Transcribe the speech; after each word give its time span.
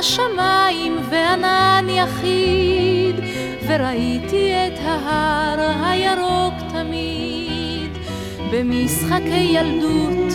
השמיים 0.00 0.96
וענן 1.10 1.86
יחיד, 1.88 3.16
וראיתי 3.66 4.52
את 4.52 4.78
ההר 4.84 5.86
הירוק 5.86 6.54
תמיד. 6.72 7.90
במשחקי 8.52 9.56
ילדות, 9.56 10.32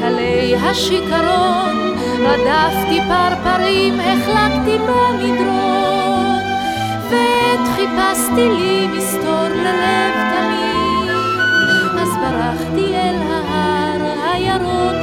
קלי 0.00 0.56
השיכרון, 0.56 1.96
רדפתי 2.18 3.00
פרפרים, 3.08 3.94
החלקתי 4.00 4.78
במדרון. 4.78 6.38
ועת 7.10 7.68
חיפשתי 7.74 8.48
לי 8.48 8.86
מסתור 8.96 9.48
ללב 9.48 10.14
תמיד, 10.34 11.10
אז 12.00 12.16
ברחתי 12.16 12.94
אל 12.94 13.16
ההר 13.30 14.02
הירוק 14.32 14.97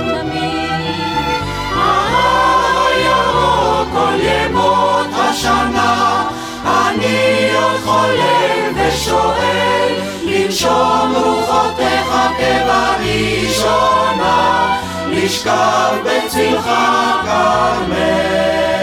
כל 4.15 4.21
ימות 4.21 5.07
השנה, 5.13 6.23
אני 6.65 7.49
עוד 7.55 7.81
חולם 7.83 8.73
ושואל, 8.75 9.93
לנשום 10.23 11.13
רוחותיך 11.15 12.15
כבראשונה, 12.37 13.97
לשכב 15.09 15.95
בצלך 16.03 16.69
כרמל. 17.25 18.74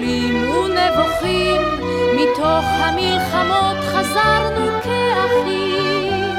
גדולים 0.00 0.50
ונבוכים, 0.50 1.60
מתוך 2.14 2.64
המלחמות 2.64 3.76
חזרנו 3.84 4.66
כאחים. 4.82 6.34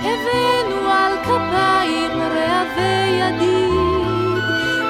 הבאנו 0.00 0.90
על 0.90 1.12
כפיים 1.22 2.20
רעבי 2.22 3.06
ידיד, 3.20 4.44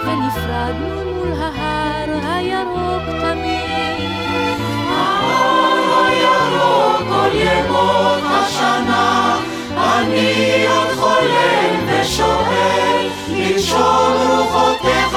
ונפרדנו 0.04 0.96
מול 1.14 1.32
ההר 1.38 2.10
הירוק 2.28 3.04
תמיד. 3.20 4.60
ההר 4.91 6.06
הירוק 6.06 6.98
כל 7.08 7.32
ימות 7.34 8.22
השנה, 8.25 9.37
אני 9.76 10.66
עוד 10.66 10.91
חולם 10.97 11.75
ושואל, 11.87 13.08
לנשום 13.28 14.12
רוחותיך 14.28 15.12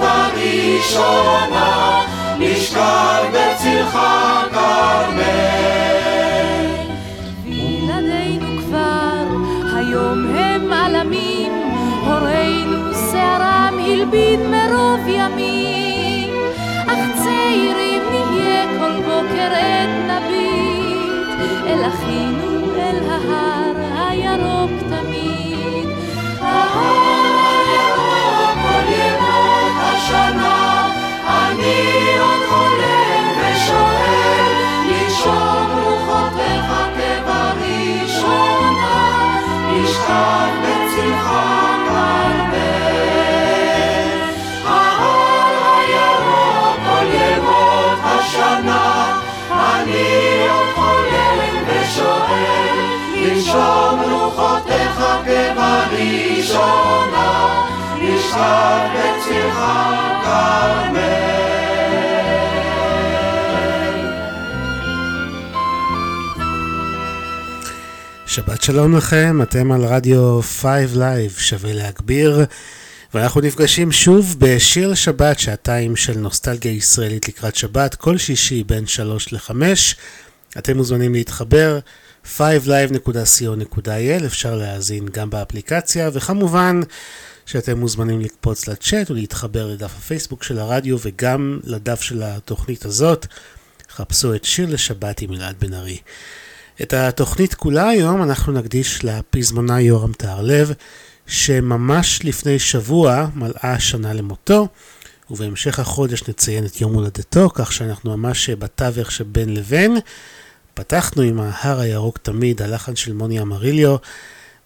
כבראשונה, 0.00 1.02
לשכב 2.42 3.24
בצלך 3.32 3.98
כרמל. 4.52 5.22
וילדינו 7.44 8.62
כבר 8.62 9.26
היום 9.76 10.36
הם 10.36 10.72
עלמים, 10.72 11.52
הורינו 12.06 12.94
שערם 13.10 13.78
הלבין 13.78 14.40
מרוב 14.50 15.00
ימים, 15.08 16.30
אך 16.86 16.98
צעירים 17.22 18.02
נהיה 18.10 18.64
כל 18.78 18.96
בוקר 18.96 19.52
עת 19.52 19.90
נביט, 20.08 21.66
אל 21.66 21.88
אחינו 21.88 22.74
אל 22.76 23.10
ההר 23.10 24.08
הירוק 24.08 24.70
תמיד. 24.88 25.88
ההר 26.40 27.01
לנשום 53.52 54.00
רוחותיך 54.10 54.98
כבראשונה, 55.24 56.82
כרמל. 60.24 61.51
שבת 68.34 68.62
שלום 68.62 68.96
לכם, 68.96 69.42
אתם 69.42 69.72
על 69.72 69.84
רדיו 69.84 70.40
5 70.42 70.90
Live, 70.94 71.40
שווה 71.40 71.72
להגביר, 71.72 72.44
ואנחנו 73.14 73.40
נפגשים 73.40 73.92
שוב 73.92 74.36
בשיר 74.38 74.94
שבת, 74.94 75.38
שעתיים 75.38 75.96
של 75.96 76.18
נוסטלגיה 76.18 76.72
ישראלית 76.72 77.28
לקראת 77.28 77.56
שבת, 77.56 77.94
כל 77.94 78.18
שישי 78.18 78.64
בין 78.64 78.86
3 78.86 79.32
ל-5. 79.32 79.52
אתם 80.58 80.76
מוזמנים 80.76 81.14
להתחבר, 81.14 81.78
5live.co.il, 82.38 84.26
אפשר 84.26 84.56
להאזין 84.56 85.06
גם 85.06 85.30
באפליקציה, 85.30 86.10
וכמובן 86.12 86.80
שאתם 87.46 87.78
מוזמנים 87.78 88.20
לקפוץ 88.20 88.68
לצ'אט 88.68 89.10
ולהתחבר 89.10 89.66
לדף 89.66 89.92
הפייסבוק 89.98 90.42
של 90.42 90.58
הרדיו 90.58 90.96
וגם 91.02 91.60
לדף 91.64 92.02
של 92.02 92.22
התוכנית 92.22 92.84
הזאת. 92.84 93.26
חפשו 93.90 94.34
את 94.34 94.44
שיר 94.44 94.68
לשבת 94.70 95.20
עם 95.20 95.32
אלעד 95.32 95.54
בן 95.60 95.74
ארי. 95.74 95.98
את 96.82 96.92
התוכנית 96.92 97.54
כולה 97.54 97.88
היום 97.88 98.22
אנחנו 98.22 98.52
נקדיש 98.52 99.04
לפזמונה 99.04 99.80
יורם 99.80 100.12
טהרלב, 100.12 100.72
שממש 101.26 102.24
לפני 102.24 102.58
שבוע 102.58 103.26
מלאה 103.34 103.76
שנה 103.78 104.12
למותו, 104.12 104.68
ובהמשך 105.30 105.78
החודש 105.78 106.28
נציין 106.28 106.66
את 106.66 106.80
יום 106.80 106.94
הולדתו, 106.94 107.50
כך 107.54 107.72
שאנחנו 107.72 108.16
ממש 108.16 108.50
בתווך 108.50 109.12
שבין 109.12 109.54
לבין. 109.54 109.96
פתחנו 110.74 111.22
עם 111.22 111.40
ההר 111.40 111.80
הירוק 111.80 112.18
תמיד, 112.18 112.62
הלחן 112.62 112.96
של 112.96 113.12
מוני 113.12 113.40
אמריליו, 113.40 113.96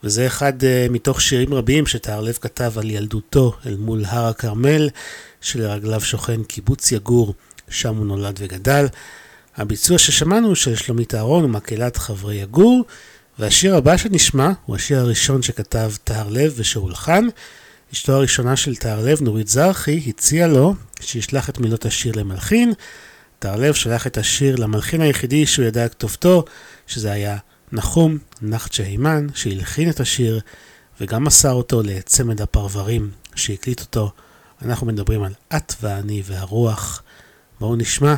וזה 0.05 0.27
אחד 0.27 0.61
uh, 0.63 0.93
מתוך 0.93 1.21
שירים 1.21 1.55
רבים 1.55 1.87
שטהרלב 1.87 2.39
כתב 2.41 2.73
על 2.77 2.91
ילדותו 2.91 3.53
אל 3.67 3.77
מול 3.77 4.05
הר 4.05 4.27
הכרמל, 4.27 4.89
שלרגליו 5.41 6.01
שוכן 6.01 6.43
קיבוץ 6.43 6.93
יגור, 6.93 7.35
שם 7.69 7.97
הוא 7.97 8.07
נולד 8.07 8.37
וגדל. 8.39 8.87
הביצוע 9.57 9.99
ששמענו 9.99 10.57
של 10.57 10.77
שלומית 10.77 11.15
אהרון 11.15 11.45
ומקהלת 11.45 11.97
חברי 11.97 12.35
יגור, 12.35 12.85
והשיר 13.39 13.77
הבא 13.77 13.97
שנשמע 13.97 14.51
הוא 14.67 14.77
השיר 14.77 15.01
הראשון 15.01 15.43
שכתב 15.43 15.93
טהרלב 16.05 16.53
ושהולחן. 16.57 17.27
אשתו 17.93 18.13
הראשונה 18.13 18.57
של 18.57 18.77
טהרלב, 18.77 19.23
נורית 19.23 19.49
זרחי, 19.49 20.03
הציעה 20.07 20.49
לו 20.49 20.75
שישלח 21.01 21.51
את 21.51 21.59
מילות 21.59 21.85
השיר 21.85 22.13
למלחין. 22.17 22.73
טהרלב 23.39 23.75
שלח 23.75 24.07
את 24.07 24.19
השיר 24.19 24.57
למלחין 24.57 25.01
היחידי 25.01 25.47
שהוא 25.47 25.67
ידע 25.67 25.89
כתובתו, 25.89 26.45
שזה 26.87 27.13
היה 27.13 27.37
נחום 27.73 28.19
נחצ'ה 28.43 28.83
הימן, 28.83 29.27
שהלחין 29.35 29.91
את 29.91 30.01
השיר 30.01 30.41
וגם 31.01 31.25
מסר 31.25 31.53
אותו 31.53 31.83
לצמד 31.83 32.43
הפרברים 32.43 33.11
שהקליט 33.35 33.81
אותו. 33.81 34.13
אנחנו 34.63 34.87
מדברים 34.87 35.23
על 35.23 35.33
את 35.57 35.75
ואני 35.81 36.23
והרוח. 36.27 37.03
בואו 37.61 37.77
נשמע. 37.77 38.15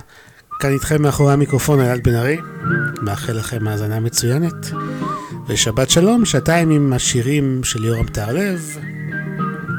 כאן 0.58 0.70
איתכם 0.70 1.02
מאחורי 1.02 1.32
המיקרופון 1.32 1.80
אלעד 1.80 2.00
בן 2.04 2.14
ארי, 2.14 2.36
מאחל 3.02 3.32
לכם 3.32 3.68
האזנה 3.68 4.00
מצוינת, 4.00 4.70
ושבת 5.48 5.90
שלום, 5.90 6.24
שעתיים 6.24 6.70
עם 6.70 6.92
השירים 6.92 7.64
של 7.64 7.84
יורם 7.84 8.06
טהרלב, 8.06 8.78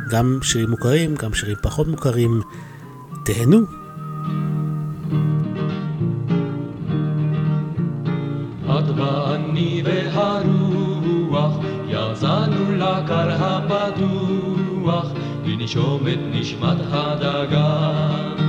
גם 0.10 0.40
שירים 0.42 0.70
מוכרים, 0.70 1.16
גם 1.16 1.34
שירים 1.34 1.56
פחות 1.62 1.88
מוכרים. 1.88 2.42
תהנו. 3.26 3.62
ואני 8.98 9.84
והרוח 9.86 11.58
יצאנו 11.88 12.72
לקר 12.76 13.32
הפתוח 13.40 15.08
לנשום 15.46 16.08
את 16.08 16.20
נשמת 16.34 16.78
הדגן 16.92 18.49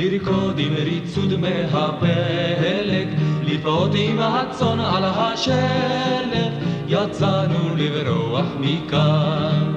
לרקוד 0.00 0.58
עם 0.58 0.74
ריצוד 0.74 1.36
מהפלג 1.36 3.08
לפעוט 3.42 3.90
עם 3.94 4.18
הצאן 4.20 4.80
על 4.80 5.04
השלף 5.04 6.52
יצאנו 6.88 7.76
לברוח 7.76 8.46
מכאן. 8.60 9.72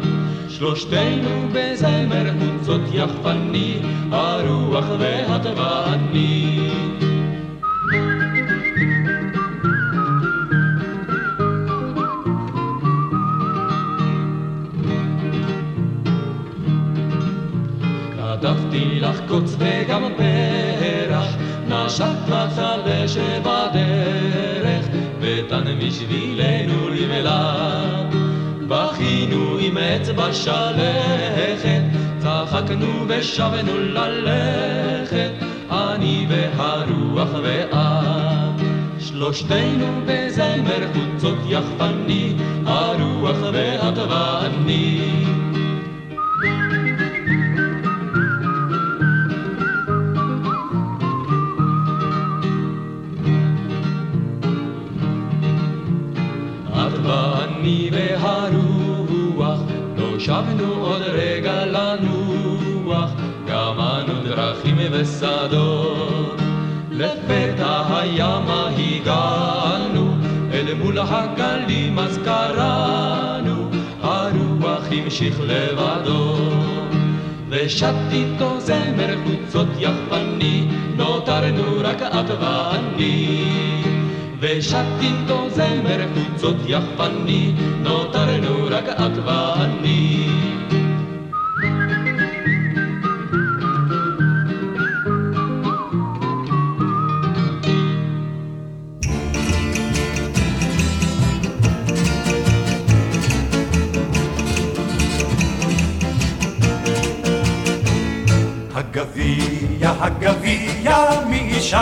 שלושתנו 0.49 1.49
בזמר 1.53 2.31
חוצות 2.39 2.81
יחפני 2.93 3.79
הרוח 4.11 4.85
ואת 4.99 5.45
לך 19.03 19.19
קוץ 19.27 19.55
וגם 19.59 20.03
פרח, 20.17 21.35
נשק 21.67 22.15
מצלה 22.27 23.07
שבדרך, 23.07 24.85
ותן 25.19 25.63
בשבילנו 25.79 26.89
לבלת. 26.89 28.15
בכינו 28.67 29.57
עם 29.59 29.77
אצבע 29.77 30.33
שלכת, 30.33 31.81
צחקנו 32.19 33.05
ושבנו 33.07 33.79
ללכת, 33.79 35.31
אני 35.71 36.27
והרוח 36.29 37.29
ואת. 37.43 38.61
שלושתנו 38.99 40.01
בזמר 40.05 40.87
חוצות 40.93 41.37
יחפני, 41.49 42.33
הרוח 42.65 43.37
ואת 43.53 43.97
ואני. 43.97 45.42
שבנו 60.23 60.73
עוד 60.73 61.01
רגע 61.01 61.65
לנוח, 61.65 63.11
גמנו 63.47 64.13
דרכים 64.23 64.77
ושדות. 64.91 66.41
לפתע 66.91 67.81
הימה 67.89 68.69
הגענו, 68.77 70.13
אל 70.53 70.73
מול 70.73 70.99
הגלים 70.99 71.99
אז 71.99 72.19
קראנו, 72.25 73.69
הרוח 74.01 74.83
המשיך 74.91 75.39
לבדו. 75.41 76.35
ושט 77.49 77.95
איתו 78.11 78.59
זמר 78.59 79.15
חוצות 79.23 79.67
יחפני, 79.79 80.67
נותרנו 80.97 81.63
רק 81.79 82.01
את 82.01 82.29
ואני. 82.39 83.92
ושט 84.43 84.85
איתו 85.01 85.49
זמר 85.49 86.05
חוצות 86.13 86.55
יחפני, 86.67 87.53
נותרנו 87.81 88.67
רק 88.69 88.83
את 88.89 89.17
ואני. 89.25 90.27
הגביע, 108.73 109.93
הגביע, 109.99 110.97
מי 111.29 111.37
ישק 111.37 111.77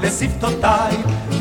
לשפתותיי 0.00 0.96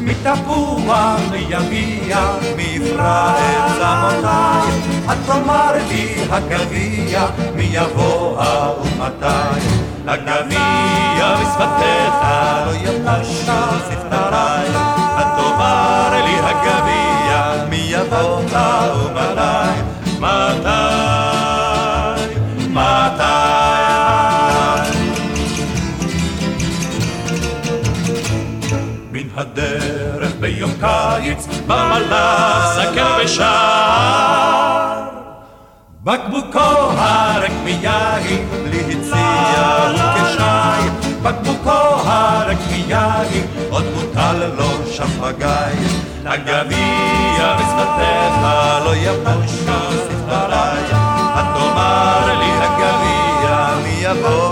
מתפוח 0.09 1.19
מיביע, 1.31 2.17
מישראל 2.55 3.61
צמותיי. 3.79 4.79
את 5.11 5.17
תאמר 5.25 5.73
לי 5.89 6.15
הגביע, 6.29 7.25
מי 7.55 7.69
יבוא 7.71 8.41
ומתי. 8.81 9.59
הגביע 10.07 11.35
בשפתיך 11.35 12.13
לא 12.65 12.73
יבשו 12.75 13.51
שפתריי. 13.89 14.69
את 15.19 15.27
תאמר 15.37 16.23
לי 16.25 16.35
הגביע, 16.39 17.65
מי 17.69 17.87
יבוא 17.89 18.39
ומתי. 18.39 19.19
מתי, 20.19 20.19
מתי 20.19 20.78
קיץ, 30.79 31.47
במלאך 31.67 32.73
זקן 32.75 33.07
ושר. 33.23 34.09
בקבוקו 36.03 36.91
הרק 36.97 37.51
מיין, 37.63 38.49
בלי 38.63 38.79
הציע 38.79 39.91
וכשי. 39.93 40.89
בקבוקו 41.23 42.09
הרק 42.09 42.57
מיין, 42.71 43.47
עוד 43.69 43.83
מוטל 43.95 44.45
לו 44.57 44.91
שפגי. 44.91 45.99
הגביע 46.25 47.55
בשפתיך 47.55 48.35
לא 48.85 48.95
יבושו 48.95 49.91
שפתריי. 49.91 50.83
את 51.39 51.45
תאמר 51.53 52.39
לי 52.39 52.51
הגביע, 52.51 53.67
מי 53.83 53.95
יבוא 54.01 54.48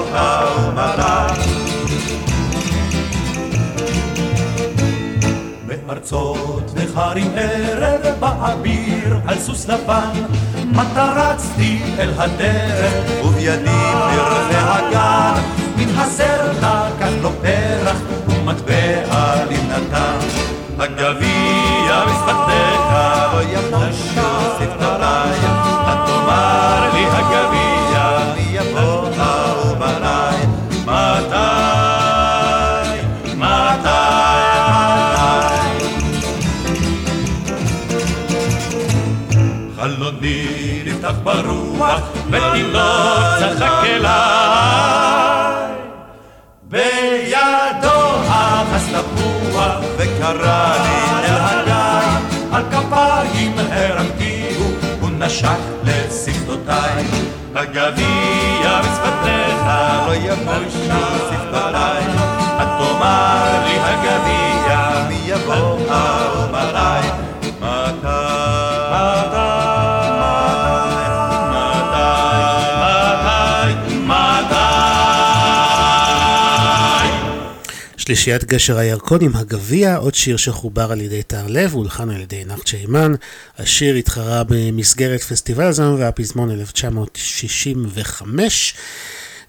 ארצות 6.07 6.71
נחרים 6.75 7.31
ערב 7.35 8.15
באביר 8.19 9.19
על 9.27 9.39
סוס 9.39 9.67
לבן 9.67 10.11
מטה 10.65 11.13
רצתי 11.15 11.79
אל 11.99 12.09
הדרך 12.17 12.93
ובידי 13.25 13.91
פרחי 14.15 14.55
הגן 14.55 15.41
מן 15.77 15.97
הסר 15.97 16.51
לקח 16.51 17.11
לו 17.21 17.29
פרח 17.41 17.97
ומטבע 18.27 19.45
לי 19.49 19.57
נתן 19.57 20.17
הגביע 20.79 21.46
ותינוק 42.31 43.55
צחק 43.57 43.83
אליי. 43.83 45.27
בידו 46.63 47.99
אחס 48.29 48.87
תפוח, 48.87 49.75
וקרא 49.97 50.73
לי 50.83 51.27
אל 51.27 51.39
הגיא, 51.41 52.17
על 52.51 52.63
כפיים 52.71 53.55
הרמתיהו, 53.71 54.71
הוא 55.01 55.09
נשק 55.19 55.59
לשפתותיי. 55.83 57.05
הגביע 57.55 58.81
בשפתיך 58.81 59.65
לא 60.07 60.13
יבושו 60.15 61.27
שפתותיי, 61.29 62.03
את 62.61 62.67
תאמר 62.77 63.65
לי 63.65 63.79
הגביע, 63.79 65.05
מי 65.07 65.21
יבוא 65.25 65.79
שלישיית 78.07 78.43
גשר 78.43 78.77
הירקון 78.77 79.21
עם 79.21 79.35
הגביע, 79.35 79.95
עוד 79.95 80.15
שיר 80.15 80.37
שחובר 80.37 80.91
על 80.91 81.01
ידי 81.01 81.23
טהרלב 81.23 81.75
והולחן 81.75 82.09
על 82.09 82.21
ידי 82.21 82.45
נחת 82.45 82.67
שיימן. 82.67 83.13
השיר 83.57 83.95
התחרה 83.95 84.43
במסגרת 84.47 85.21
פסטיבל 85.21 85.65
הזמן 85.65 85.95
והפזמון 85.97 86.51
1965. 86.51 88.75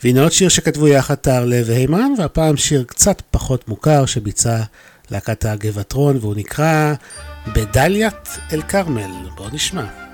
והנה 0.04 0.22
עוד 0.22 0.32
שיר 0.32 0.48
שכתבו 0.48 0.88
יחד 0.88 1.14
טהרלב 1.14 1.64
והימן, 1.68 2.12
והפעם 2.18 2.56
שיר 2.56 2.84
קצת 2.86 3.22
פחות 3.30 3.68
מוכר 3.68 4.06
שביצע 4.06 4.62
להקת 5.10 5.44
הגבעתרון, 5.44 6.16
והוא 6.20 6.34
נקרא 6.36 6.94
בדליית 7.54 8.28
אל 8.52 8.62
כרמל. 8.62 9.10
בואו 9.36 9.48
נשמע. 9.52 10.07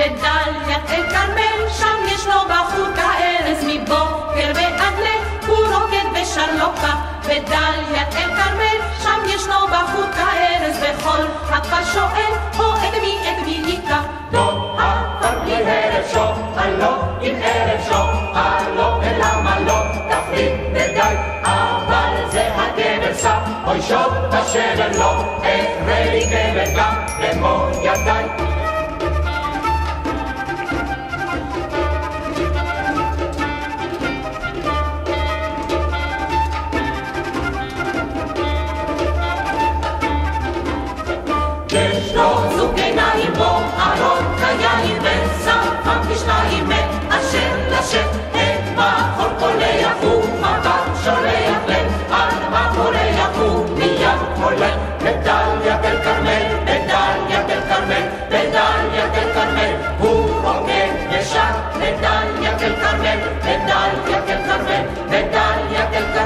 בדליית 0.00 0.90
אל 0.90 1.02
כרמל, 1.10 1.68
שם 1.78 2.14
ישנו 2.14 2.32
בחור 2.48 2.86
כארז 2.96 3.64
מבוקר 3.66 4.52
ועד 4.54 4.98
ליל, 4.98 5.22
הוא 5.46 5.56
רוקד 5.56 6.22
ושר 6.22 6.54
לו 6.58 6.76
כך. 6.76 6.96
בדליית 7.22 8.14
אל 8.16 8.34
כרמל, 8.36 8.80
שם 9.02 9.20
ישנו 9.26 9.66
בחור 9.66 10.04
כארז, 10.16 10.76
וכל 10.82 11.22
הכפר 11.48 11.84
שואל, 11.92 12.32
או 12.58 12.76
את 12.76 13.02
מי, 13.02 13.16
את 13.22 13.46
מי 13.46 13.58
ניקח. 13.66 14.02
לא 14.32 14.76
עבר 14.78 15.44
לי 15.44 15.54
ערב 15.54 16.04
שוב, 16.12 16.56
הלא 16.56 17.02
עם 17.20 17.34
ערב 17.42 17.80
שוב, 17.88 18.34
הלא 18.34 19.00
ולמה 19.02 19.60
לא, 19.60 19.82
תחליט 20.10 20.52
ודי, 20.72 21.16
אבל 21.42 22.30
זה 22.30 22.48
הגבר 22.54 23.14
סף, 23.14 23.40
אוי 23.66 23.82
שוב 23.82 24.14
השבר 24.32 24.98
לא, 24.98 25.22
אקרא 25.38 26.10
לי 26.10 26.24
גבר 26.26 26.76
גם 26.76 26.94
במו 27.20 27.66
ידיי. 27.82 28.59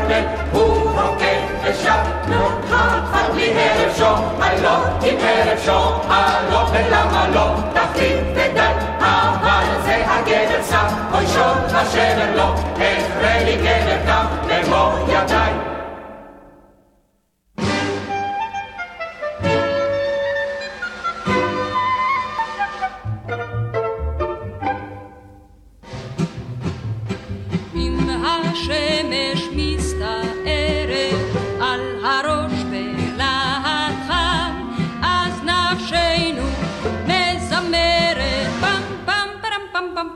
כרמל, 0.09 0.25
הוא 0.53 0.91
רוקד 0.91 1.41
ושר, 1.65 2.03
נו, 2.29 2.49
הפך 2.71 3.35
לי 3.35 3.53
ערב 3.53 3.97
שום, 3.97 4.41
הלא 4.41 4.77
עם 5.03 5.17
ערב 5.21 5.59
שום, 5.65 6.01
הלא 6.09 6.67
ולמה 6.73 7.29
לא, 7.35 7.51
תחליט 7.75 8.21
ודי, 8.35 8.73
אבל 8.99 9.65
זה 9.85 10.05
הגבר 10.07 10.63
סף, 10.63 10.93
אוי 11.15 11.27
שום 11.27 11.77
השבר 11.77 12.37
לא, 12.37 12.55
אקרא 12.75 13.45
לי 13.45 13.57
גבר 13.57 13.97
גם 14.07 14.27
במו 14.49 14.91
ידיי. 15.09 15.74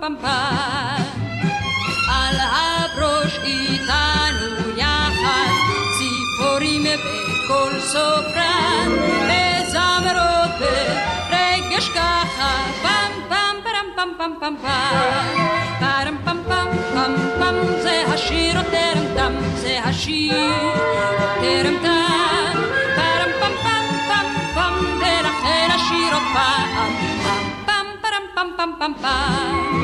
פם 0.08 0.14
פם 0.14 0.22
פם 0.22 0.28
פם. 0.28 1.02
על 2.08 2.36
הבראש 2.40 3.38
איתנו 3.44 4.70
יחד 4.76 5.52
ציפורים 5.98 6.82
בקול 6.82 7.80
סופרן, 7.80 8.88
מזמרות 9.28 10.50
ברגש 11.30 11.88
ככה 11.88 12.56
פם 12.82 13.12
פם 13.28 13.56
פרם 13.64 13.86
פם 13.96 14.08
פם 14.18 14.32
פם 14.40 14.54
פם. 14.62 14.68
פרם 15.80 16.16
פם 16.24 16.38
פם 16.48 16.68
פם 16.94 17.14
פם 17.38 17.54
זה 17.82 18.04
השיר 18.06 18.58
או 18.58 18.64
טרם 18.70 19.04
תם 19.16 19.32
זה 19.54 19.80
השיר 19.84 20.52
או 20.52 20.78
טרם 21.40 21.74
תם 21.82 22.60
פרם 22.96 23.30
פם 23.40 23.52
פם 23.62 23.84
פם 24.08 24.26
פם 24.54 24.74
ולכן 24.98 25.68
השיר 25.74 26.14
עוד 26.14 26.22
פעם 26.34 26.92
פם 27.66 27.86
פרם 28.02 28.22
פם 28.34 28.48
פם 28.56 28.70
פם 28.78 28.92
פם 29.02 29.77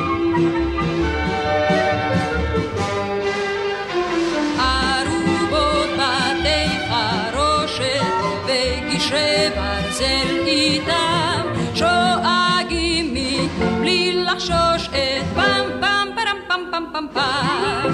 פם 16.95 17.07
פם 17.13 17.93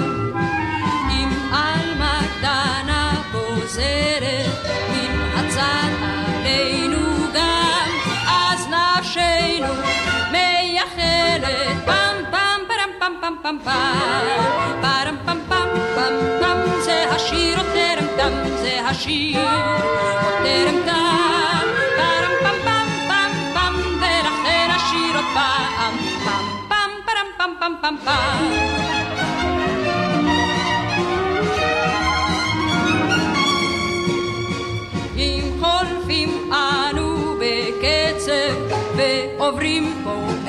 אם 1.10 1.28
עלמה 1.52 2.20
קטנה 2.38 3.12
בוזרת 3.32 4.66
מן 4.90 5.20
הצד 5.36 5.90
עלינו 6.02 6.98
גם 7.34 7.90
אז 8.28 8.68
נפשנו 8.68 9.72
מייחלת 10.32 11.84
פם 11.84 12.16
פם 12.30 12.60
פרם 12.68 12.90
פם 13.00 13.12
פם 13.20 13.34
פם 13.42 13.56
פם 13.64 13.70
פרם 14.82 15.16
פם 15.26 15.38
פם 15.48 15.68
פם 15.94 16.14
פם 16.40 16.80
זה 16.80 17.04
השיר 17.10 17.58
או 17.58 17.64
טרם 17.64 18.06
תם 18.16 18.48
זה 18.62 18.80
השיר 18.88 19.40
או 19.40 19.78
טרם 20.42 20.76
תם 20.84 21.66
פרם 21.96 22.32
פם 22.42 22.56
פם 22.64 22.86
פם 23.08 23.32
פם 23.54 23.74
ולכן 24.00 24.68
השיר 24.70 25.16
עוד 25.16 25.24
פעם 25.34 25.96
פם 26.24 26.44
פם 26.68 26.90
פרם 27.06 27.26
פם 27.38 27.50
פם 27.60 27.72
פם 27.82 27.96
פם 28.04 28.91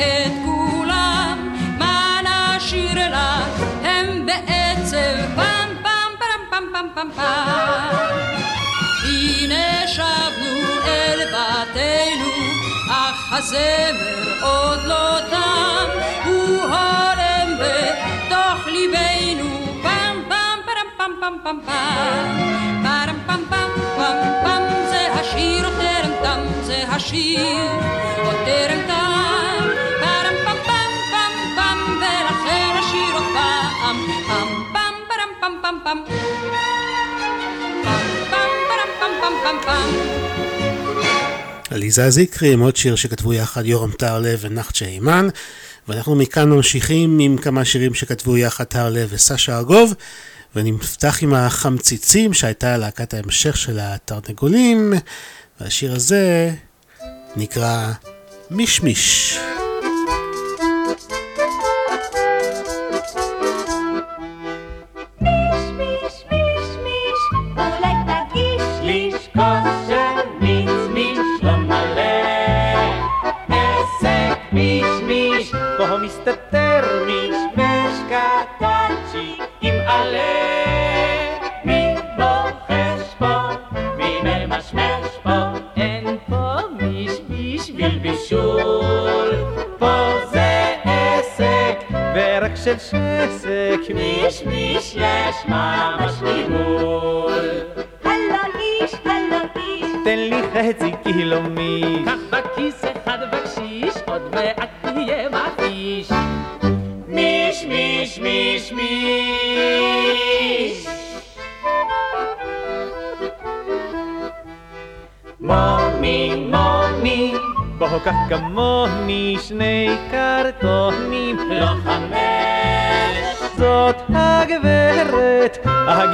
את 0.03 0.31
כולם, 0.45 1.55
מה 1.77 2.19
נשאיר 2.23 3.09
לה 3.09 3.45
הם 3.83 4.25
בעצב 4.25 5.35
פם 5.35 5.69
פם 5.83 6.09
פרם 6.19 6.43
פם 6.49 6.63
פם 6.73 6.87
פם 6.95 7.09
פם. 7.15 8.23
הנה 9.03 9.87
שבנו 9.87 10.61
אל 10.87 11.19
בתינו, 11.25 12.31
אך 12.89 13.33
הזמר 13.33 14.13
עוד 14.41 14.79
לא 14.85 15.19
תם, 15.29 15.87
הוא 16.25 16.61
הולם 16.61 17.57
בתוך 17.59 18.67
ליבנו 18.67 19.49
פם 19.83 20.15
פם 20.29 20.57
פרם 20.65 20.87
פם 20.97 21.11
פם 21.21 21.33
פם 21.43 21.57
פם. 21.65 21.73
פרם 22.83 23.19
פם 23.27 23.43
פם 23.49 23.69
פם 23.97 24.17
פם 24.43 24.63
זה 24.89 25.13
השיר 25.13 25.69
טרם 25.69 26.11
תם 26.23 26.39
זה 26.63 26.83
השיר 26.89 27.71
או 28.25 28.31
טרם 28.45 28.79
תם. 28.87 29.02
פם. 35.83 35.97
עליזה 41.69 42.09
זיקרי 42.09 42.53
עם 42.53 42.59
עוד 42.59 42.75
שיר 42.75 42.95
שכתבו 42.95 43.33
יחד 43.33 43.65
יורם 43.65 43.91
טהרלב 43.91 44.39
ונחצ'ה 44.41 44.85
הימן 44.85 45.27
ואנחנו 45.87 46.15
מכאן 46.15 46.49
ממשיכים 46.49 47.19
עם 47.19 47.37
כמה 47.37 47.65
שירים 47.65 47.93
שכתבו 47.93 48.37
יחד 48.37 48.63
טהרלב 48.63 49.09
וסשה 49.11 49.57
ארגוב 49.57 49.93
ונפתח 50.55 51.17
עם 51.21 51.33
החמציצים 51.33 52.33
שהייתה 52.33 52.77
להקת 52.77 53.13
ההמשך 53.13 53.57
של 53.57 53.79
התרנגולים 53.81 54.93
והשיר 55.61 55.95
הזה 55.95 56.51
נקרא 57.35 57.91
מישמיש. 58.51 59.37
מיש, 59.37 59.72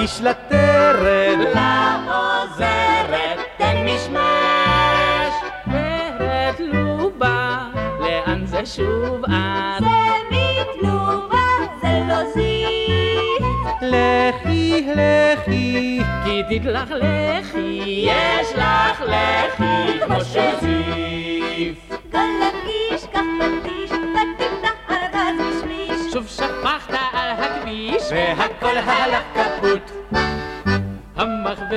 אגיש 0.10 0.22
לה 0.22 0.34
טרד 0.34 1.38
לעוזרת 1.56 3.40
תן 3.58 3.86
משמש. 3.86 5.34
ורד 5.68 6.56
לובה, 6.60 7.70
לאן 8.00 8.46
זה 8.46 8.66
שוב 8.66 9.26
את? 9.26 9.80
זה 9.80 9.86
מתנובה 10.32 11.38
זה 11.82 12.02
לא 12.08 12.32
זיף 12.34 13.44
לכי 13.82 14.88
לכי 14.96 16.00
כי 16.24 16.44
תתלכלכי, 16.50 18.06
יש 18.08 18.48
לך 18.56 19.02
לחי 19.02 20.00
כמו 20.06 20.22
של 20.22 20.50
זיף 20.62 21.92
גלב 22.12 22.56
איש 22.66 23.06
קח 23.06 23.20
פטיש 23.40 23.92
ותמתח 23.92 24.76
ארגז 24.90 25.42
משמיש 25.42 26.14
שוב 26.14 26.28
שפכת 26.28 26.94
על 27.14 27.32
הכביש, 27.32 28.04
והכל 28.12 28.78
הלך 28.78 29.24
קפוט 29.34 29.99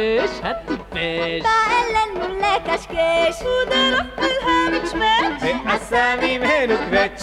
هتطفش 0.02 0.44
هتطفش 0.44 1.42
تعال 1.42 2.14
نقول 2.14 2.38
لك 2.42 2.68
اشكاش 2.68 3.42
وضرب 3.42 4.06
في 4.16 4.26
الهامش 4.26 4.94
ماش 4.94 5.42
قسامي 5.80 6.24
إيه، 6.26 6.38
مهنو 6.38 6.76
كراتش 6.90 7.22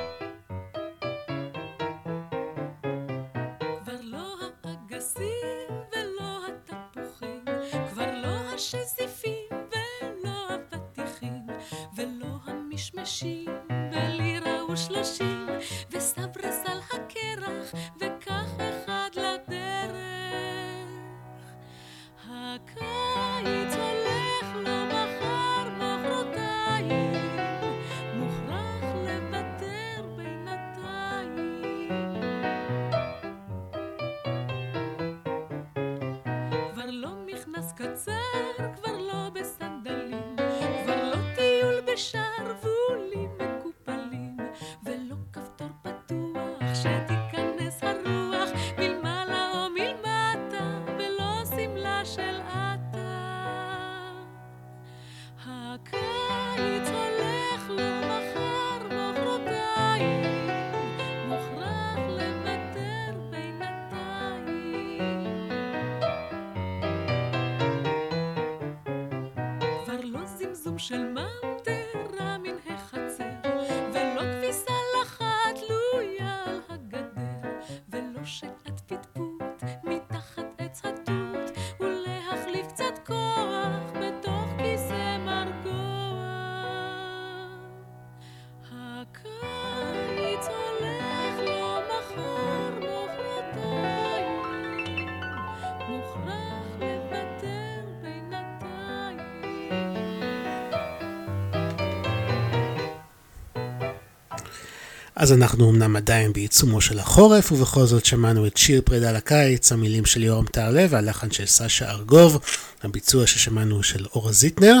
אז 105.21 105.33
אנחנו 105.33 105.69
אמנם 105.69 105.95
עדיין 105.95 106.33
בעיצומו 106.33 106.81
של 106.81 106.99
החורף, 106.99 107.51
ובכל 107.51 107.85
זאת 107.85 108.05
שמענו 108.05 108.47
את 108.47 108.57
שיר 108.57 108.81
פרידה 108.85 109.11
לקיץ, 109.11 109.71
המילים 109.71 110.05
של 110.05 110.23
יורם 110.23 110.45
טהרלב 110.45 110.89
והלחן 110.93 111.31
של 111.31 111.45
סשה 111.45 111.91
ארגוב, 111.91 112.39
הביצוע 112.83 113.27
ששמענו 113.27 113.83
של 113.83 114.05
אורה 114.15 114.31
זיטנר. 114.31 114.75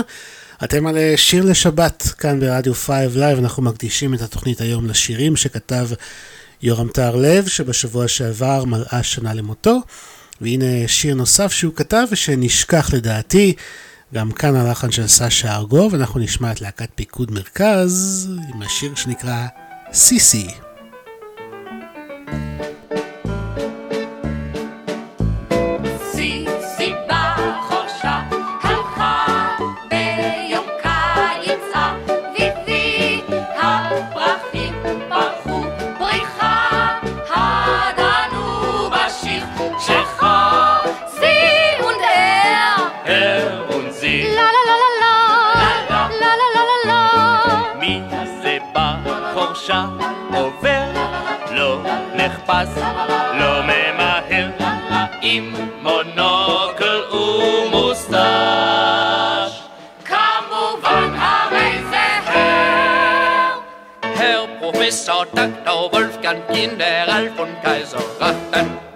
אתם 0.63 0.87
על 0.87 0.97
שיר 1.15 1.45
לשבת, 1.45 2.07
כאן 2.17 2.39
ברדיו 2.39 2.73
5 2.73 2.89
Live, 3.15 3.37
אנחנו 3.39 3.63
מקדישים 3.63 4.13
את 4.13 4.21
התוכנית 4.21 4.61
היום 4.61 4.87
לשירים 4.87 5.35
שכתב 5.35 5.89
יורם 6.61 6.87
טהרלב, 6.87 7.47
שבשבוע 7.47 8.07
שעבר 8.07 8.65
מלאה 8.65 9.03
שנה 9.03 9.33
למותו. 9.33 9.79
והנה 10.41 10.87
שיר 10.87 11.15
נוסף 11.15 11.51
שהוא 11.51 11.73
כתב 11.75 12.05
ושנשכח 12.11 12.93
לדעתי, 12.93 13.53
גם 14.13 14.31
כאן 14.31 14.55
הלחן 14.55 14.91
של 14.91 15.07
סשה 15.07 15.55
ארגוב, 15.55 15.95
אנחנו 15.95 16.19
נשמע 16.19 16.51
את 16.51 16.61
להקת 16.61 16.89
פיקוד 16.95 17.31
מרכז 17.31 18.27
עם 18.53 18.61
השיר 18.61 18.95
שנקרא 18.95 19.47
Cc. 19.91 20.70
an 66.31 66.41
Kinderl 66.47 67.29
von 67.35 67.49
Kaiser 67.61 67.99
Ratten. 68.19 68.90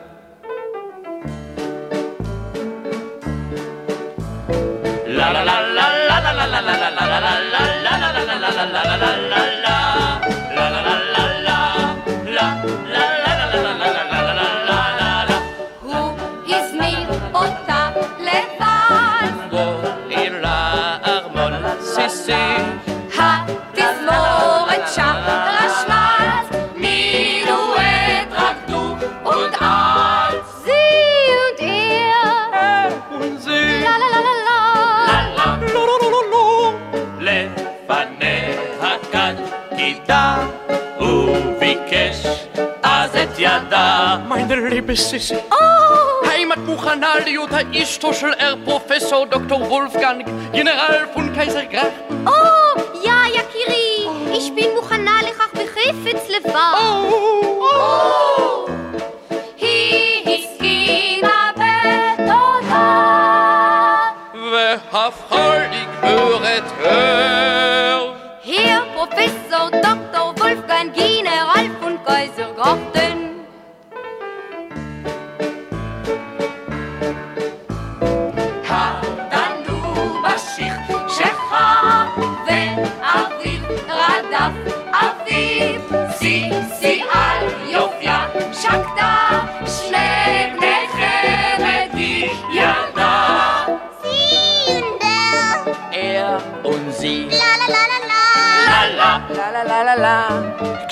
meine 44.35 44.67
Liebessisse. 44.67 45.41
Oh. 45.49 46.27
Heimatbuchanalie 46.27 47.39
oder 47.39 47.61
Istoschel, 47.71 48.35
Herr 48.37 48.57
Professor 48.57 49.25
Dr. 49.25 49.69
Wolfgang, 49.69 50.25
General 50.51 51.07
von 51.13 51.33
Kaiser 51.33 51.65
Graf. 51.65 51.91
Oh, 52.25 52.81
ja, 53.03 53.23
ja, 53.33 53.41
Kiri. 53.51 54.07
oh. 54.07 54.37
ich 54.37 54.53
bin 54.53 54.73
Buchanali 54.75 55.31
Chachbechefetz 55.37 56.27
Oh, 56.53 56.57
Oh. 56.77 57.63
oh. 57.63 58.54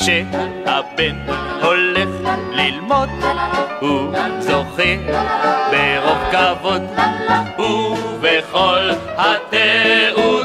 כשהבן 0.03 1.15
הולך 1.61 2.09
ללמוד, 2.51 3.09
הוא 3.79 4.13
זוכה 4.39 4.93
ברוב 5.71 6.17
כבוד, 6.31 6.81
ובכל 7.59 8.89
התיעוד 9.17 10.42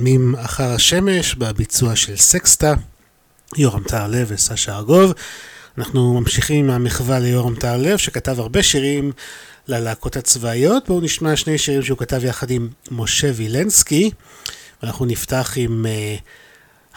החולמים 0.00 0.34
אחר 0.36 0.70
השמש 0.70 1.34
בביצוע 1.34 1.96
של 1.96 2.16
סקסטה, 2.16 2.74
יורם 3.56 3.82
טהרלב 3.82 4.26
וסשה 4.30 4.76
ארגוב. 4.76 5.12
אנחנו 5.78 6.20
ממשיכים 6.20 6.64
עם 6.64 6.70
המחווה 6.70 7.18
ליורם 7.18 7.54
טהרלב 7.54 7.96
שכתב 7.96 8.40
הרבה 8.40 8.62
שירים 8.62 9.12
ללהקות 9.68 10.16
הצבאיות. 10.16 10.88
בואו 10.88 11.00
נשמע 11.00 11.36
שני 11.36 11.58
שירים 11.58 11.82
שהוא 11.82 11.98
כתב 11.98 12.24
יחד 12.24 12.50
עם 12.50 12.68
משה 12.90 13.30
וילנסקי. 13.34 14.10
ואנחנו 14.82 15.06
נפתח 15.06 15.52
עם 15.56 15.86
uh, 15.86 16.20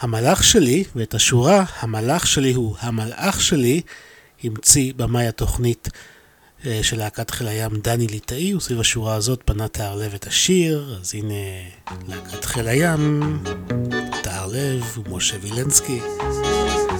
המלאך 0.00 0.44
שלי, 0.44 0.84
ואת 0.96 1.14
השורה, 1.14 1.64
המלאך 1.80 2.26
שלי 2.26 2.52
הוא 2.52 2.76
המלאך 2.80 3.40
שלי, 3.40 3.80
המציא 4.44 4.92
במאי 4.96 5.26
התוכנית 5.26 5.88
של 6.82 6.98
להקת 6.98 7.30
חיל 7.30 7.48
הים 7.48 7.70
דני 7.82 8.06
ליטאי, 8.06 8.54
וסביב 8.54 8.80
השורה 8.80 9.14
הזאת 9.14 9.40
פנה 9.44 9.68
תהרלב 9.68 10.14
את 10.14 10.26
השיר, 10.26 10.98
אז 11.00 11.14
הנה 11.14 11.34
להקת 12.08 12.44
חיל 12.44 12.68
הים, 12.68 13.38
טהרלב 14.22 14.98
ומשה 14.98 15.36
וילנסקי. 15.40 16.00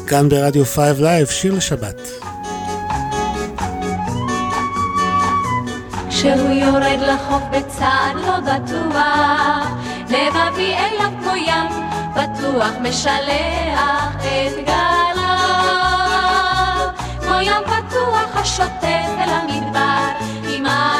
כאן 0.07 0.29
ברדיו 0.29 0.65
5 0.65 0.79
Live, 1.01 1.27
שיר 1.27 1.55
לשבת. 1.55 2.01
כשהוא 6.09 6.51
יורד 6.51 6.99
לחוף 7.09 7.43
בצעד 7.53 8.17
לא 8.17 8.41
בטוח, 8.41 9.69
לבבי 10.05 10.75
אליו 10.75 11.11
כמו 11.23 11.37
ים, 11.37 11.67
בטוח 12.13 12.73
משלח 12.83 14.15
את 14.19 14.55
גליו. 14.65 15.05
כמו 17.21 17.41
ים 17.41 17.74
פתוח 18.05 18.37
השוטף 18.37 19.09
אל 19.19 19.29
המדבר, 19.29 20.09
מה 20.63 20.94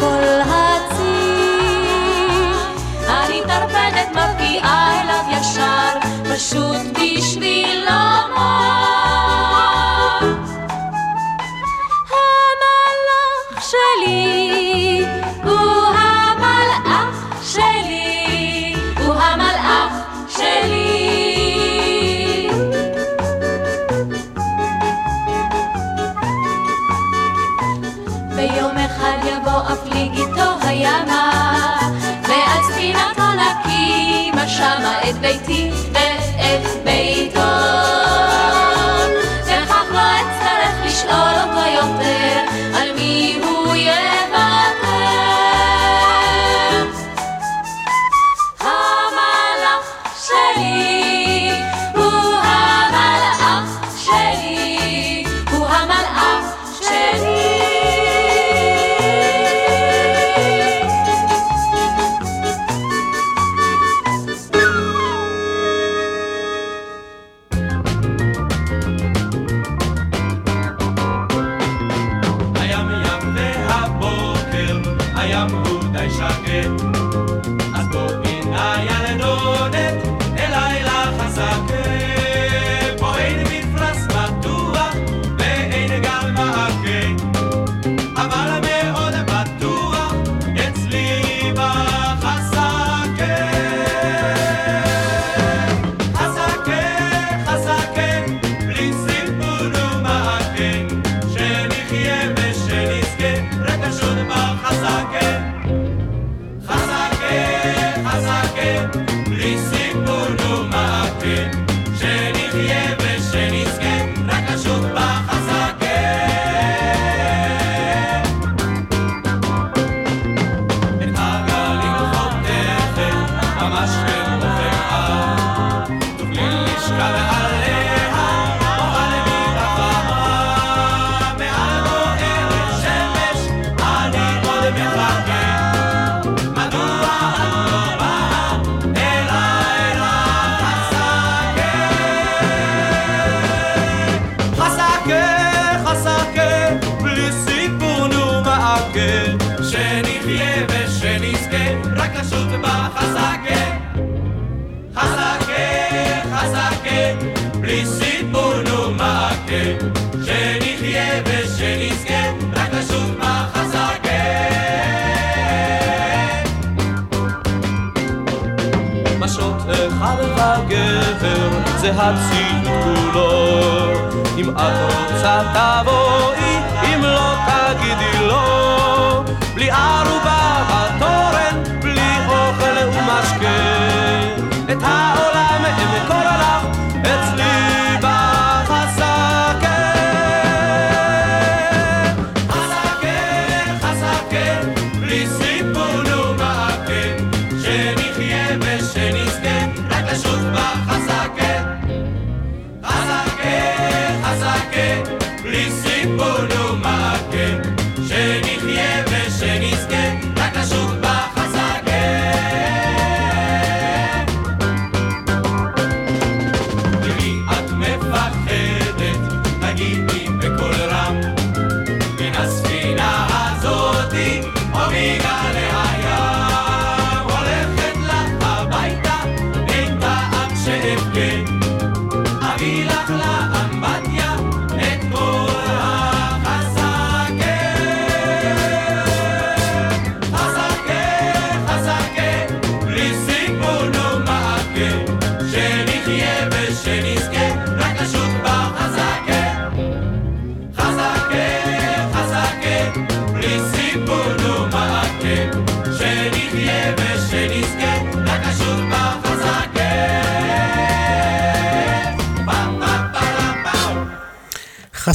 כל 0.00 0.40
הצי. 0.44 1.36
אני 3.08 3.40
טרפדת 3.46 4.08
מפקיעה 4.10 5.02
אליו 5.02 5.40
ישר, 5.40 5.98
פשוט 6.34 6.98
בשביל 7.00 7.80
לומר. 7.80 8.95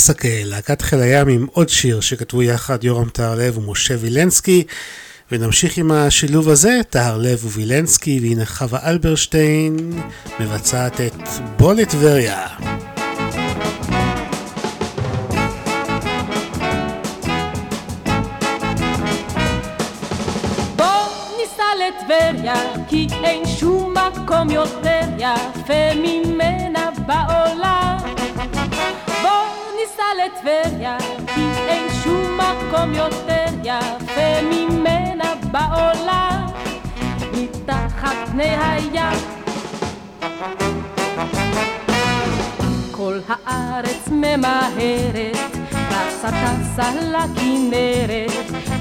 חסקה, 0.02 0.44
להקת 0.46 0.82
חיל 0.82 1.00
הים 1.00 1.28
עם 1.28 1.46
עוד 1.52 1.70
שיר 1.70 2.00
שכתבו 2.00 2.44
יחד 2.44 2.84
יורם 2.84 3.10
טהרלב 3.10 3.58
ומשה 3.58 3.96
וילנסקי. 4.00 4.64
ונמשיך 5.32 5.78
עם 5.78 5.92
השילוב 5.92 6.50
הזה, 6.50 6.80
טהרלב 6.90 7.46
ווילנסקי, 7.46 8.20
והנה 8.22 8.46
חווה 8.46 8.90
אלברשטיין 8.90 10.02
מבצעת 10.40 11.02
את 11.02 11.28
בוא 11.58 11.74
לטבריה. 11.74 12.48
טסה 46.82 46.92
לכנרת, 46.92 48.32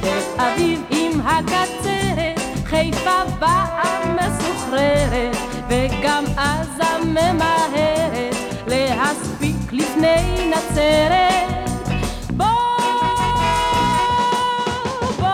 באביב 0.00 0.82
עם 0.90 1.20
הקצרת, 1.20 2.40
חיפה 2.64 3.24
באה 3.38 4.14
מסוחררת, 4.14 5.36
וגם 5.68 6.24
עזה 6.36 7.04
ממהרת, 7.04 8.34
להספיק 8.66 9.72
לפני 9.72 10.50
נצרת. 10.50 11.68
בוא, 12.36 12.46
בוא 15.18 15.28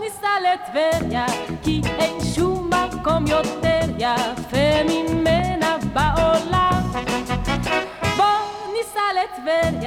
ניסע 0.00 0.28
לטבריה, 0.44 1.26
כי 1.62 1.80
אין 1.98 2.24
שום 2.34 2.70
מקום 2.70 3.26
יותר 3.26 3.80
יפה 3.98 4.82
ממנה 4.88 5.76
בעולם. 5.92 6.82
בוא 8.16 8.24
ניסע 8.72 9.00
לטבריה, 9.14 9.83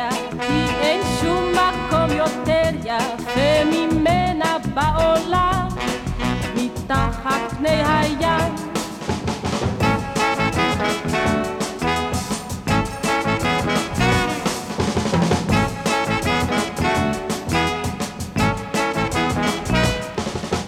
יותר 2.27 2.69
יפה 2.83 3.63
ממנה 3.71 4.57
בעולם, 4.73 5.67
מתחת 6.55 7.51
פני 7.57 7.83
הים. 7.85 8.55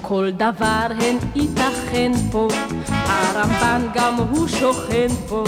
כל 0.01 0.31
דבר 0.31 0.87
הן 1.01 1.17
ייתכן 1.35 2.11
פה, 2.31 2.47
הרמב"ן 2.89 3.81
גם 3.93 4.15
הוא 4.15 4.47
שוכן 4.47 5.07
פה. 5.27 5.43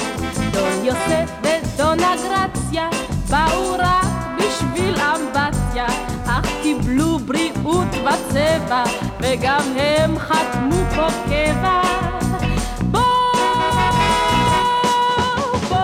דון 0.51 0.85
יוסף 0.85 1.31
ודון 1.41 1.97
אגרציה 1.99 2.89
באו 3.29 3.75
רק 3.79 4.05
בשביל 4.37 4.95
אמבטיה, 4.95 5.60
אך 5.79 6.47
קיבלו 6.61 7.19
בריאות 7.19 7.87
וצבע, 7.87 8.83
וגם 9.19 9.61
הם 9.77 10.19
חתמו 10.19 10.75
פה 10.95 11.07
קבע. 11.25 11.81
בוא, 12.81 13.01
בוא 15.69 15.77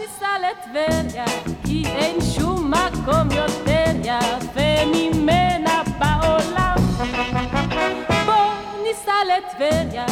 ניסע 0.00 0.28
לטבריה, 0.40 1.24
כי 1.64 1.84
אין 1.86 2.16
שום 2.34 2.70
מקום 2.70 3.28
יותר 3.30 3.92
יפה 4.04 4.86
ממנה 4.94 5.82
בעולם. 5.98 6.76
בוא 8.26 8.52
ניסע 8.82 9.12
לטבריה, 9.28 10.06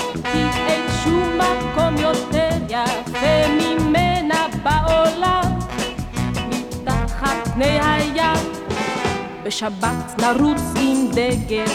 בשבת 9.48 10.20
נרוץ 10.20 10.60
עם 10.80 11.08
דגל 11.12 11.72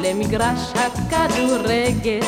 למגרש 0.00 0.72
הכדורגל, 0.74 2.20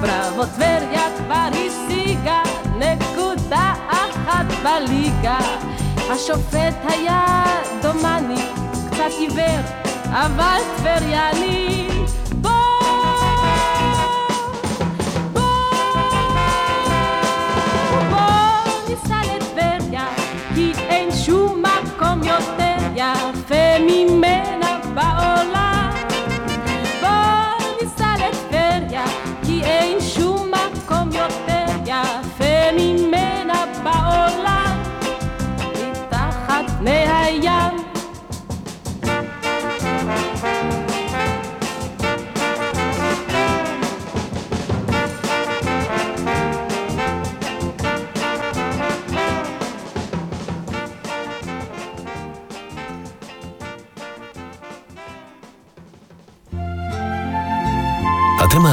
בראבו 0.00 0.44
טבריה 0.54 1.02
כבר 1.18 1.48
השיגה 1.52 2.42
נקודה 2.78 3.74
אחת 3.88 4.46
בליגה. 4.62 5.38
השופט 6.10 6.74
היה 6.88 7.44
דומני, 7.82 8.42
קצת 8.90 9.12
עיוור, 9.18 9.60
אבל 10.04 10.60
טבריאני. 10.76 11.88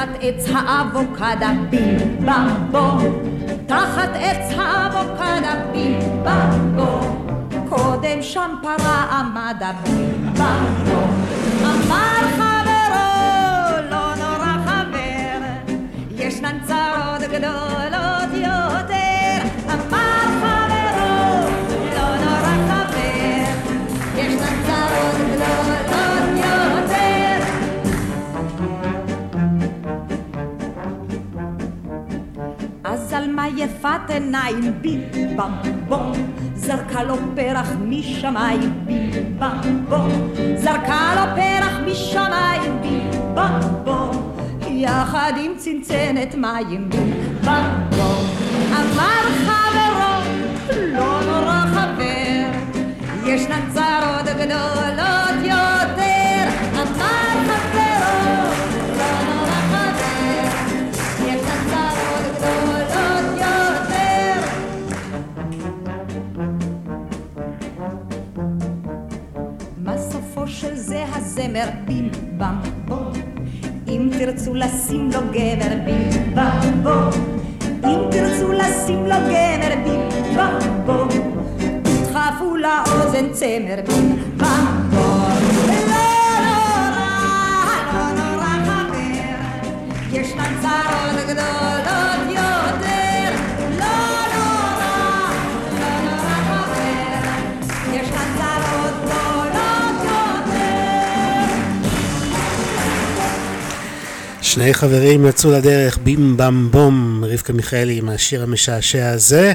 תחת 0.00 0.18
עץ 0.20 0.46
האבוקדה 0.54 1.50
בים 1.70 2.18
תחת 3.66 4.10
עץ 4.14 4.54
האבוקדה 4.58 5.54
בים 5.72 6.76
קודם 7.68 8.22
שם 8.22 8.54
פרה 8.62 9.04
עמד 9.20 9.56
הבים 9.60 10.32
במבום 10.32 11.24
אמר 11.64 12.20
חברו 12.36 13.90
לא 13.90 14.14
נורא 14.14 14.56
חבר 14.66 15.38
ישנן 16.16 16.58
צרות 16.66 17.22
גדולות 17.32 18.19
יפת 33.90 34.10
עיניים 34.10 34.72
בים 34.80 35.02
זרקה 36.54 37.02
לו 37.02 37.16
פרח 37.34 37.72
משמיים 37.88 38.86
בים 39.38 39.86
זרקה 40.56 41.14
לו 41.14 41.22
פרח 41.36 41.78
משמיים 41.86 42.80
בים 43.34 44.10
יחד 44.68 45.32
עם 45.44 45.52
צנצנת 45.56 46.34
מים 46.34 46.88
בים 46.90 47.64
אמר 48.72 49.22
חברו 49.46 50.30
לא 50.76 51.20
נורא 51.26 51.64
חבר 51.74 52.50
ישנן 53.24 53.70
צרות 53.74 54.36
גדולות 54.36 54.89
הזמר 71.50 71.68
בים 71.84 72.10
בם 72.36 72.54
בום 72.84 73.12
אם 73.88 74.10
תרצו 74.18 74.54
לשים 74.54 75.10
לו 75.12 75.20
גמר 75.20 75.76
בים 75.84 76.34
בם 76.34 76.82
בום 76.82 77.10
אם 77.84 78.00
תרצו 78.10 78.52
לשים 78.52 79.06
לו 79.06 79.14
גמר 79.14 79.74
בים 79.84 80.08
בם 80.36 80.58
בום 80.86 81.08
תדחפו 81.82 82.56
לאוזן 82.56 83.32
צמר 83.32 83.80
בים 83.86 84.16
לא 84.36 85.16
לא 87.92 88.06
נורא 88.12 88.54
חבר 88.64 88.98
ישנן 90.12 90.54
צרות 90.62 91.26
גדולות 91.28 92.09
שני 104.50 104.74
חברים 104.74 105.26
יצאו 105.26 105.50
לדרך 105.52 105.98
בים 105.98 106.36
בם 106.36 106.68
בום, 106.70 107.24
רבקה 107.26 107.52
מיכאלי 107.52 107.98
עם 107.98 108.08
השיר 108.08 108.42
המשעשע 108.42 109.10
הזה. 109.10 109.52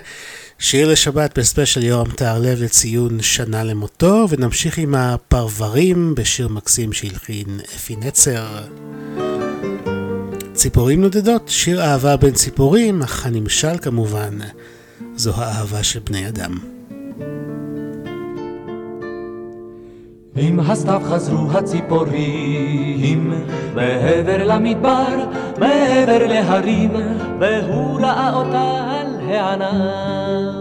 שיר 0.60 0.92
לשבת 0.92 1.40
בספיישל 1.40 1.84
יורם 1.84 2.12
טהרלב 2.12 2.62
לציון 2.62 3.22
שנה 3.22 3.64
למותו, 3.64 4.26
ונמשיך 4.30 4.78
עם 4.78 4.96
הפרברים 4.96 6.16
בשיר 6.16 6.48
מקסים 6.48 6.94
שהלחין 6.94 7.60
אפי 7.76 7.96
נצר. 7.96 8.62
ציפורים 10.54 11.02
נודדות, 11.02 11.44
שיר 11.48 11.82
אהבה 11.82 12.18
בין 12.18 12.34
ציפורים, 12.34 13.02
אך 13.02 13.26
הנמשל 13.26 13.78
כמובן, 13.82 14.38
זו 15.16 15.34
האהבה 15.36 15.84
של 15.84 16.00
בני 16.00 16.28
אדם. 16.28 16.58
עם 20.36 20.60
הסתיו 20.60 21.02
חזרו 21.04 21.52
הציפורים 21.52 23.34
מעבר 23.76 24.44
למדבר, 24.46 25.16
מעבר 25.60 26.28
להרים, 26.28 26.92
והוא 27.40 28.00
ראה 28.02 28.34
אותה 28.34 28.92
על 28.92 29.30
הענף. 29.30 30.56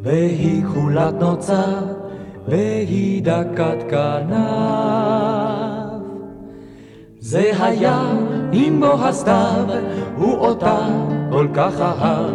והיא 0.00 0.64
כחולת 0.64 1.14
נוצה, 1.20 1.62
והיא 2.48 3.22
דקת 3.22 3.90
כנף. 3.90 4.36
זה 7.20 7.52
היה 7.60 8.02
עם 8.52 8.80
בוא 8.80 8.94
הסתיו, 8.94 9.66
הוא 10.16 10.36
אותה 10.36 10.78
כל 11.30 11.48
כך 11.54 11.80
אהב, 11.80 12.34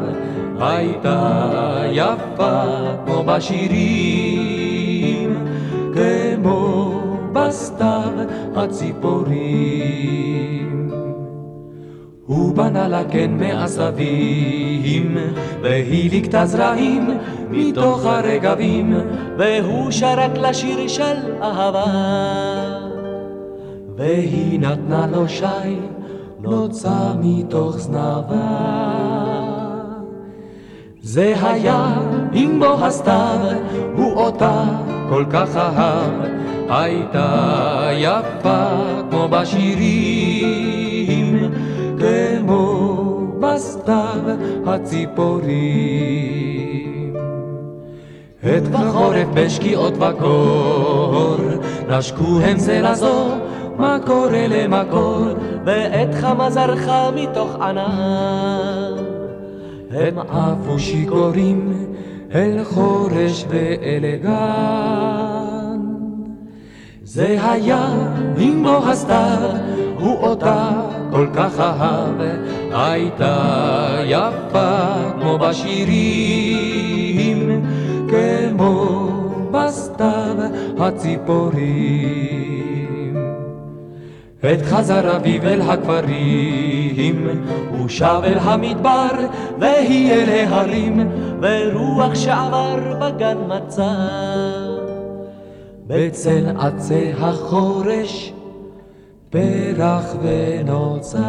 הייתה 0.60 1.44
יפה 1.92 2.64
כמו 3.06 3.24
בשירים. 3.24 4.61
כמו 5.94 7.02
בסתיו 7.34 8.12
הציפורים. 8.56 10.12
הוא 12.26 12.56
בנה 12.56 12.88
לה 12.88 13.04
קן 13.04 13.32
מעשבים, 13.32 15.18
והיא 15.62 16.12
ליקטה 16.12 16.46
זרעים 16.46 17.10
מתוך 17.50 18.06
הרגבים, 18.06 18.94
והוא 19.38 19.92
שרק 19.92 20.38
לה 20.38 20.54
שיר 20.54 20.88
של 20.88 21.42
אהבה. 21.42 21.86
והיא 23.98 24.60
נתנה 24.60 25.08
לו 25.12 25.30
שי, 25.30 25.80
נוצה 26.40 27.14
מתוך 27.20 27.78
זנבה. 27.78 28.92
זה 31.02 31.34
היה 31.42 31.98
עם 32.34 32.60
בוא 32.60 32.86
הסתיו, 32.86 33.40
הוא 33.96 34.14
אותה 34.14 34.64
כל 35.10 35.26
כך 35.30 35.58
אהב, 35.58 36.14
הייתה 36.70 37.90
יפה 37.94 38.68
כמו 39.10 39.28
בשירים, 39.28 40.72
כמו 42.00 43.02
בסתיו 43.40 44.22
הציפורים. 44.66 46.12
עת 48.44 48.68
בחורף 48.68 49.28
בשקיעות 49.34 49.94
בקור, 49.98 51.38
נשקו 51.90 52.40
הם 52.42 52.58
זה 52.58 52.82
לזו, 52.82 53.30
מקור 53.78 54.28
אלה 54.34 54.68
מקור, 54.68 55.26
ועת 55.66 56.16
חמה 56.22 56.50
זרחה 56.50 57.10
מתוך 57.16 57.56
ענן. 57.56 58.94
הם 59.92 60.20
עפו 60.20 60.80
שיכורים 60.80 61.74
אל 62.36 62.64
חורש 62.64 63.46
ואל 63.50 64.16
גן. 64.24 65.80
זה 67.04 67.38
היה 67.52 67.90
בוא 68.64 68.90
הסתיו, 68.90 69.50
הוא 70.00 70.18
אותה 70.18 70.72
כל 71.12 71.28
כך 71.34 71.60
אהב, 71.60 72.22
הייתה 72.72 73.98
יפה 74.06 74.88
כמו 75.20 75.38
בשירים, 75.38 76.42
כמו 78.10 79.08
בסתיו 79.52 80.36
הציפורים. 80.80 82.51
עת 84.44 84.62
חזר 84.62 85.16
אביב 85.16 85.46
אל 85.46 85.62
הכפרים, 85.62 87.28
הוא 87.70 87.90
שב 87.90 88.22
אל 88.24 88.38
המדבר, 88.40 89.28
והיא 89.60 90.14
אל 90.14 90.30
ההרים, 90.30 91.12
ורוח 91.42 92.16
שעבר 92.16 92.98
בגן 93.00 93.38
מצא. 93.48 93.94
בצל 95.88 96.46
עצי 96.60 97.12
החורש, 97.20 98.34
פרח 99.30 100.16
ונוצר. 100.22 101.22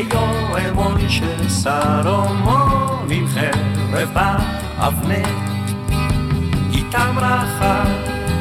ויואל 0.00 0.72
מוישה 0.72 1.48
סלומון 1.48 3.06
עם 3.10 3.26
חרב 3.28 4.08
באבנק. 4.12 5.26
איתם 6.72 7.18
רחב 7.18 7.86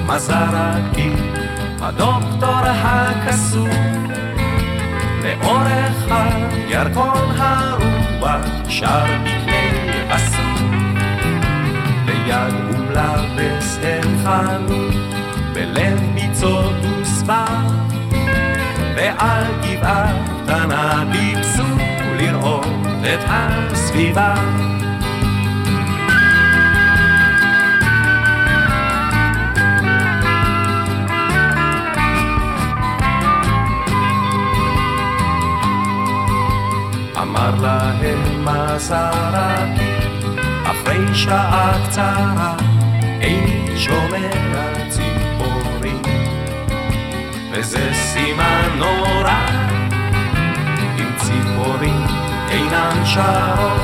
מזרקי, 0.05 1.11
הדוקטור 1.81 2.59
הקסום, 2.65 4.07
לאורך 5.23 6.05
הירקון 6.09 7.31
הרוח 7.37 8.45
שר 8.69 9.05
מקנה 9.23 10.15
אסום, 10.15 10.95
ביד 12.05 12.53
ומלבס 12.69 13.77
אל 13.83 14.07
חנות, 14.23 14.95
בלב 15.53 15.99
ביצות 16.15 16.75
וסבר, 17.01 17.45
ועל 18.95 19.43
גבעה 19.63 20.28
קטנה 20.49 21.03
טיפסו 21.11 21.63
לראות 22.17 22.65
את 23.01 23.19
הסביבה. 23.27 24.35
אמר 37.21 37.55
להם 37.61 38.45
מזרקי, 38.45 39.93
אחרי 40.63 41.15
שעה 41.15 41.73
קצרה, 41.87 42.55
איני 43.21 43.77
שומע 43.77 44.29
ציפורים, 44.89 46.01
וזה 47.51 47.89
סימן 47.93 48.69
נורא, 48.77 49.58
אינן 52.71 53.05
שרות, 53.05 53.81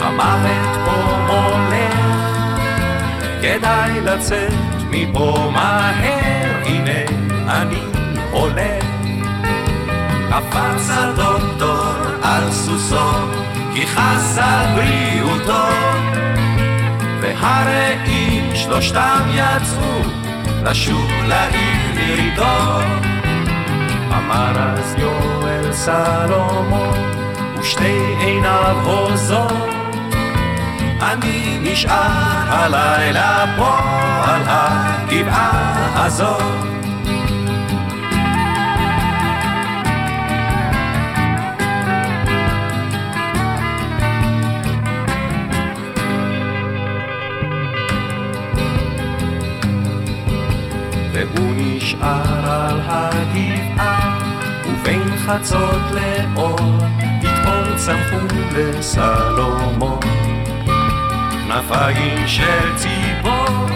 המוות 0.00 0.76
פה 0.84 1.16
הולך, 1.28 1.96
כדאי 3.42 4.00
לצאת 4.00 4.52
מפה 4.90 5.50
מהר, 5.52 6.62
הנה 6.64 7.00
אני 7.48 7.80
הולך. 8.30 8.84
קפץ 10.30 10.90
הדוקטור 10.90 11.94
על 12.22 12.50
סוסו, 12.50 13.10
כי 13.74 13.86
חס 13.86 14.38
על 14.38 14.66
בריאותו. 14.74 15.68
והרעים 17.20 18.50
שלושתם 18.54 19.20
יצאו 19.34 20.00
לשוב 20.64 21.10
לעיר 21.28 21.94
לירידו. 21.94 22.80
אמר 24.18 24.52
אז 24.58 24.94
יואל 24.98 25.72
סלומון, 25.72 27.16
ושתי 27.66 28.14
עיניו 28.18 28.76
הוזות. 28.84 29.74
אני 31.02 31.58
נשאר 31.62 32.44
הלילה 32.48 33.44
פה 33.56 33.78
על 34.24 34.42
הגבעה 34.46 36.04
הזאת. 36.06 36.42
נשאר 51.58 52.50
על 52.50 52.80
הגבעה, 52.86 54.18
ובין 54.66 55.16
חצות 55.16 55.82
לאור, 55.90 56.60
פתאום 57.86 57.98
צמחו 58.08 58.36
לסלומון. 58.56 60.00
כנפיים 61.48 62.26
של 62.26 62.76
ציפור, 62.76 63.66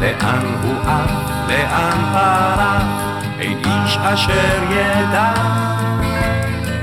לאן 0.00 0.46
הוא 0.62 0.74
עף, 0.86 1.10
לאן 1.48 1.98
פרח, 2.12 2.82
אין 3.40 3.58
איש 3.58 3.96
אשר 3.96 4.62
ידע. 4.70 5.32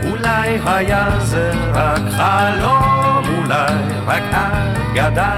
אולי 0.09 0.59
היה 0.65 1.19
זה 1.19 1.51
רק 1.73 2.01
חלום, 2.17 3.23
אולי 3.37 3.73
רק 4.07 4.23
אגדה. 4.33 5.37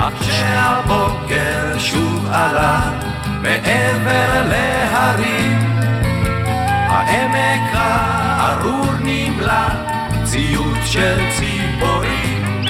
אך 0.00 0.12
כשהבוקר 0.20 1.78
שוב 1.78 2.28
עלה 2.32 2.80
מעבר 3.42 4.48
להרים, 4.48 5.58
העמק 6.88 8.09
הארור 8.40 8.86
נמלא 9.00 9.68
ציוץ 10.24 10.84
של 10.84 11.18
ציפורים. 11.36 12.64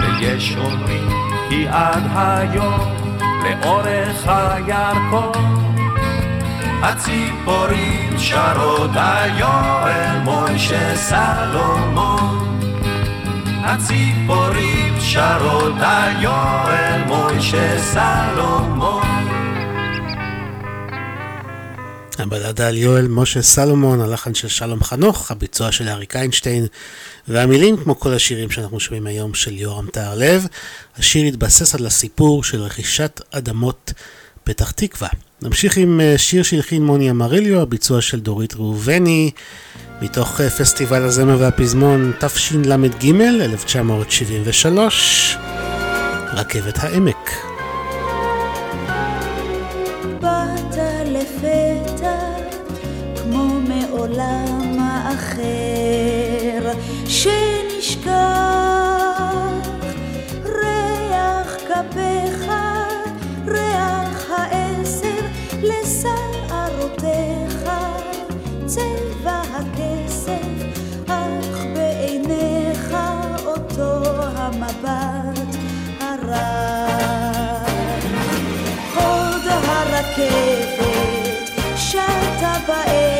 ויש 0.00 0.56
אומרים 0.56 1.08
כי 1.48 1.68
עד 1.68 2.02
היום 2.14 2.80
לאורך 3.44 4.28
הירקון 4.28 5.74
הציפורים 6.82 8.18
שרות 8.18 8.90
על 8.94 9.30
יואל 9.38 10.18
מוישה 10.24 10.96
סלומון. 10.96 12.60
הציפורים 13.64 14.94
שרות 15.00 15.74
על 15.80 16.22
יואל 16.22 17.02
מוישה 17.06 17.78
סלומון. 17.78 19.07
הבלדה 22.18 22.68
על 22.68 22.76
יואל 22.76 23.08
משה 23.08 23.42
סלומון, 23.42 24.00
הלחן 24.00 24.34
של 24.34 24.48
שלום 24.48 24.84
חנוך, 24.84 25.30
הביצוע 25.30 25.72
של 25.72 25.88
אריק 25.88 26.16
איינשטיין, 26.16 26.66
והמילים, 27.28 27.76
כמו 27.76 28.00
כל 28.00 28.14
השירים 28.14 28.50
שאנחנו 28.50 28.80
שומעים 28.80 29.06
היום, 29.06 29.34
של 29.34 29.56
יורם 29.56 29.86
טהרלב. 29.86 30.46
השיר 30.96 31.24
התבסס 31.24 31.74
על 31.74 31.86
הסיפור 31.86 32.44
של 32.44 32.62
רכישת 32.62 33.20
אדמות 33.30 33.92
פתח 34.44 34.70
תקווה. 34.70 35.08
נמשיך 35.42 35.76
עם 35.76 36.00
אה, 36.00 36.18
שיר 36.18 36.42
שהלחין 36.42 36.84
מוני 36.84 37.10
אמריליו, 37.10 37.60
הביצוע 37.60 38.00
של 38.00 38.20
דורית 38.20 38.54
ראובני, 38.54 39.30
מתוך 40.02 40.40
אה, 40.40 40.50
פסטיבל 40.50 41.02
הזמר 41.02 41.36
והפזמון 41.40 42.12
תשל"ג, 42.20 43.10
1973, 43.40 45.36
רכבת 46.32 46.78
העמק. 46.78 47.57
apa 82.58 83.17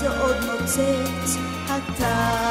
אז 0.00 0.06
עוד 0.20 0.36
נוצץ 0.46 1.36
הטל 1.68 2.49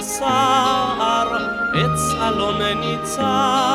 וסער, 0.00 1.36
עץ 1.74 2.14
אלון 2.28 2.62
ניצר. 2.62 3.69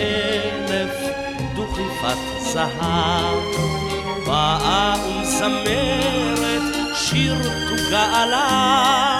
אלף 0.00 0.94
דוכיפת 1.54 2.18
זהב. 2.38 3.68
באה 4.26 4.94
ומזמרת 5.06 6.62
שיר 6.94 7.34
תוגה 7.68 8.22
עליו, 8.22 9.18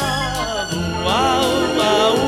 וואו 1.03 1.77
וואו 1.77 2.28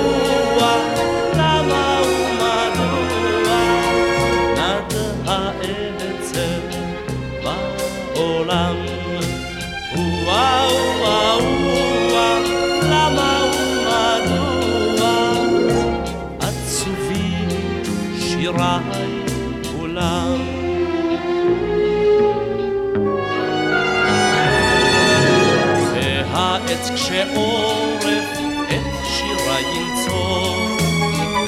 החורף 27.33 28.39
את 28.71 29.05
שירה 29.05 29.61
ינצור, 29.61 30.77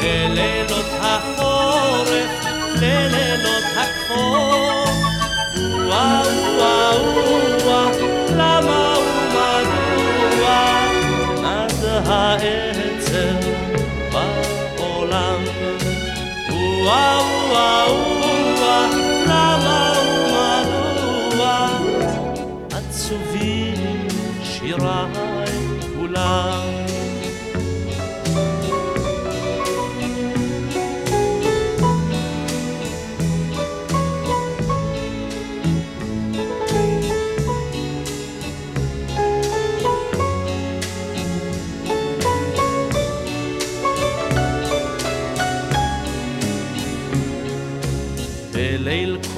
בלילות 0.03 0.87
החורף 1.01 1.32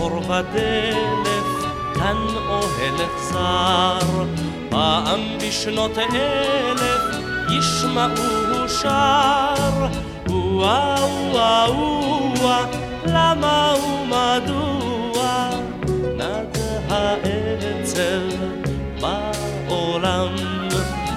חור 0.05 0.17
ודלף, 0.17 1.65
כאן 1.95 2.17
אוהל 2.49 2.97
צר. 3.17 4.25
פעם 4.71 5.21
בשנות 5.39 5.99
אלף 5.99 7.03
ישמעוהו 7.51 8.69
שר. 8.69 9.87
וואו 10.29 11.09
וואו 11.33 11.75
וואו, 12.41 12.65
למה 13.07 13.75
ומדוע 13.85 15.51
נד 16.17 16.59
האצל 16.89 18.29
בעולם? 19.01 20.35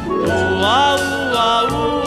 וואו 0.08 1.00
וואו 1.34 2.07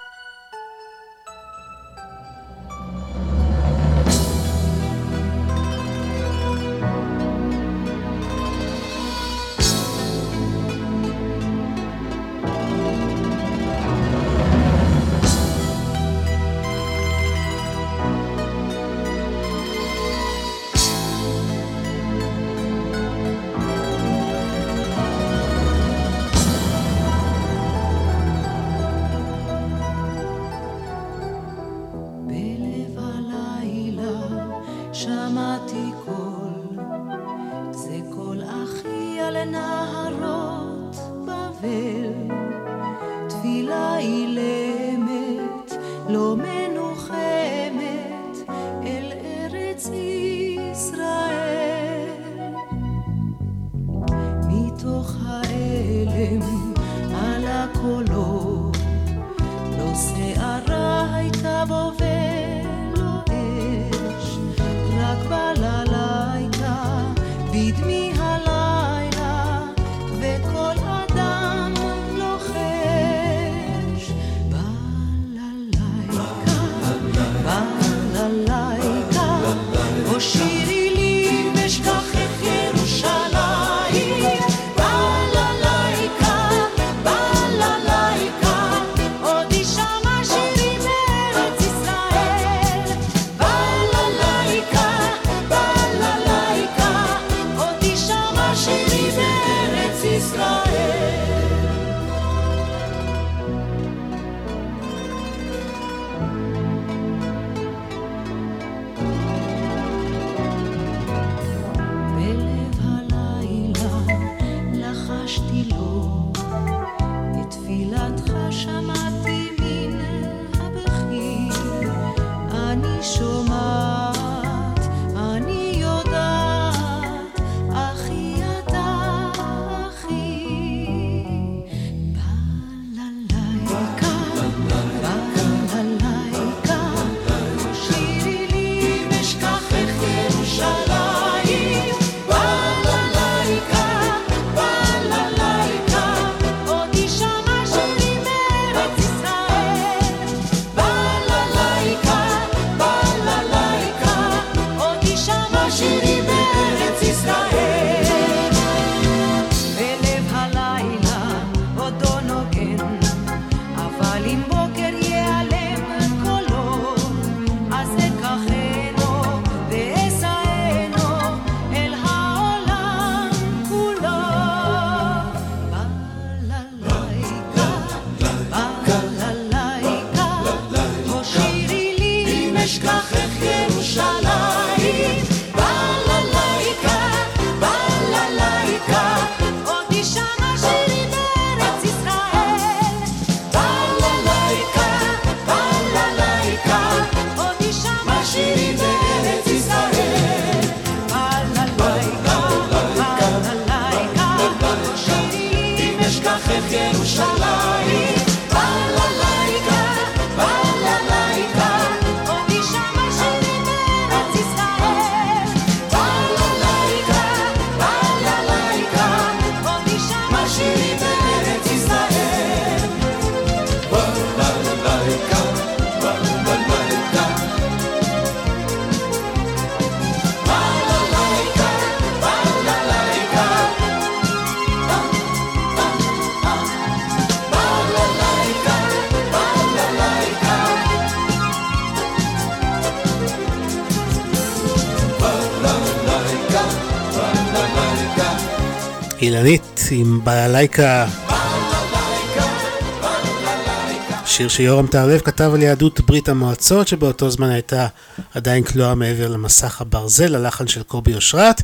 שיר 254.41 254.49
שיורם 254.49 254.87
טהרלב 254.87 255.19
כתב 255.19 255.51
על 255.53 255.61
יהדות 255.61 256.01
ברית 256.01 256.29
המועצות 256.29 256.87
שבאותו 256.87 257.29
זמן 257.29 257.49
הייתה 257.49 257.87
עדיין 258.33 258.63
כלואה 258.63 258.95
מעבר 258.95 259.27
למסך 259.27 259.81
הברזל, 259.81 260.35
הלחן 260.35 260.67
של 260.67 260.83
קובי 260.83 261.15
אושרת. 261.15 261.61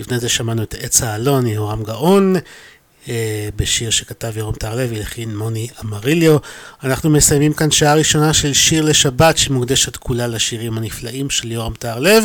לפני 0.00 0.18
זה 0.18 0.28
שמענו 0.28 0.62
את 0.62 0.74
עץ 0.80 1.02
האלון, 1.02 1.46
יהורם 1.46 1.82
גאון, 1.82 2.36
אה, 3.08 3.48
בשיר 3.56 3.90
שכתב 3.90 4.36
יורם 4.36 4.54
טהרלב, 4.54 4.92
הלחין 4.92 5.36
מוני 5.36 5.68
אמריליו. 5.84 6.36
אנחנו 6.84 7.10
מסיימים 7.10 7.52
כאן 7.52 7.70
שעה 7.70 7.94
ראשונה 7.94 8.32
של 8.32 8.52
שיר 8.52 8.84
לשבת 8.84 9.38
שמוקדשת 9.38 9.96
כולה 9.96 10.26
לשירים 10.26 10.78
הנפלאים 10.78 11.30
של 11.30 11.52
יורם 11.52 11.72
טהרלב. 11.78 12.24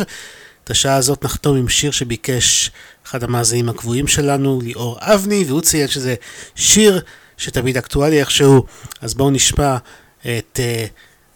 את 0.64 0.70
השעה 0.70 0.96
הזאת 0.96 1.24
נחתום 1.24 1.56
עם 1.56 1.68
שיר 1.68 1.90
שביקש 1.90 2.70
אחד 3.06 3.24
המאזינים 3.24 3.68
הקבועים 3.68 4.06
שלנו, 4.06 4.60
ליאור 4.62 4.98
אבני, 5.00 5.44
והוא 5.46 5.60
ציין 5.60 5.88
שזה 5.88 6.14
שיר 6.54 7.00
שתמיד 7.38 7.76
אקטואלי 7.76 8.20
איכשהו, 8.20 8.64
אז 9.00 9.14
בואו 9.14 9.30
נשמע 9.30 9.76
את 10.20 10.60
uh, 10.60 10.90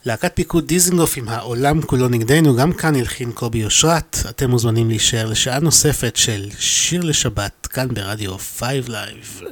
להקת 0.05 0.33
פיקוד 0.35 0.67
דיזנגוף 0.67 1.17
עם 1.17 1.29
העולם 1.29 1.83
כולו 1.83 2.09
נגדנו, 2.09 2.57
גם 2.57 2.73
כאן 2.73 2.97
הלחין 2.97 3.33
קובי 3.33 3.65
אושרת. 3.65 4.17
אתם 4.31 4.51
מוזמנים 4.51 4.89
להישאר 4.89 5.27
לשעה 5.27 5.59
נוספת 5.59 6.17
של 6.17 6.49
שיר 6.59 7.03
לשבת, 7.03 7.67
כאן 7.67 7.89
ברדיו 7.89 8.39
5 8.39 8.69
Live. 8.89 9.45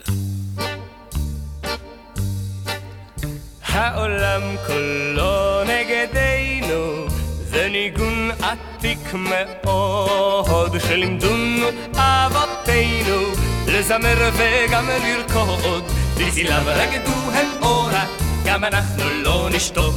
העולם 3.63 4.43
כולו 4.67 5.65
נגדנו, 5.65 7.07
זה 7.51 7.69
ניגון 7.71 8.31
עתיק 8.41 9.15
מאוד, 9.15 10.79
שלימדונו 10.89 11.67
אבותינו, 11.95 13.46
לזמר 13.67 14.31
וגם 14.33 14.89
לרקוד, 14.89 15.85
בצלם 16.17 16.63
רקדו 16.67 17.31
הם 17.35 17.47
אורה, 17.63 18.05
גם 18.45 18.65
אנחנו 18.65 19.05
לא 19.23 19.49
נשתוק. 19.53 19.95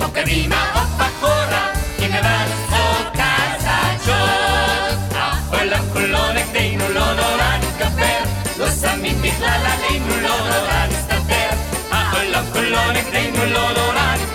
או 0.00 0.10
קדימה 0.12 0.64
או 0.74 0.80
אחורה, 0.80 1.66
אם 1.98 2.10
נבצחוק 2.12 3.16
הסג'ות. 3.16 5.12
העולם 5.14 5.84
כולו 5.92 6.32
נגדנו, 6.32 6.88
לא 6.94 7.12
נורא 7.14 7.56
נתגבר, 7.56 8.22
לא 8.58 8.66
שמים 8.70 9.22
בכלל 9.22 9.60
עלינו, 9.66 10.20
לא 10.22 10.36
נורא 10.38 10.86
נסתדר. 10.86 11.50
העולם 11.90 12.44
כולו 12.52 12.92
נגדנו, 12.92 13.44
לא 13.44 13.72
נורא 13.72 14.14
נתגבר, 14.14 14.31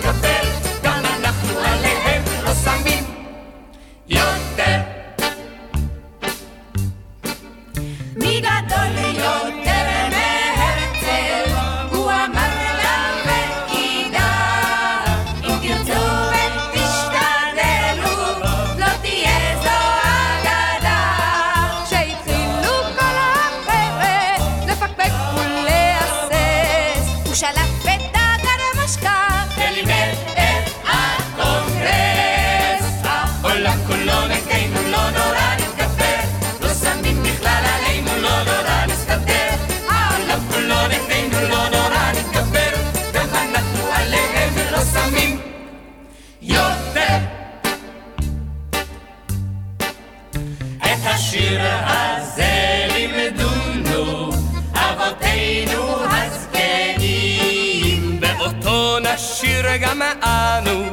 השיר 51.48 51.60
הזה 51.86 52.86
לימדונו 52.94 54.30
אבותינו 54.74 55.82
הזקנים, 56.10 58.00
ואותו 58.20 58.98
נשיר 58.98 59.76
גם 59.80 60.02
אנו, 60.22 60.84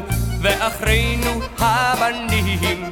ואחרינו 0.42 1.42
הבנים. 1.60 2.92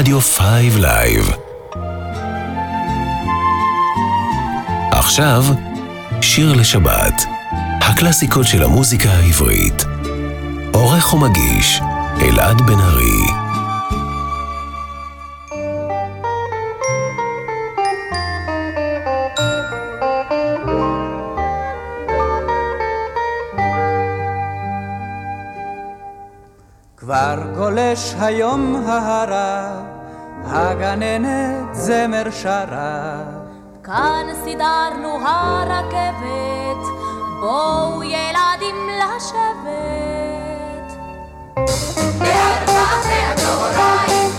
ברדיו 0.00 0.20
5 0.20 0.76
Live. 0.76 1.30
עכשיו, 4.92 5.44
שיר 6.20 6.52
לשבת, 6.52 7.22
הקלאסיקות 7.80 8.46
של 8.46 8.62
המוזיקה 8.62 9.08
העברית. 9.08 9.84
עורך 10.72 11.14
ומגיש, 11.14 11.80
אלעד 12.22 12.60
בן 12.60 12.80
ארי. 12.80 13.50
כבר 26.96 27.38
גולש 27.54 28.14
היום 28.20 28.76
ההרה, 28.86 29.69
הגננת 30.52 31.74
זמר 31.74 32.30
שרה. 32.30 33.22
כאן 33.84 34.26
סידרנו 34.44 35.18
הרכבת, 35.28 36.82
בואו 37.40 38.02
ילדים 38.02 38.88
לשבת. 38.98 39.80
בארבע 42.18 42.82
אחרי 42.82 43.22
הצהריים, 43.32 44.29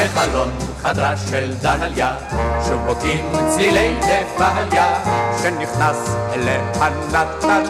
בחלון 0.00 0.50
חדרה 0.82 1.16
של 1.16 1.54
דליה, 1.62 2.14
שובוקים 2.68 3.32
צלילי 3.48 3.94
דפליה, 4.00 4.94
שנכנס 5.42 6.16
אליה 6.32 6.62
נתן, 7.12 7.62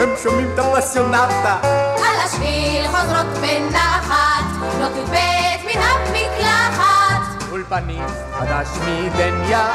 הם 0.00 0.08
שומעים 0.22 0.50
את 0.54 0.58
הפסיונטה. 0.58 1.58
על 1.96 2.20
השביל 2.24 2.86
חוזרות 2.86 3.26
בנחת, 3.26 4.44
לא 4.80 4.88
תובט 4.88 5.60
מן 5.64 5.82
המקלחת. 5.82 7.50
אולפנים 7.50 8.06
חדש 8.32 8.68
מדניה, 8.86 9.66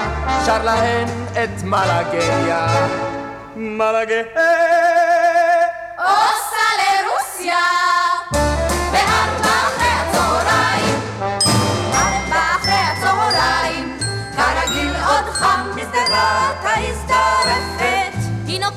שר 0.46 0.64
להן 0.64 1.08
את 1.32 1.64
מלאגיה. 1.64 2.68
מלאגיה. 3.56 4.24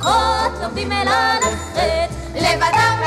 תינוקות 0.03 0.63
לומדים 0.63 0.89
מללכת, 0.89 2.11
לבדם 2.35 2.99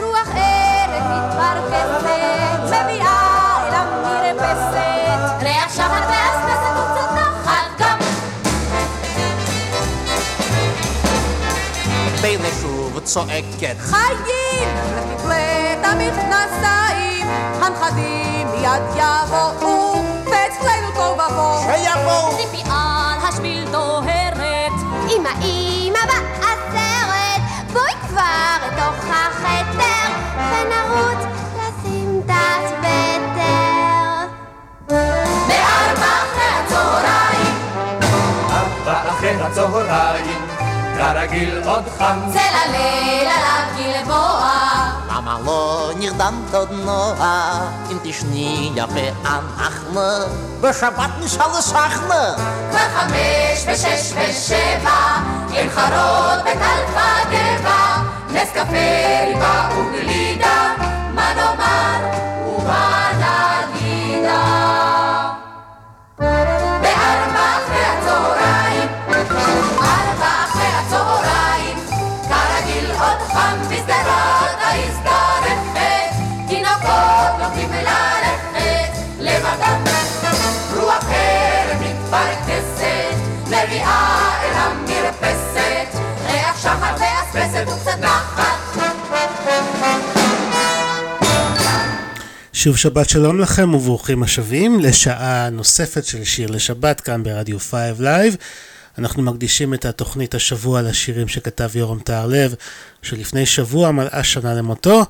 רוח 0.00 0.28
ערב 0.34 1.04
מתפרכסת, 1.12 2.64
מביאה 2.64 3.68
אל 3.68 3.74
המרפסת, 3.74 5.42
ריח 5.42 5.74
שחר 5.74 6.08
ואספסת 6.08 6.76
וקצת 6.76 7.10
נחת 7.14 7.78
גם. 7.78 7.98
והנה 12.22 12.48
שוב 12.60 13.00
צועקת. 13.00 13.76
חיים! 13.80 14.68
לתת 15.24 15.84
המכנסיים, 15.84 17.26
הנכדים 17.62 18.48
מיד 18.50 18.82
יבואו, 18.96 20.02
ואצלנו 20.24 20.90
תוהו 20.94 21.12
ובוהו. 21.12 21.60
שיבואו! 21.60 22.36
ציפי 22.36 22.62
על 22.70 23.28
השביל 23.28 23.68
דוהרת, 23.70 24.72
אמא 25.10 25.30
אמא 25.30 25.30
בעשרת, 25.30 25.42
בואי 25.42 25.65
כבר 28.46 28.66
לתוך 28.66 29.04
החדר, 29.10 30.08
ונרוץ 30.36 31.24
לשים 31.56 32.20
תת 32.26 32.78
בטר. 32.80 34.26
בארבע 35.48 36.12
אחרי 36.22 36.48
הצהריים, 36.64 37.54
ארבע 38.50 39.10
אחרי 39.10 39.42
הצהריים, 39.42 40.46
כרגיל 40.98 41.62
עוד 41.64 41.84
חם. 41.98 42.20
צל 42.32 42.38
הליל 42.38 43.28
עליו 43.28 43.64
גלבוע. 43.76 44.50
למה 45.08 45.38
לא 45.46 45.90
נרדמת 45.98 46.54
עוד 46.54 46.70
נועה, 46.72 47.60
אם 47.90 47.98
תשני 48.02 48.72
יפה 48.74 49.26
אנחנו, 49.26 50.00
בשבת 50.60 51.10
נשאל 51.20 51.58
לשחנה. 51.58 52.34
כבר 52.70 52.88
חמש 52.96 53.64
ושש 53.66 54.12
ושבע, 54.12 55.16
עם 55.50 55.68
חרות 55.70 56.40
בטלפה 56.40 57.30
גבע, 57.30 57.96
נס 58.30 58.52
קפה, 58.52 59.26
ריבה 59.26 59.68
וגלידה, 59.76 60.74
מה 61.14 61.34
נאמר 61.34 61.54
ומה 61.54 61.95
שוב 92.56 92.76
שבת 92.76 93.08
שלום 93.08 93.40
לכם 93.40 93.74
וברוכים 93.74 94.22
השבים 94.22 94.80
לשעה 94.80 95.50
נוספת 95.50 96.04
של 96.04 96.24
שיר 96.24 96.50
לשבת 96.50 97.00
כאן 97.00 97.22
ברדיו 97.22 97.58
5 97.58 97.72
Live. 97.98 98.36
אנחנו 98.98 99.22
מקדישים 99.22 99.74
את 99.74 99.84
התוכנית 99.84 100.34
השבוע 100.34 100.82
לשירים 100.82 101.28
שכתב 101.28 101.76
יורם 101.76 102.00
טהרלב, 102.00 102.54
שלפני 103.02 103.46
שבוע 103.46 103.90
מלאה 103.90 104.24
שנה 104.24 104.54
למותו. 104.54 105.02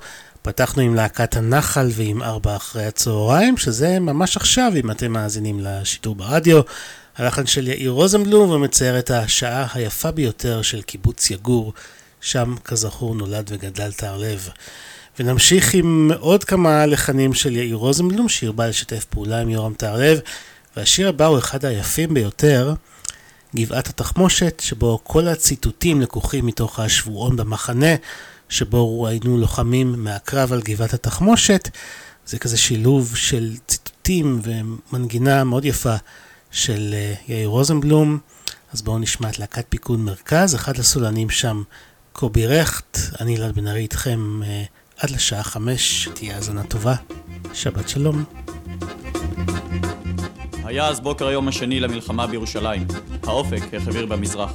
פתחנו 0.42 0.82
עם 0.82 0.94
להקת 0.94 1.36
הנחל 1.36 1.88
ועם 1.92 2.22
ארבע 2.22 2.56
אחרי 2.56 2.86
הצהריים, 2.86 3.56
שזה 3.56 3.98
ממש 3.98 4.36
עכשיו 4.36 4.72
אם 4.76 4.90
אתם 4.90 5.12
מאזינים 5.12 5.60
לשידור 5.60 6.14
ברדיו. 6.14 6.60
הלחן 7.16 7.46
של 7.46 7.68
יאיר 7.68 7.90
רוזנבלום 7.90 8.50
ומצייר 8.50 8.98
את 8.98 9.10
השעה 9.10 9.66
היפה 9.74 10.10
ביותר 10.10 10.62
של 10.62 10.82
קיבוץ 10.82 11.30
יגור, 11.30 11.72
שם 12.20 12.54
כזכור 12.64 13.14
נולד 13.14 13.50
וגדל 13.52 13.92
טהרלב. 13.92 14.48
ונמשיך 15.18 15.74
עם 15.74 16.10
עוד 16.20 16.44
כמה 16.44 16.86
לחנים 16.86 17.34
של 17.34 17.56
יאיר 17.56 17.76
רוזנבלום, 17.76 18.28
שהרבה 18.28 18.68
לשתף 18.68 19.04
פעולה 19.04 19.40
עם 19.40 19.48
יורם 19.48 19.74
טהרלב, 19.74 20.18
והשיר 20.76 21.08
הבא 21.08 21.26
הוא 21.26 21.38
אחד 21.38 21.64
היפים 21.64 22.14
ביותר, 22.14 22.74
גבעת 23.56 23.88
התחמושת, 23.88 24.62
שבו 24.64 25.00
כל 25.02 25.28
הציטוטים 25.28 26.00
לקוחים 26.00 26.46
מתוך 26.46 26.80
השבועון 26.80 27.36
במחנה, 27.36 27.94
שבו 28.48 29.02
ראינו 29.02 29.38
לוחמים 29.38 30.04
מהקרב 30.04 30.52
על 30.52 30.62
גבעת 30.62 30.94
התחמושת. 30.94 31.68
זה 32.26 32.38
כזה 32.38 32.56
שילוב 32.56 33.16
של 33.16 33.54
ציטוטים 33.66 34.40
ומנגינה 34.42 35.44
מאוד 35.44 35.64
יפה 35.64 35.94
של 36.50 36.94
אה, 36.94 37.14
יאיר 37.28 37.48
רוזנבלום. 37.48 38.18
אז 38.72 38.82
בואו 38.82 38.98
נשמע 38.98 39.28
את 39.28 39.38
להקת 39.38 39.66
פיקוד 39.68 39.98
מרכז, 39.98 40.54
אחד 40.54 40.78
הסולנים 40.78 41.30
שם, 41.30 41.62
קובי 42.12 42.46
רכט, 42.46 42.98
אני 43.20 43.36
אלעד 43.36 43.54
בן 43.54 43.66
ארי 43.66 43.80
איתכם 43.80 44.42
אה, 44.42 44.64
עד 44.98 45.10
לשעה 45.10 45.42
חמש, 45.42 46.08
תהיה 46.14 46.34
האזנה 46.34 46.62
טובה, 46.62 46.94
שבת 47.54 47.88
שלום. 47.88 48.24
היה 50.64 50.86
אז 50.86 51.00
בוקר 51.00 51.26
היום 51.26 51.48
השני 51.48 51.80
למלחמה 51.80 52.26
בירושלים. 52.26 52.86
האופק 53.22 53.74
החביר 53.74 54.06
במזרח. 54.06 54.52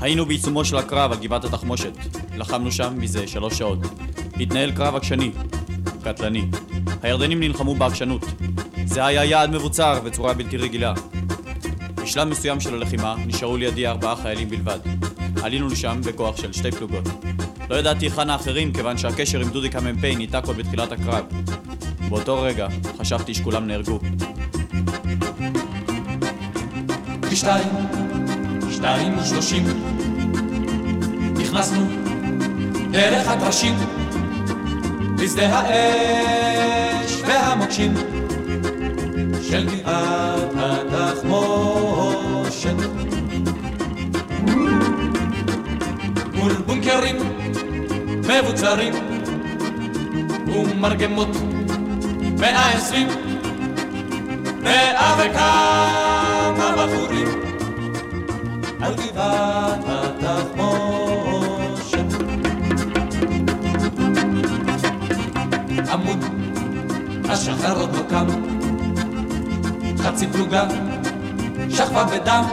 היינו 0.00 0.26
בעיצומו 0.26 0.64
של 0.64 0.76
הקרב 0.76 1.12
על 1.12 1.18
גבעת 1.18 1.44
התחמושת. 1.44 1.92
לחמנו 2.36 2.72
שם 2.72 2.94
מזה 2.98 3.26
שלוש 3.26 3.58
שעות. 3.58 3.78
התנהל 4.40 4.72
קרב 4.72 4.94
עקשני, 4.94 5.30
קטלני. 6.04 6.44
הירדנים 7.02 7.40
נלחמו 7.40 7.74
בעקשנות. 7.74 8.24
זה 8.84 9.06
היה 9.06 9.24
יעד 9.24 9.50
מבוצר 9.50 10.00
בצורה 10.04 10.34
בלתי 10.34 10.56
רגילה. 10.56 10.94
בשלב 11.94 12.28
מסוים 12.28 12.60
של 12.60 12.74
הלחימה 12.74 13.16
נשארו 13.26 13.56
לידי 13.56 13.86
ארבעה 13.86 14.16
חיילים 14.16 14.48
בלבד. 14.50 14.78
עלינו 15.42 15.68
לשם 15.68 16.00
בכוח 16.04 16.36
של 16.36 16.52
שתי 16.52 16.70
פלוגות. 16.70 17.08
לא 17.70 17.76
ידעתי 17.76 18.06
היכן 18.06 18.30
האחרים 18.30 18.72
כיוון 18.72 18.98
שהקשר 18.98 19.40
עם 19.40 19.48
דודיק 19.48 19.76
המ"פ 19.76 20.04
ניתק 20.04 20.42
עוד 20.46 20.56
בתחילת 20.56 20.92
הקרב. 20.92 21.24
באותו 22.08 22.42
רגע 22.42 22.68
חשבתי 22.98 23.34
שכולם 23.34 23.66
נהרגו. 23.66 23.98
שתיים, 27.34 27.68
שתיים 28.70 29.18
ושלושים, 29.18 29.64
נכנסנו 31.40 31.86
דרך 32.90 33.28
הטרשים, 33.28 33.74
לשדה 35.18 35.58
האש 35.58 37.12
והמוקשים 37.26 37.94
של 39.42 39.66
גבעת 39.66 40.54
התחמושת. 40.92 42.74
מול 46.48 46.56
בונקרים 46.66 47.16
מבוצרים 48.18 48.94
ומרגמות 50.46 51.28
מאה 52.40 52.70
עשרים 52.76 53.08
מאה 54.62 55.14
וכמה 55.18 56.74
בחורים 56.76 57.28
על 58.80 58.94
גבעת 58.94 59.84
התחמושת. 59.88 61.18
עמוד 65.92 66.24
השחר 67.28 67.80
עוד 67.80 67.96
לא 67.96 68.02
קם, 68.10 68.26
חצי 69.98 70.26
פלוגה 70.26 70.64
שכבה 71.70 72.04
בדם, 72.04 72.44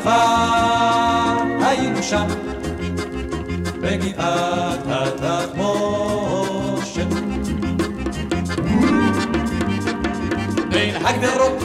כבר 0.00 1.36
היינו 1.60 2.02
שם, 2.02 2.26
בגבעת 3.80 4.80
התחמושת. 5.22 7.06
בין 10.70 11.06
הגדרות 11.06 11.62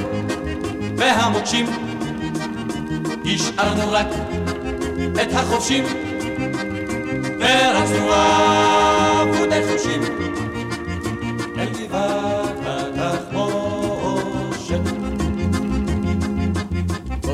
והמוקשים 0.97 1.65
השארנו 3.25 3.91
רק 3.91 4.07
את 5.21 5.33
החובשים 5.33 5.83
ורצנו 7.39 8.13
אבודי 8.13 8.92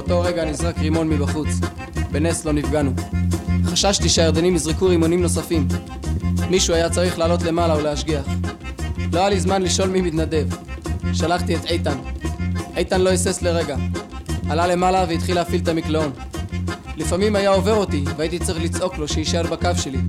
באותו 0.09 0.27
רגע 0.27 0.45
נזרק 0.45 0.79
רימון 0.79 1.09
מבחוץ. 1.09 1.47
בנס 2.11 2.45
לא 2.45 2.53
נפגענו. 2.53 2.91
חששתי 3.65 4.09
שהירדנים 4.09 4.55
יזרקו 4.55 4.85
רימונים 4.85 5.21
נוספים. 5.21 5.67
מישהו 6.49 6.73
היה 6.73 6.89
צריך 6.89 7.19
לעלות 7.19 7.41
למעלה 7.43 7.77
ולהשגיח. 7.77 8.25
לא 9.13 9.19
היה 9.19 9.29
לי 9.29 9.39
זמן 9.39 9.61
לשאול 9.61 9.89
מי 9.89 10.01
מתנדב. 10.01 10.47
שלחתי 11.13 11.55
את 11.55 11.65
איתן. 11.65 11.97
איתן 12.77 13.01
לא 13.01 13.09
היסס 13.09 13.41
לרגע. 13.41 13.77
עלה 14.49 14.67
למעלה 14.67 15.05
והתחיל 15.09 15.35
להפעיל 15.35 15.61
את 15.61 15.67
המקלעון. 15.67 16.11
לפעמים 16.97 17.35
היה 17.35 17.49
עובר 17.49 17.75
אותי, 17.75 18.03
והייתי 18.17 18.39
צריך 18.39 18.63
לצעוק 18.63 18.97
לו 18.97 19.07
שיישאר 19.07 19.43
בקו 19.43 19.69
שלי. 19.75 19.99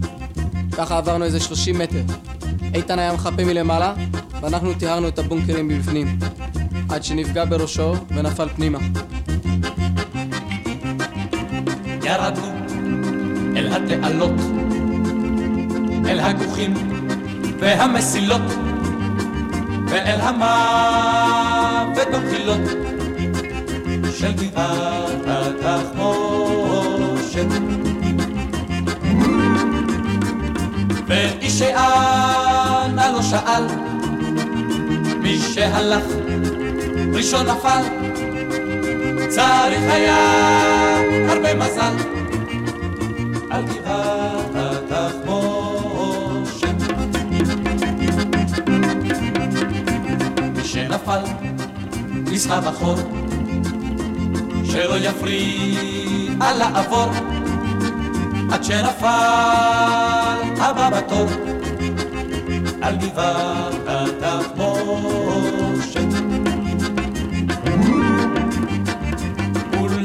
ככה 0.72 0.98
עברנו 0.98 1.24
איזה 1.24 1.40
30 1.40 1.78
מטר. 1.78 2.02
איתן 2.74 2.98
היה 2.98 3.12
מחפה 3.12 3.44
מלמעלה, 3.44 3.94
ואנחנו 4.40 4.74
טיהרנו 4.74 5.08
את 5.08 5.18
הבונקרים 5.18 5.68
מבפנים. 5.68 6.18
עד 6.88 7.04
שנפגע 7.04 7.44
בראשו 7.44 7.94
ונפל 8.08 8.48
פנימה. 8.48 8.78
ירדנו 12.04 12.46
אל 13.56 13.68
התעלות, 13.72 14.40
אל 16.06 16.20
הכוכים 16.20 16.74
והמסילות, 17.58 18.42
ואל 19.88 20.20
המוות 20.20 22.08
במחילות 22.12 22.60
של 24.18 24.32
גבעת 24.32 25.26
התחמושת. 25.26 26.20
שאנה 31.60 33.10
לא 33.12 33.22
שאל, 33.22 33.64
מי 35.22 35.38
שהלך 35.38 36.04
ראשון 37.14 37.46
נפל, 37.46 38.09
צריך 39.30 39.80
היה 39.88 40.16
הרבה 41.28 41.54
מזל 41.54 41.94
על 43.50 43.62
גבעת 43.64 44.54
התחמושת. 44.90 45.70
שנפל, 50.64 51.20
ניסה 52.10 52.60
בחור, 52.60 52.96
שלא 54.64 54.96
יפריע 54.96 56.52
לעבור, 56.58 57.10
עד 58.52 58.64
שנפל 58.64 59.06
הבא 60.58 60.90
בתור, 60.90 61.26
על 62.82 62.96
גבעת 62.96 63.74
התחמושת. 63.86 64.90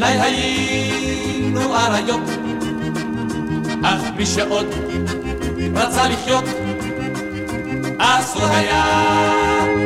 אולי 0.05 0.19
היינו 0.19 1.75
אריות, 1.75 2.21
אך 3.83 4.01
מי 4.17 4.25
שעוד 4.25 4.65
רצה 5.75 6.09
לחיות, 6.09 6.43
אסור 7.97 8.45
היה 8.45 8.85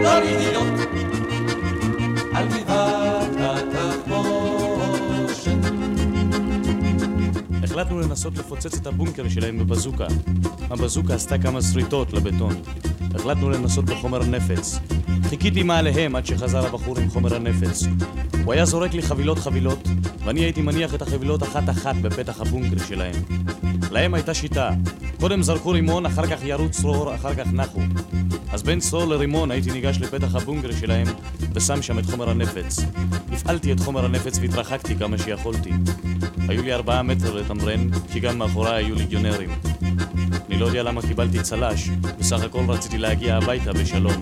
לא 0.03 0.19
להיות 0.19 0.79
על 2.33 2.47
גבעת 2.47 3.35
התחמושת. 3.39 4.71
החלטנו 7.63 7.99
לנסות 7.99 8.37
לפוצץ 8.37 8.77
את 8.77 8.87
הבונקר 8.87 9.29
שלהם 9.29 9.59
בבזוקה. 9.59 10.07
הבזוקה 10.69 11.15
עשתה 11.15 11.37
כמה 11.37 11.61
שריטות 11.61 12.13
לבטון. 12.13 12.55
החלטנו 13.15 13.49
לנסות 13.49 13.85
בחומר 13.85 14.23
נפץ. 14.23 14.79
חיכיתי 15.29 15.63
מעליהם 15.63 16.15
עד 16.15 16.25
שחזר 16.25 16.65
הבחור 16.65 16.99
עם 16.99 17.09
חומר 17.09 17.35
הנפץ. 17.35 17.83
הוא 18.45 18.53
היה 18.53 18.65
זורק 18.65 18.93
לי 18.93 19.01
חבילות 19.01 19.39
חבילות, 19.39 19.87
ואני 20.25 20.39
הייתי 20.39 20.61
מניח 20.61 20.95
את 20.95 21.01
החבילות 21.01 21.43
אחת-אחת 21.43 21.95
בפתח 21.95 22.41
הבונקר 22.41 22.83
שלהם. 22.87 23.15
להם 23.91 24.13
הייתה 24.13 24.33
שיטה. 24.33 24.71
קודם 25.19 25.43
זרקו 25.43 25.69
רימון, 25.69 26.05
אחר 26.05 26.27
כך 26.27 26.39
ירו 26.43 26.69
צרור, 26.69 27.15
אחר 27.15 27.35
כך 27.35 27.47
נחו. 27.53 27.79
אז 28.51 28.63
בין 28.63 28.79
צרור 28.79 29.05
לרימון 29.05 29.51
הייתי 29.51 29.71
ניגש 29.71 29.97
לפתח 29.97 30.35
הבונקר 30.35 30.71
שלהם 30.71 31.07
ושם 31.53 31.81
שם 31.81 31.99
את 31.99 32.05
חומר 32.05 32.29
הנפץ. 32.29 32.79
הפעלתי 33.31 33.71
את 33.71 33.79
חומר 33.79 34.05
הנפץ 34.05 34.37
והתרחקתי 34.41 34.95
כמה 34.95 35.17
שיכולתי. 35.17 35.71
היו 36.47 36.63
לי 36.63 36.73
ארבעה 36.73 37.03
מטר 37.03 37.33
לתמרן, 37.33 37.89
כי 38.11 38.19
גם 38.19 38.37
מאחוריי 38.37 38.85
היו 38.85 38.95
ליגיונרים. 38.95 39.49
אני 40.49 40.57
לא 40.59 40.65
יודע 40.65 40.83
למה 40.83 41.01
קיבלתי 41.01 41.41
צל"ש, 41.41 41.89
בסך 42.19 42.43
הכל 42.43 42.63
רציתי 42.67 42.97
להגיע 42.97 43.37
הביתה 43.37 43.73
בשלום. 43.73 44.13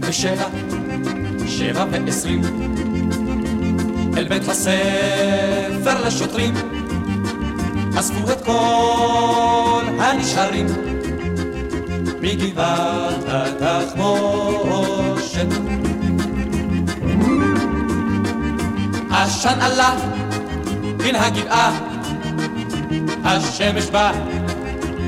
בשבע, 0.00 0.48
שבע 1.48 1.86
ועשרים, 1.90 2.40
אל 4.16 4.28
בית 4.28 4.48
הספר 4.48 6.06
לשוטרים, 6.06 6.54
אספו 7.98 8.32
את 8.32 8.44
כל 8.44 9.84
הנשארים 9.98 10.66
מגבעת 12.20 13.24
התחמושת. 13.28 15.46
עשן 19.10 19.60
עלה 19.60 19.94
מן 20.98 21.14
הגבעה, 21.14 21.78
השמש 23.24 23.86
בא, 23.86 24.12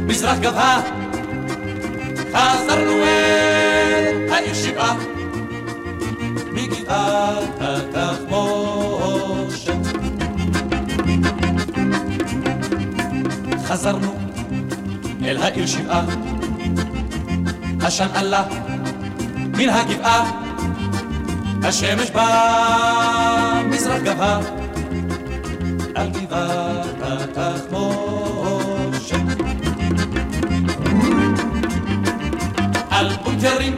מזרח 0.07 0.39
גבהה, 0.39 0.81
חזרנו 2.33 2.93
אל 2.93 4.33
העיר 4.33 4.55
שבעה, 4.55 4.97
התחמושת. 7.61 8.77
חזרנו 13.65 14.15
אל 15.25 15.43
העיר 15.43 15.67
שבעה, 15.67 16.05
עשן 17.83 18.09
עלה 18.15 18.45
מן 19.37 19.69
הגבעה, 19.69 20.31
השמש 21.65 22.11
בא, 22.11 23.63
מזרח 23.71 24.03
גבהה, 24.03 24.41
על 25.95 26.11
גבעת 26.11 26.87
התחמושת. 27.03 27.97
על 32.91 33.09
בונקרים 33.25 33.77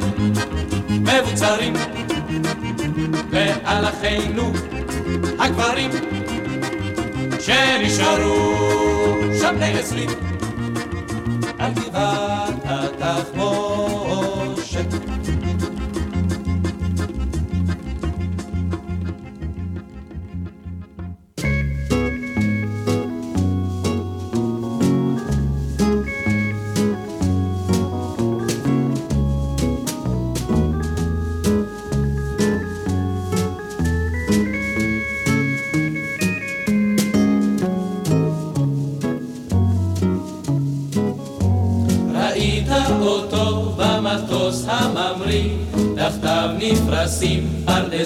מבוצרים, 0.89 1.75
ועל 3.39 3.85
אחינו 3.85 4.53
הגברים, 5.39 5.91
שנשארו 7.41 8.59
שם 9.41 9.55
בני 9.57 9.79
עשרים, 9.79 10.11
על 11.59 11.73
גבעת 11.73 12.55
התחמושת. 12.65 13.68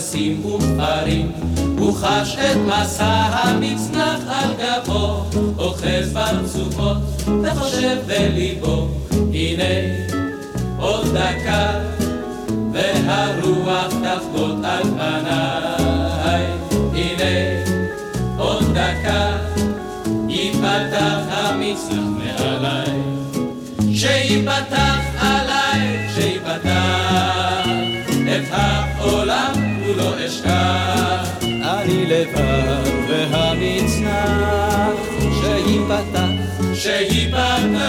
פרדסים 0.03 0.47
וכפרים. 0.47 1.33
הוא 1.79 1.95
חש 1.95 2.37
את 2.37 2.57
מסע 2.57 3.07
המצנח 3.07 4.19
על 4.29 4.51
גבו, 4.59 5.25
אוחז 5.59 6.13
ברצופות 6.13 6.97
וחושב 7.43 7.97
בליבו, 8.07 8.89
הנה 9.11 9.65
עוד 10.79 11.07
דקה, 11.07 11.81
והרוח 12.73 13.87
תחבוט 13.87 14.65
על 14.65 14.83
פניי. 14.83 16.47
הנה 16.95 17.65
עוד 18.39 18.65
דקה, 18.75 19.37
ייפתח 20.29 21.19
המצנח 21.31 22.05
מעליי. 22.19 23.03
שיפתח 23.95 25.02
bye 37.31 37.82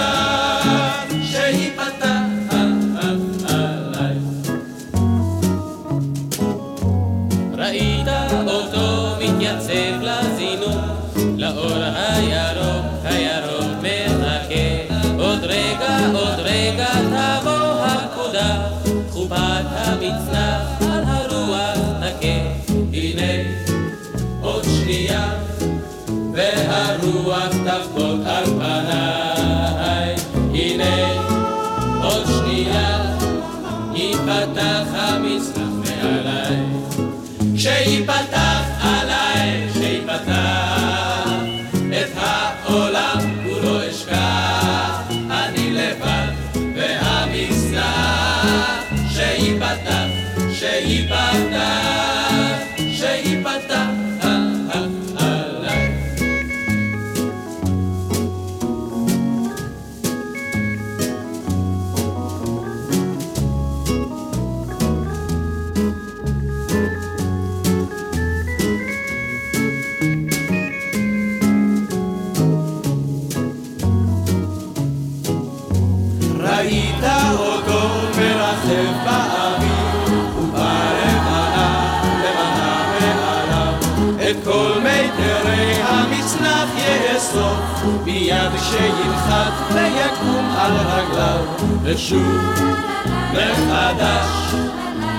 שינחת 88.73 89.73
ויקום 89.73 90.55
על 90.57 90.71
רגליו 90.71 91.45
ושוב 91.83 92.53
מחדש 93.31 94.53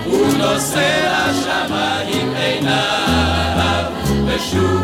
הוא 0.05 0.27
נושא 0.39 1.09
לשמיים 1.31 2.35
עיניו 2.35 3.85
ושוב 4.27 4.83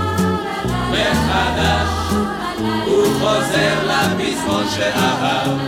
מחדש 0.90 2.14
הוא 2.86 3.04
חוזר 3.20 3.74
לפזמון 3.86 4.64
שאהב 4.76 5.58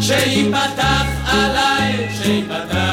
שיפתח 0.00 1.06
עליי, 1.26 2.08
שיפתח 2.22 2.87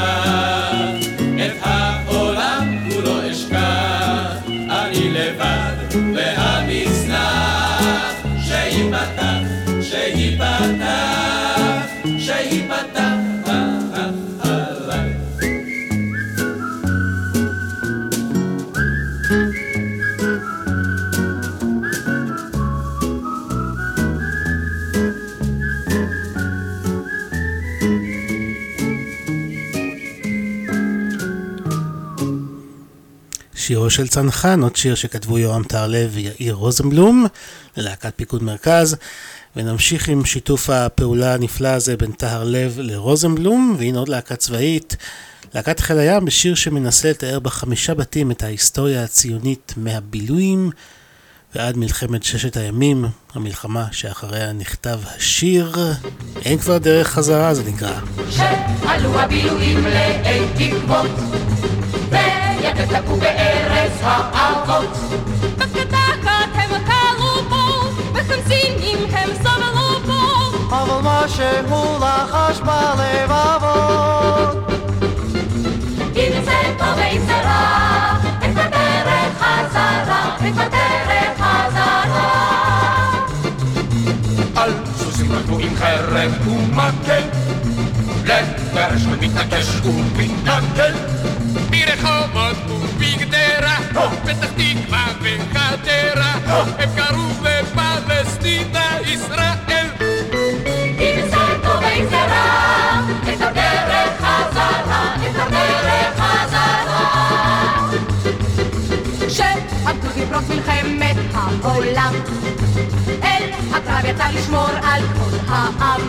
שירו 33.66 33.90
של 33.90 34.08
צנחן, 34.08 34.62
עוד 34.62 34.76
שיר 34.76 34.96
שכתבו 34.96 35.40
יורם 35.40 35.64
טהרלב 35.64 36.10
ויאיר 36.14 36.54
רוזנבלום 36.54 37.26
ללהקת 37.78 38.14
פיקוד 38.16 38.44
מרכז. 38.44 38.96
ונמשיך 39.56 40.10
עם 40.10 40.26
שיתוף 40.26 40.70
הפעולה 40.70 41.34
הנפלא 41.34 41.68
הזה 41.68 41.98
בין 41.98 42.12
טהרלב 42.12 42.74
לרוזנבלום 42.78 43.76
והנה 43.80 44.00
עוד 44.00 44.10
להקה 44.10 44.36
צבאית. 44.36 44.96
להקת 45.54 45.80
חיל 45.80 46.00
הים 46.00 46.26
בשיר 46.26 46.56
שמנסה 46.56 47.10
לתאר 47.10 47.40
בחמישה 47.40 47.94
בתים 47.94 48.32
את 48.32 48.44
ההיסטוריה 48.44 49.04
הציונית 49.04 49.74
מהבילויים 49.78 50.70
ועד 51.56 51.78
מלחמת 51.78 52.24
ששת 52.24 52.58
הימים, 52.58 53.06
המלחמה 53.34 53.86
שאחריה 53.92 54.54
נכתב 54.54 55.00
השיר. 55.16 55.76
אין 56.46 56.58
כבר 56.58 56.78
דרך 56.78 57.08
חזרה 57.08 57.54
זה 57.54 57.64
נקרא. 57.64 58.00
שעלו 58.30 59.20
הבילויים 59.20 59.84
לאי 59.84 60.40
תקוות, 60.56 61.12
ויתד 62.76 63.02
תקעו 63.02 63.16
בארץ 63.18 63.92
האבות. 64.02 64.98
בקדקת 65.58 66.52
הם 66.54 66.70
קלו 66.86 67.50
בו, 67.50 67.90
בחמסינים 68.14 68.98
הם 69.12 69.30
סבלו 69.34 70.00
בו. 70.06 70.76
אבל 70.76 71.00
משהו 71.04 71.98
לחש 72.00 72.60
בלבבות 72.60 74.06
אם 76.16 76.44
זה 76.46 76.52
טוב 76.78 76.88
ואם 76.98 77.22
זה 77.26 77.42
רע, 77.42 78.18
אין 78.42 78.54
כבר 78.54 78.68
דרך 78.68 79.38
חזרה, 79.40 80.38
אין 80.44 80.54
כבר 80.54 80.68
דרך 80.68 81.40
חזרה. 81.40 82.56
על 84.56 84.74
סוסים 84.98 85.32
רקבו 85.32 85.60
עם 85.60 85.76
חרב 85.76 86.48
ומקל, 86.48 87.22
לגרש 88.26 89.06
ומתנקש 89.06 89.68
ומתנגל. 89.86 90.94
ברחובות 91.86 92.58
ובגדרה, 92.70 93.78
פתח 94.24 94.48
תקווה 94.56 95.06
וחדרה, 95.22 96.34
הם 96.80 96.90
קראו 96.96 97.28
לפלסטינה 97.42 98.98
ישראל. 99.08 99.46
אם 101.00 101.30
זה 101.30 101.36
טוב 101.64 101.82
ואם 101.82 102.06
זה 102.10 102.16
רע, 102.16 103.02
אין 103.28 103.38
כבר 103.38 103.52
דרך 103.52 104.22
חזרה, 104.22 105.16
אין 105.24 105.34
כבר 105.34 105.50
דרך 105.50 106.20
חזרה. 106.20 107.90
שעמדו 109.30 110.08
לפרוץ 110.18 110.44
מלחמת 110.50 111.16
העולם 111.34 112.14
אל 113.24 113.44
הקרב 113.74 114.06
יצא 114.06 114.28
לשמור 114.34 114.70
על 114.84 115.02
כבוד 115.14 115.40
העם 115.48 116.02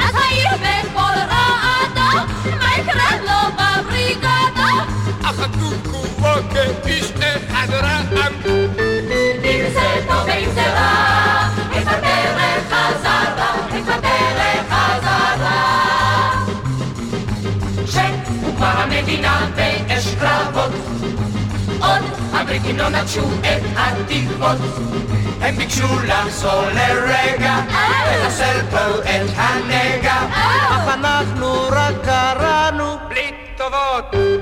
אז 0.00 0.14
העיר 0.14 0.50
בכל 0.56 1.18
רעדה, 1.18 2.24
מה 2.60 2.74
יקרה 2.78 3.10
לו 3.24 3.56
בבריגדה? 3.56 4.99
אחדו 5.40 5.70
כולו 5.90 6.42
כאיש 6.50 7.12
אחד 7.20 7.70
רעם. 7.70 8.06
אם 9.44 9.66
זה 9.72 10.06
טוב 10.08 10.26
ואם 10.26 10.50
זה 10.54 10.62
רע, 10.62 11.48
כבר 11.70 12.00
דרך 12.00 12.72
חזרה, 12.72 13.54
כבר 13.70 14.00
דרך 14.00 14.64
חזרה. 14.70 15.80
שהוקמה 17.86 18.72
המדינה 18.72 19.46
באש 19.56 20.14
קרבות, 20.14 20.70
עוד 21.80 22.02
הבריטים 22.32 22.78
לא 22.78 22.88
נטשו 22.88 23.30
את 23.40 23.62
התקוות. 23.76 24.58
הם 25.40 25.56
ביקשו 25.56 25.86
לחזור 26.04 26.62
לרגע, 26.74 27.54
לחסל 28.12 28.60
פה 28.70 28.98
את 29.00 29.30
הנגע. 29.36 30.16
אך 30.32 30.94
אנחנו 30.94 31.68
רק 31.70 31.94
קראנו 32.04 32.96
בלי 33.08 33.30
טובות. 33.56 34.39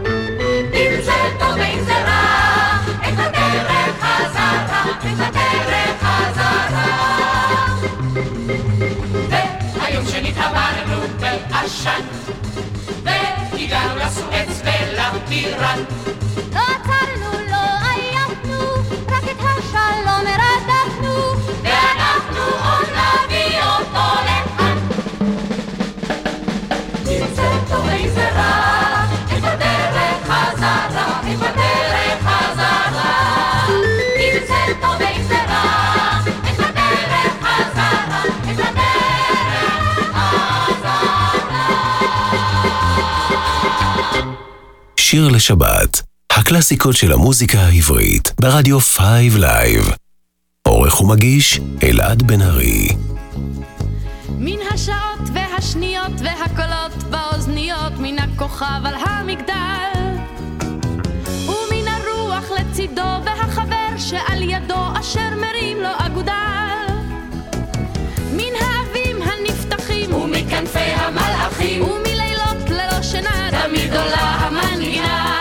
Schan, 11.69 12.03
vediamo 13.03 13.97
la 13.97 14.11
Suez, 14.11 14.63
bella 14.63 15.13
tirana. 15.29 16.18
שיר 45.11 45.29
לשבת, 45.29 46.03
הקלאסיקות 46.33 46.97
של 46.97 47.13
המוזיקה 47.13 47.59
העברית, 47.59 48.33
ברדיו 48.41 48.81
5 48.81 49.01
Live. 49.39 49.91
עורך 50.63 51.01
ומגיש, 51.01 51.61
אלעד 51.83 52.23
בן 52.23 52.43
ארי. 52.43 52.89
מן 54.29 54.59
השעות 54.71 55.29
והשניות 55.35 56.13
והקולות 56.19 56.93
באוזניות, 57.11 57.93
מן 57.99 58.19
הכוכב 58.19 58.81
על 58.85 58.95
המגדל. 58.95 60.17
ומן 61.47 61.89
הרוח 61.89 62.45
לצידו 62.61 63.25
והחבר 63.25 63.99
שעל 63.99 64.43
ידו 64.43 65.01
אשר 65.01 65.31
מרים 65.37 65.77
לו 65.77 66.07
אגודל. 66.07 66.93
מן 68.33 68.55
העבים 68.61 69.17
הנפתחים 69.23 70.15
ומכנפי 70.15 70.98
גדולה 73.89 74.21
המנגינה 74.21 75.39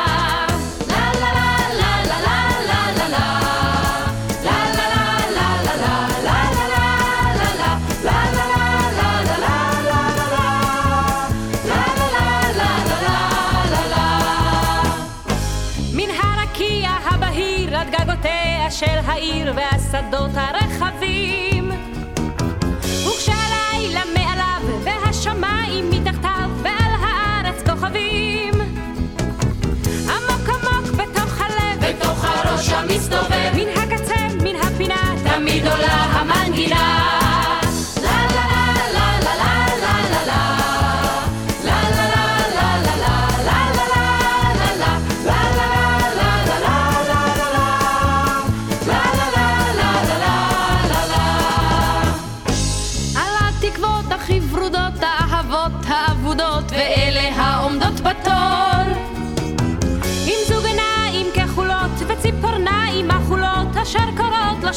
של 18.70 19.00
העיר 19.06 19.54
והשדות 19.56 20.32
הרעים 20.36 20.67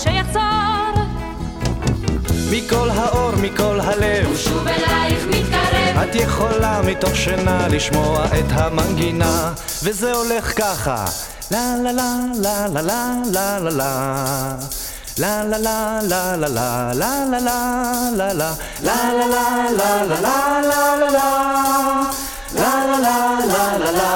שיחזור 0.02 0.69
מכל 2.50 2.90
האור, 2.90 3.30
מכל 3.36 3.80
הלב. 3.80 4.30
ושוב 4.32 4.68
אלייך 4.68 5.24
מתקרב. 5.26 5.98
את 6.02 6.14
יכולה 6.14 6.80
מתוך 6.82 7.16
שינה 7.16 7.68
לשמוע 7.68 8.24
את 8.26 8.46
המנגינה, 8.50 9.52
וזה 9.82 10.12
הולך 10.12 10.58
ככה. 10.58 11.04
לה 11.50 11.74
לה 11.82 11.92
לה 11.92 12.66
לה 12.66 12.66
לה 12.68 12.80
לה 12.82 13.58
לה 13.58 13.58
לה 13.58 13.70
לה 13.70 14.56
La 15.18 15.44
la 15.44 15.58
la 15.58 16.00
la 16.00 16.34
la 16.36 16.48
la 16.48 16.94
la 16.94 17.28
la 17.28 17.40
la 17.40 17.60
la 17.60 18.30
la 18.30 18.54
la 18.80 19.00
la 19.00 19.20
la 19.20 19.54
la 19.60 19.90
la 19.90 20.24
la 20.24 20.44
la 20.70 20.84
la 21.00 21.08
la 21.10 21.28
La 22.54 22.70
la 22.86 22.98
la 22.98 23.18
la 23.50 23.64
la 23.82 24.10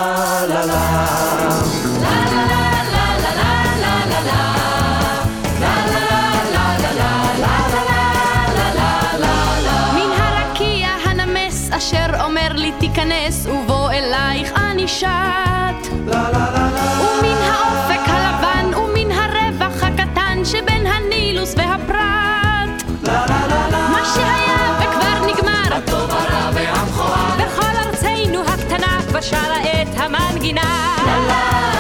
la 0.47 0.65
la 0.65 1.64
תיכנס 13.15 13.47
ובוא 13.47 13.91
אלייך 13.91 14.53
אני 14.57 14.89
שט 14.89 15.07
ומן 15.93 17.39
האופק 17.43 18.09
הלבן 18.09 18.75
ומן 18.75 19.13
הרווח 19.13 19.83
הקטן 19.83 20.45
שבין 20.45 20.87
הנילוס 20.87 21.55
והפרת 21.57 22.83
מה 23.73 24.01
שהיה 24.15 24.79
וכבר 24.81 25.27
נגמר. 25.27 25.77
הטוב 25.77 26.11
הרע 26.11 26.51
והמכוער 26.55 27.37
בכל 27.37 27.77
ארצנו 27.87 28.43
הקטנה 28.49 28.99
כבר 29.09 29.21
שרה 29.21 29.63
את 29.63 29.89
המנגינה. 29.97 30.97
בכל 31.03 31.74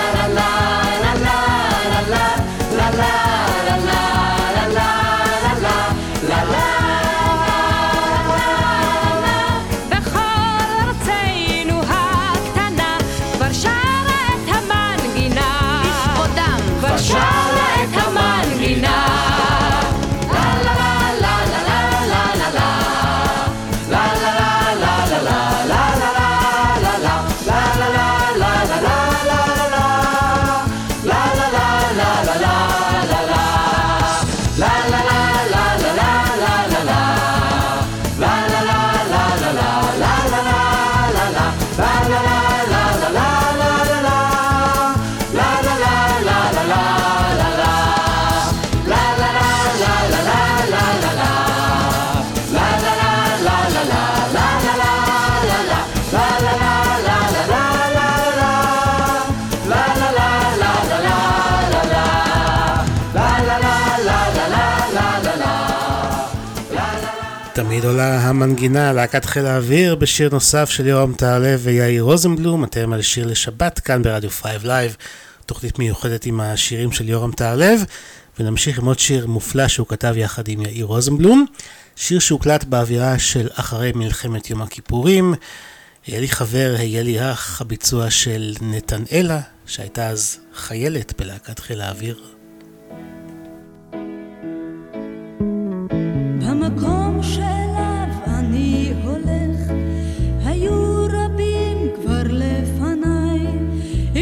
תמיד 67.84 67.92
עולה 67.94 68.20
המנגינה, 68.20 68.92
להקת 68.92 69.24
חיל 69.24 69.46
האוויר, 69.46 69.94
בשיר 69.94 70.28
נוסף 70.32 70.70
של 70.70 70.86
יורם 70.86 71.12
טהרלב 71.14 71.60
ויאיר 71.62 72.02
רוזנבלום, 72.02 72.64
אתם 72.64 72.92
על 72.92 73.02
שיר 73.02 73.26
לשבת, 73.26 73.78
כאן 73.78 74.02
ברדיו 74.02 74.30
5 74.30 74.64
Live, 74.64 74.96
תוכנית 75.46 75.78
מיוחדת 75.78 76.26
עם 76.26 76.40
השירים 76.40 76.92
של 76.92 77.08
יורם 77.08 77.32
טהרלב, 77.32 77.84
ונמשיך 78.38 78.78
עם 78.78 78.84
עוד 78.84 78.98
שיר 78.98 79.26
מופלא 79.26 79.68
שהוא 79.68 79.86
כתב 79.86 80.14
יחד 80.16 80.48
עם 80.48 80.62
יאיר 80.62 80.86
רוזנבלום, 80.86 81.46
שיר 81.96 82.18
שהוקלט 82.18 82.64
באווירה 82.64 83.18
של 83.18 83.48
אחרי 83.54 83.92
מלחמת 83.94 84.50
יום 84.50 84.62
הכיפורים, 84.62 85.34
היה 86.06 86.20
לי 86.20 86.28
חבר, 86.28 86.74
היה 86.78 87.02
לי 87.02 87.32
אח, 87.32 87.60
הביצוע 87.60 88.10
של 88.10 88.54
נתנאלה, 88.60 89.40
שהייתה 89.66 90.08
אז 90.08 90.38
חיילת 90.54 91.20
בלהקת 91.20 91.58
חיל 91.58 91.80
האוויר. 91.80 92.33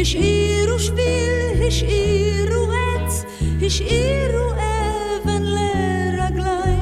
השאירו 0.03 0.79
שביל, 0.79 1.67
השאירו 1.67 2.71
עץ, 2.71 3.25
השאירו 3.65 4.51
אבן 4.51 5.43
לרגליי. 5.43 6.77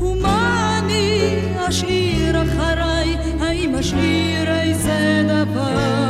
ומה 0.00 0.78
אני 0.78 1.28
אשאיר 1.68 2.42
אחריי? 2.42 3.16
האם 3.40 3.74
אשאיר 3.74 4.60
איזה 4.60 5.22
דבר? 5.28 6.01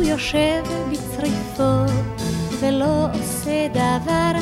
הוא 0.00 0.08
יושב 0.08 0.62
בצריפו, 0.90 1.92
ולא 2.60 3.06
עושה 3.14 3.68
דבר, 3.68 4.32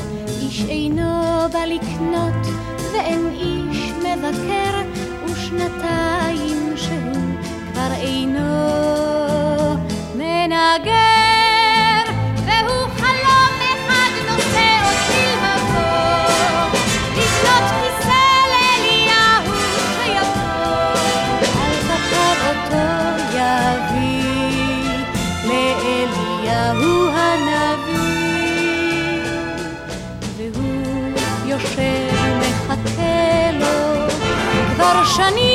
איש 0.43 0.65
אינו 0.69 1.23
בא 1.53 1.65
לקנות, 1.65 2.47
ואין 2.93 3.31
איש 3.33 3.91
מבקר, 3.91 4.83
ושנתיים 5.27 6.77
שהוא 6.77 7.41
כבר 7.73 7.93
אינו 8.01 8.45
מנגן. 10.15 11.18
Shani 35.15 35.48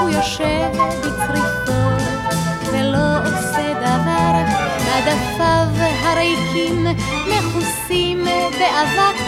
הוא 0.00 0.08
יושב 0.08 0.68
בצריפו, 1.00 1.72
ולא 2.72 3.18
עושה 3.18 3.74
דבר, 3.74 4.42
מדפיו 4.86 5.66
הריקים 6.02 6.86
מכוסים 7.28 8.24
באבק, 8.24 9.20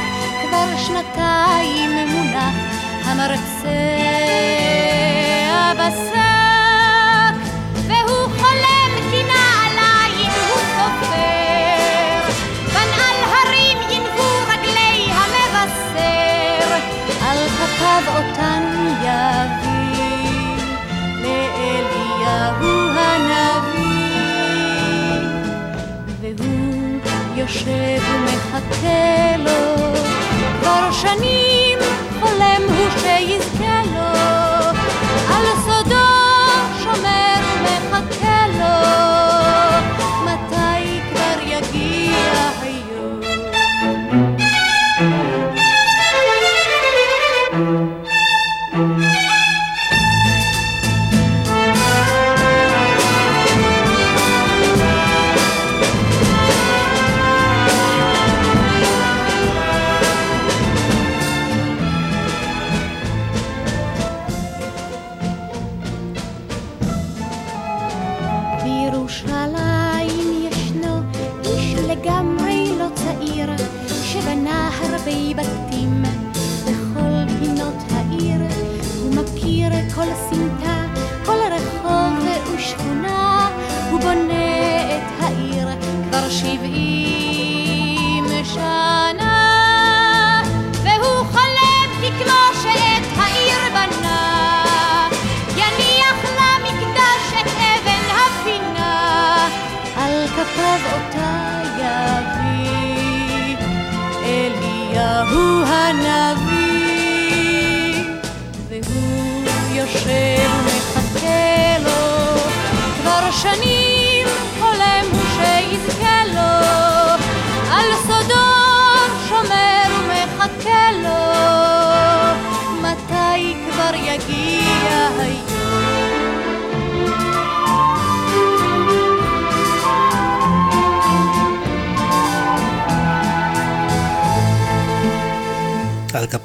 כבר 0.43 0.77
שנתיים 0.77 1.90
מונח 2.09 2.55
המרצה 3.05 3.69
הבשר. 5.51 6.38
שלו 28.89 29.93
כבר 30.60 30.90
שנים 30.93 31.27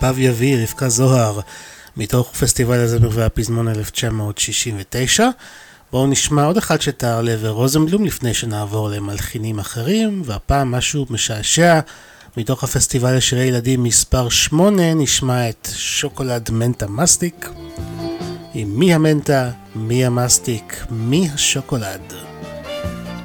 פב 0.04 0.20
יביא, 0.20 0.58
רבקה 0.64 0.90
זוהר, 0.90 1.40
מתוך 1.98 2.32
פסטיבל 2.32 2.80
הזמר 2.80 3.10
והפזמון 3.12 3.68
1969. 3.68 5.30
בואו 5.92 6.08
נשמע 6.08 6.46
עוד 6.46 6.58
אחד 6.58 6.82
שטהרלב 6.82 7.40
ורוזנבלום 7.42 8.06
לפני 8.06 8.34
שנעבור 8.34 8.90
למלחינים 8.90 9.60
אחרים, 9.60 10.22
והפעם 10.26 10.72
משהו 10.72 11.06
משעשע. 11.10 11.80
מתוך 12.38 12.64
הפסטיבל 12.64 13.18
לשירי 13.18 13.44
ילדים 13.44 13.84
מספר 13.84 14.30
8 14.30 14.94
נשמע 14.94 15.50
את 15.50 15.68
שוקולד 15.76 16.50
מנטה 16.52 16.88
מסטיק. 16.88 17.50
עם 18.54 18.80
מי 18.80 18.94
המנטה, 18.94 19.52
מי 19.76 20.06
המסטיק, 20.06 20.86
מי 20.90 21.30
השוקולד. 21.34 22.14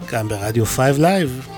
כאן 0.08 0.28
ברדיו 0.28 0.66
5 0.66 0.96
Live. 0.96 1.57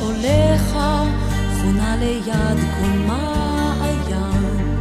משעוליך, 0.00 0.78
חונה 1.60 1.96
ליד 1.96 2.58
כל 2.80 2.98
מעיין. 3.06 4.80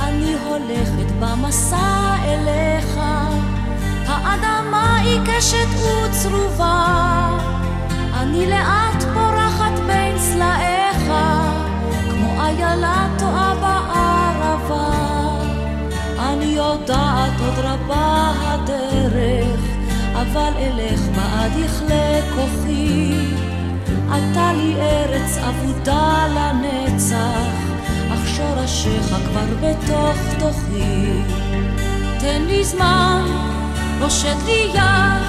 אני 0.00 0.34
הולכת 0.48 1.12
במסע 1.20 2.14
אליך, 2.24 3.00
האדמה 4.06 5.00
עיקשת 5.00 5.66
וצרובה, 5.76 7.38
אני 8.14 8.46
לאט 8.46 9.02
פורחת 9.14 9.78
בין 9.86 10.18
סלעיך, 10.18 11.12
כמו 12.10 12.42
איילה 12.42 13.08
טועה 13.18 13.54
בערבה. 13.54 14.90
אני 16.18 16.44
יודעת 16.44 17.40
עוד 17.40 17.64
רבה 17.64 18.32
הדרך, 18.40 19.60
אבל 20.14 20.52
אלך 20.58 21.00
בעד 21.00 21.52
יכלה 21.64 22.20
כוחי. 22.34 23.29
אתה 24.10 24.52
לי 24.52 24.74
ארץ 24.80 25.38
אבודה 25.38 26.26
לנצח, 26.34 27.56
אך 28.14 28.28
שורשיך 28.36 29.06
כבר 29.06 29.46
בתוך 29.60 30.18
תוכי. 30.38 31.22
תן 32.20 32.42
לי 32.46 32.64
זמן, 32.64 33.24
פושט 34.00 34.36
לי 34.46 34.70
יד, 34.74 35.22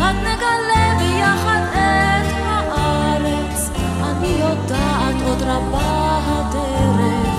רק 0.00 0.16
נגלה 0.16 0.98
ביחד 0.98 1.62
את 1.72 2.32
הארץ. 2.44 3.70
אני 4.02 4.28
יודעת 4.28 5.22
עוד 5.26 5.42
רבה 5.42 6.20
הדרך. 6.26 7.32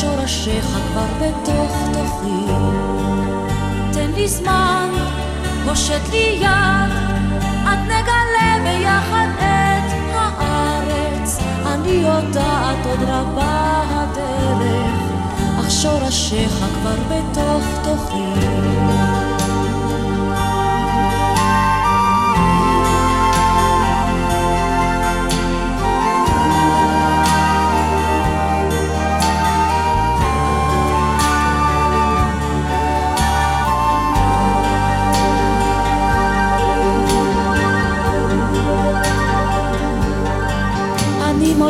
שורשיך 0.00 0.64
כבר 0.64 1.06
בתוך 1.20 1.72
תוכי. 1.92 2.52
תן 3.92 4.10
לי 4.14 4.28
זמן, 4.28 4.88
פושט 5.66 6.08
לי 6.10 6.38
יד, 6.40 6.92
עד 7.66 7.78
נגלה 7.78 8.58
ביחד 8.64 9.28
את 9.38 9.67
הארץ. 11.88 11.96
אני 11.96 11.96
יודעת 11.96 12.86
עוד 12.86 13.02
רבה 13.08 13.82
הדרך, 13.90 15.12
אך 15.60 15.70
שורשיך 15.70 16.52
כבר 16.52 16.96
בתוך 17.08 17.64
תוכי. 17.84 19.27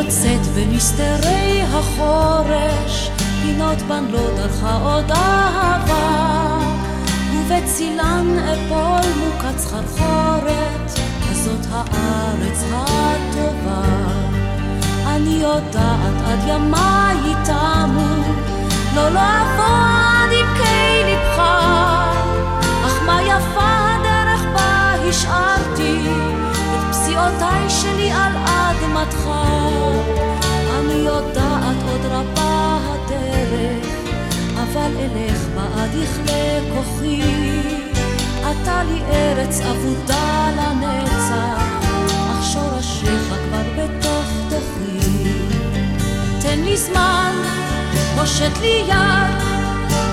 מוצאת 0.08 0.46
במסתרי 0.56 1.62
החול 1.62 2.52
שנות 2.86 3.82
בן 3.88 4.04
לא 4.10 4.20
דרכה 4.36 4.78
עוד 4.82 5.10
אהבה, 5.10 6.58
ובצילן 7.32 8.36
אפול 8.38 9.10
מוקץ 9.20 9.66
חרחורת, 9.66 10.90
הזאת 11.30 11.66
הארץ 11.70 12.64
הטובה. 12.72 13.82
אני 15.06 15.38
יודעת 15.42 16.22
עד 16.26 16.38
ימיי 16.48 17.34
תמו, 17.44 18.34
לא 18.94 19.08
לעבוד 19.08 20.30
עם 20.40 20.46
קי 20.56 21.02
לבך, 21.04 21.42
אך 22.86 23.02
מה 23.06 23.22
יפה 23.22 23.94
הדרך 23.94 24.42
בה 24.54 24.92
השארתי 25.08 26.00
את 26.74 26.94
פסיעותיי 26.94 27.70
שלי 27.70 28.12
על 28.12 28.36
אדמתך. 29.02 29.28
אני 30.78 30.94
יודעת 30.94 31.76
עוד 31.90 32.00
רבה 32.10 32.78
הדרך, 32.84 33.86
אבל 34.54 34.92
אלך 34.98 35.46
בעד 35.54 35.90
יכלה 35.94 36.60
כוחי. 36.74 37.22
אתה 38.40 38.82
לי 38.82 39.00
ארץ 39.12 39.60
אבודה 39.60 40.50
לנצח, 40.56 41.62
אך 42.30 42.44
שורשיך 42.52 43.22
כבר 43.28 43.62
בתוך 43.76 44.26
תוכי. 44.48 45.32
תן 46.40 46.58
לי 46.60 46.76
זמן, 46.76 47.32
פושט 48.16 48.58
לי 48.60 48.82
יד, 48.88 49.38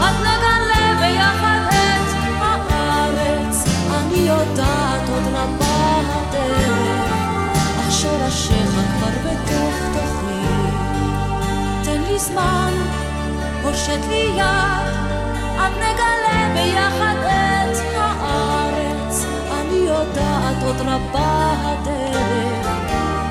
עד 0.01 0.15
נגלה 0.19 0.99
ביחד 0.99 1.59
את 1.69 2.15
הארץ. 2.41 3.63
אני 3.89 4.17
יודעת 4.17 5.09
עוד 5.09 5.23
רבה 5.33 6.01
הדרך, 6.09 7.11
אך 7.79 7.91
שורשיך 7.91 8.64
כבר 9.05 9.31
בתוך 9.31 9.75
תוכי. 9.93 10.47
תן 11.83 12.01
לי 12.01 12.19
זמן, 12.19 12.73
פושט 13.63 13.99
לי 14.09 14.31
יד, 14.35 14.95
עד 15.59 15.71
נגלה 15.77 16.53
ביחד 16.53 17.15
את 17.17 17.77
הארץ. 17.95 19.25
אני 19.51 19.77
יודעת 19.77 20.63
עוד 20.65 20.81
רבה 20.81 21.53
הדרך, 21.63 22.67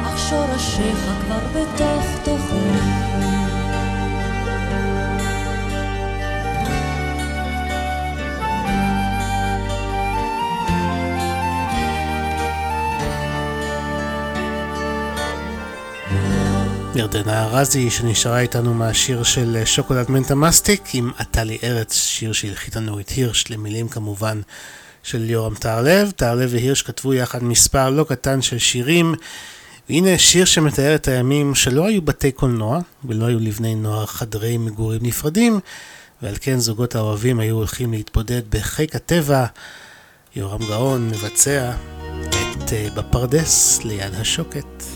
אך 0.06 0.18
שורשיך 0.18 0.98
כבר 1.26 1.60
בתוך 1.60 2.04
תוכי. 2.24 3.13
ירדנה 16.96 17.44
ארזי 17.44 17.90
שנשארה 17.90 18.40
איתנו 18.40 18.74
מהשיר 18.74 19.22
של 19.22 19.62
שוקולד 19.64 20.10
מנטה 20.10 20.34
מסטיק 20.34 20.82
עם 20.94 21.10
"עתה 21.18 21.44
לי 21.44 21.58
ארץ", 21.62 21.94
שיר 21.94 22.32
שהלחיתה 22.32 22.80
נורית 22.80 23.08
הירש, 23.08 23.50
למילים 23.50 23.88
כמובן 23.88 24.40
של 25.02 25.30
יורם 25.30 25.54
טהרלב. 25.54 26.10
טהרלב 26.10 26.50
והירש 26.52 26.82
כתבו 26.82 27.14
יחד 27.14 27.44
מספר 27.44 27.90
לא 27.90 28.04
קטן 28.08 28.42
של 28.42 28.58
שירים. 28.58 29.14
והנה 29.88 30.18
שיר 30.18 30.44
שמתאר 30.44 30.94
את 30.94 31.08
הימים 31.08 31.54
שלא 31.54 31.86
היו 31.86 32.02
בתי 32.02 32.32
קולנוע 32.32 32.80
ולא 33.04 33.24
היו 33.24 33.38
לבני 33.40 33.74
נוער 33.74 34.06
חדרי 34.06 34.58
מגורים 34.58 35.00
נפרדים 35.02 35.60
ועל 36.22 36.34
כן 36.40 36.58
זוגות 36.58 36.94
האוהבים 36.94 37.40
היו 37.40 37.56
הולכים 37.56 37.92
להתבודד 37.92 38.42
בחיק 38.50 38.96
הטבע. 38.96 39.46
יורם 40.36 40.66
גאון 40.68 41.08
מבצע 41.08 41.72
את 42.28 42.72
אה, 42.72 42.88
בפרדס 42.94 43.84
ליד 43.84 44.14
השוקת. 44.14 44.93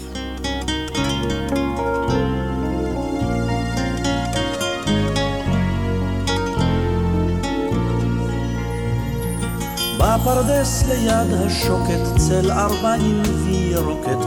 בפרדס 9.99 10.85
ליד 10.89 11.33
השוקת 11.47 12.17
צל 12.17 12.51
ארבעים 12.51 13.23
וירוקת 13.45 14.19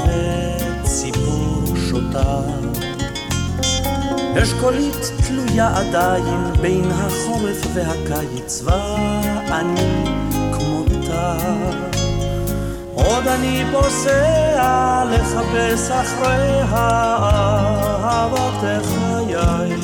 וציפור 0.81 1.63
שותה. 1.89 2.39
אשכולית 4.43 5.11
תלויה 5.27 5.77
עדיין 5.77 6.53
בין 6.61 6.91
החורף 6.91 7.67
והקיץ 7.73 8.63
ואני 8.63 10.05
כמותה. 10.53 11.37
עוד 12.93 13.27
אני 13.27 13.63
פוסע 13.71 15.03
לחפש 15.11 15.91
אחרי 15.91 16.61
אהבת 16.73 18.83
חיי 18.83 19.75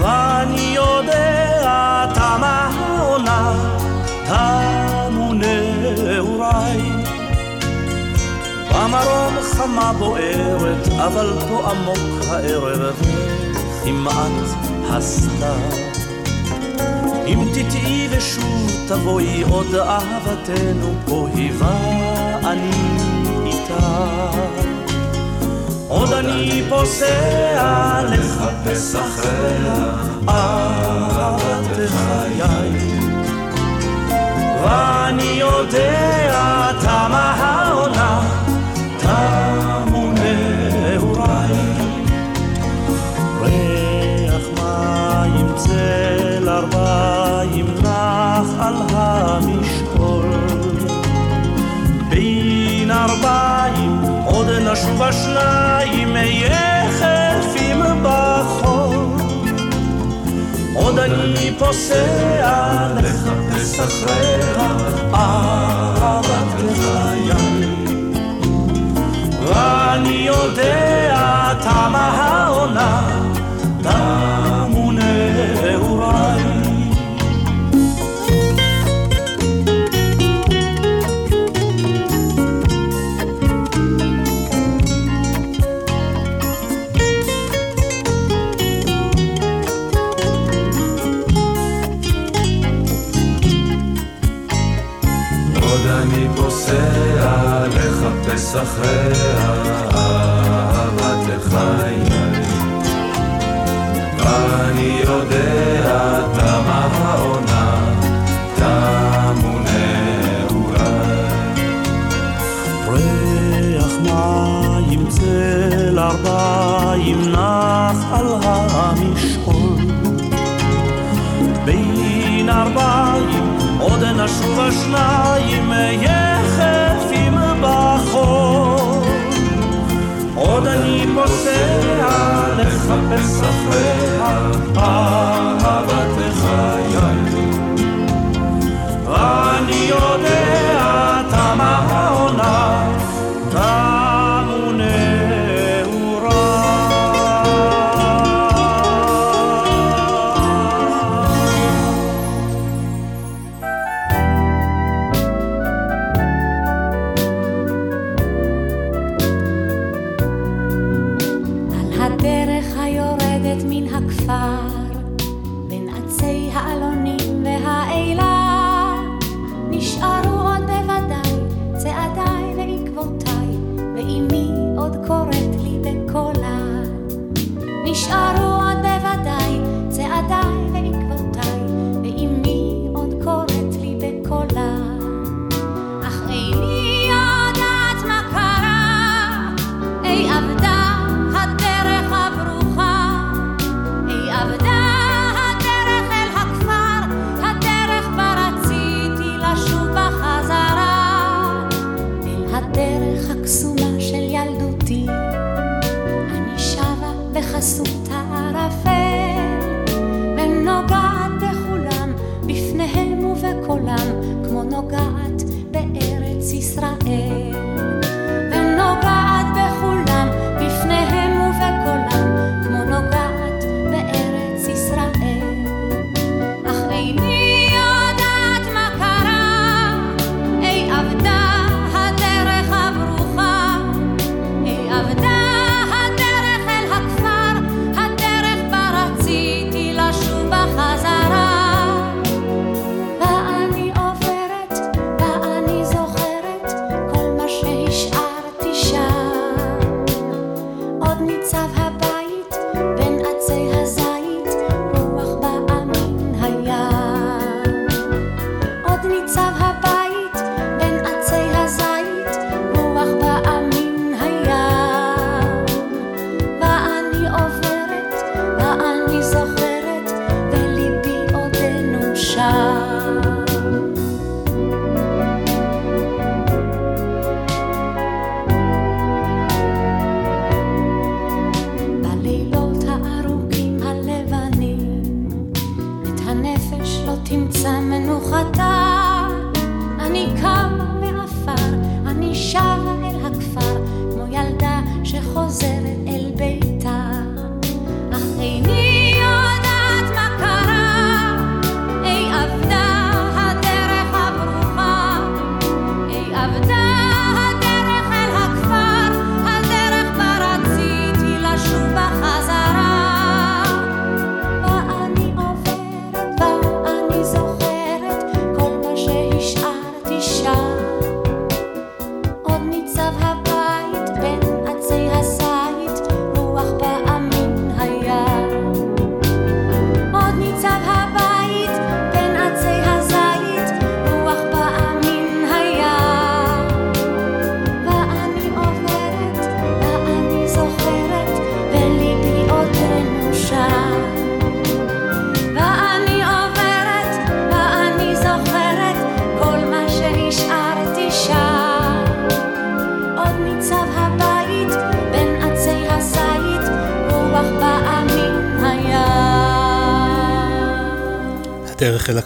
ואני 0.00 0.74
יודע 0.74 2.06
תמה 2.14 2.70
העונה 2.74 3.74
תמו 4.24 5.32
נעוריי. 5.34 6.80
במרום 8.70 9.34
חמה 9.42 9.92
בוערת, 9.98 10.88
אבל 10.88 11.32
פה 11.48 11.70
עמוק 11.70 12.24
הערב 12.28 13.02
כמעט 13.84 14.32
הסתיו. 14.90 15.94
אם 17.26 17.44
תטעי 17.52 18.08
ושוב 18.10 18.70
תבואי 18.88 19.42
עוד 19.42 19.74
אהבתנו 19.74 20.94
פה 21.06 21.28
היווה 21.34 21.78
אני 22.44 22.70
איתה. 23.46 24.30
עוד 25.88 26.12
אני 26.12 26.62
פוסע 26.68 28.02
לחפש 28.02 28.94
אחריה 28.94 29.92
אהבת 30.28 31.76
חיי. 31.88 33.03
ואני 34.64 35.22
יודע 35.22 36.72
תמה 36.80 37.34
העונה, 37.38 38.20
תמו 38.98 40.10
נעוריי. 40.12 41.54
ריח 43.40 44.42
מים 44.56 45.46
צל 45.56 46.48
ארבעים 46.48 47.66
נח 47.82 48.48
על 48.60 48.74
המשעול. 48.92 50.30
בין 52.08 52.90
ארבעים 52.90 54.00
עוד 54.24 54.48
נשוב 54.50 55.02
השניים 55.02 56.16
יחפים 56.16 56.73
פוסע 61.58 62.86
לחפש 62.96 63.80
אחריה 63.80 64.68
אהבת 65.14 66.60
חיי. 66.76 67.32
ואני 69.46 70.10
יודע 70.26 71.52
תמה 71.60 72.23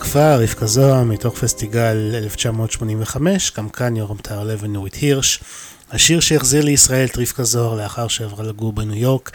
הכפר, 0.09 0.43
רבקה 0.43 0.67
זוהר, 0.67 1.05
מתוך 1.05 1.39
פסטיגל 1.39 2.11
1985, 2.15 3.53
גם 3.57 3.69
כאן 3.69 3.97
יורם 3.97 4.17
טהרלב 4.17 4.59
ונורית 4.63 4.95
הירש. 4.95 5.41
השיר 5.91 6.21
שהחזיר 6.21 6.65
לישראל 6.65 7.07
את 7.07 7.19
רבקה 7.19 7.45
זוהר 7.45 7.75
לאחר 7.75 8.09
שעברה 8.09 8.45
לגור 8.45 8.73
בניו 8.73 8.97
יורק, 8.97 9.31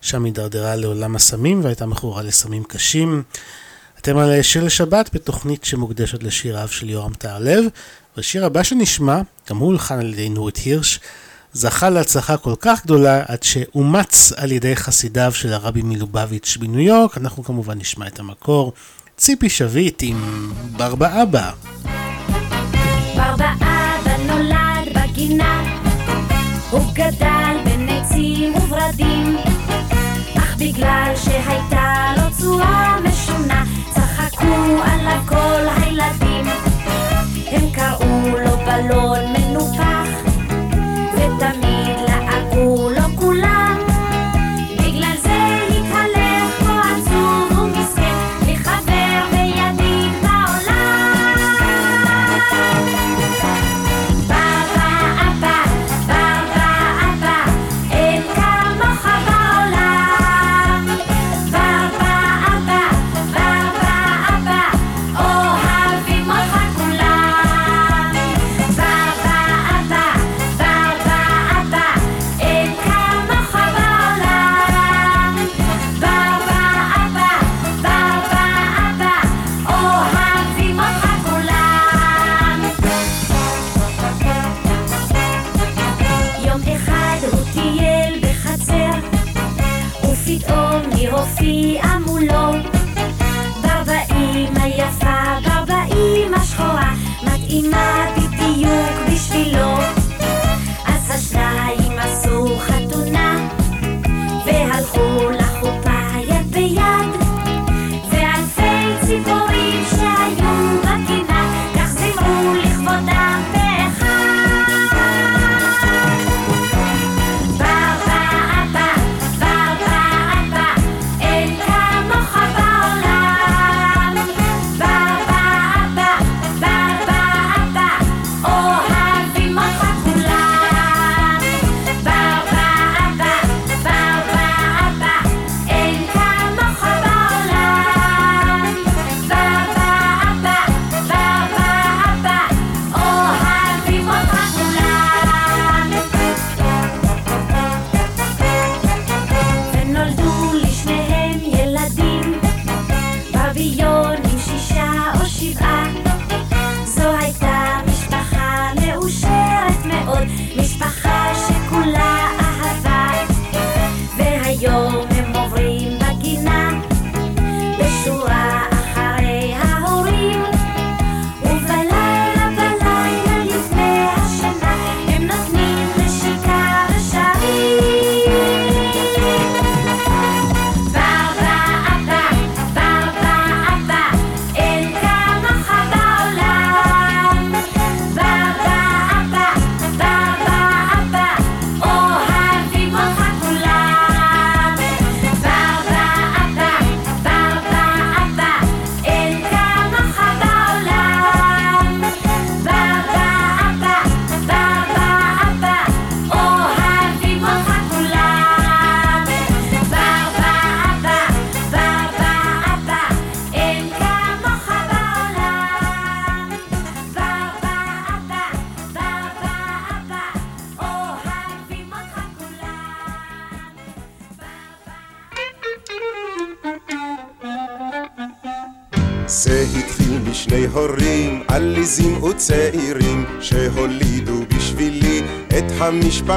שם 0.00 0.24
הידרדרה 0.24 0.76
לעולם 0.76 1.16
הסמים 1.16 1.64
והייתה 1.64 1.86
מכורה 1.86 2.22
לסמים 2.22 2.64
קשים. 2.64 3.22
אתם 3.98 4.18
על 4.18 4.42
שיר 4.42 4.64
לשבת 4.64 5.10
בתוכנית 5.12 5.64
שמוקדשת 5.64 6.22
לשיריו 6.22 6.68
של 6.68 6.90
יורם 6.90 7.12
טהרלב, 7.12 7.64
והשיר 8.16 8.44
הבא 8.44 8.62
שנשמע, 8.62 9.20
גם 9.50 9.56
הוא 9.56 9.66
הולחן 9.66 9.98
על 9.98 10.12
ידי 10.12 10.28
נורית 10.28 10.56
הירש, 10.56 11.00
זכה 11.52 11.90
להצלחה 11.90 12.36
כל 12.36 12.54
כך 12.60 12.84
גדולה 12.84 13.22
עד 13.28 13.42
שאומץ 13.42 14.32
על 14.36 14.52
ידי 14.52 14.76
חסידיו 14.76 15.32
של 15.34 15.52
הרבי 15.52 15.82
מלובביץ' 15.82 16.56
בניו 16.60 16.80
יורק. 16.80 17.18
אנחנו 17.18 17.44
כמובן 17.44 17.78
נשמע 17.78 18.06
את 18.06 18.18
המקור. 18.18 18.72
ציפי 19.22 19.48
שביט 19.48 20.02
עם 20.06 20.16
ברבאבא. 20.76 21.50
ברבאבא 23.16 24.16
נולד 24.26 24.88
בגינה, 24.94 25.62
הוא 26.70 26.80
גדל 26.92 27.56
בין 27.64 27.88
עצים 27.88 28.54
וורדים, 28.54 29.36
אך 30.38 30.56
בגלל 30.58 31.12
שהייתה 31.16 32.14
לו 32.16 32.36
צורה 32.38 32.98
משונה, 33.04 33.64
צחקו 33.94 34.82
עליו 34.84 35.20
כל 35.28 35.66
הילדים. 35.76 36.46
הם 37.46 37.70
קראו 37.72 38.38
לו 38.44 38.56
בלון 38.66 39.20
מנופח, 39.32 40.08
ותמיד 41.14 41.96
לעגו 42.08 42.90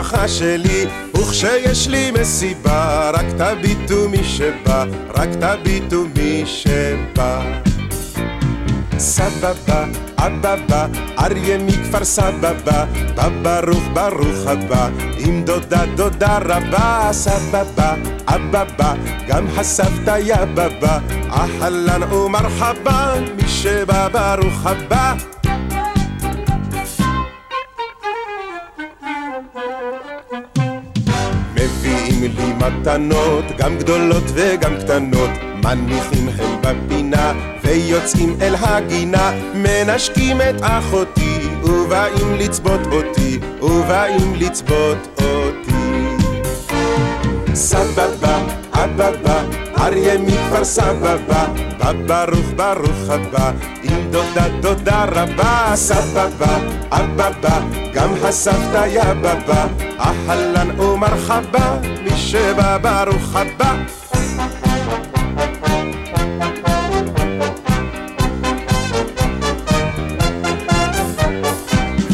המשפחה 0.05 0.27
שלי 0.27 0.85
וכשיש 1.13 1.87
לי 1.87 2.11
מסיבה 2.11 3.11
רק 3.13 3.25
תביטו 3.37 4.09
מי 4.09 4.23
שבא, 4.23 4.85
רק 5.15 5.29
תביטו 5.29 6.05
מי 6.15 6.43
שבא 6.45 7.59
סבבה, 8.97 9.85
אבבה, 10.17 10.85
אריה 11.19 11.57
מכפר 11.57 12.05
סבבה, 12.05 12.85
בא 13.15 13.29
ברוך 13.41 13.83
ברוך 13.93 14.47
הבא, 14.47 14.89
עם 15.17 15.43
דודה 15.45 15.85
דודה 15.95 16.37
רבה, 16.37 17.09
סבבה, 17.11 17.93
אבבה, 18.27 18.93
גם 19.27 19.45
הסבתא 19.57 20.17
יבבה, 20.25 20.99
אהלן 21.31 22.13
ומרחבה, 22.13 23.13
מי 23.35 23.47
שבא 23.47 24.07
ברוך 24.07 24.65
הבא. 24.65 25.34
מתנות, 32.67 33.45
גם 33.57 33.77
גדולות 33.77 34.23
וגם 34.33 34.75
קטנות, 34.79 35.29
מניחים 35.63 36.29
הם 36.37 36.61
בפינה, 36.61 37.33
ויוצאים 37.63 38.37
אל 38.41 38.55
הגינה, 38.59 39.31
מנשקים 39.53 40.41
את 40.41 40.55
אחותי, 40.61 41.39
ובאים 41.63 42.35
לצבות 42.39 42.79
אותי, 42.91 43.39
ובאים 43.61 44.35
לצבות 44.35 45.21
אותי. 45.21 46.15
סבבה, 47.53 48.37
אבבה, 48.73 49.43
אריה 49.77 50.17
מכפר 50.17 50.63
סבבה, 50.65 51.45
בא 51.77 51.91
ברוך 51.91 52.51
ברוך 52.55 53.09
הבא, 53.09 53.51
עם 54.15 54.21
דודה 54.33 54.47
דודה 54.61 55.05
רבה, 55.05 55.71
סבבה, 55.75 56.57
אבבה, 56.91 57.59
גם 57.93 58.13
הסבתא 58.23 58.85
יבבה, 58.89 59.67
אהלן 59.99 60.79
ומרחבה, 60.79 61.77
מי 62.03 62.17
שבא 62.17 62.77
ברוך 62.77 63.35
הבא. 63.35 63.75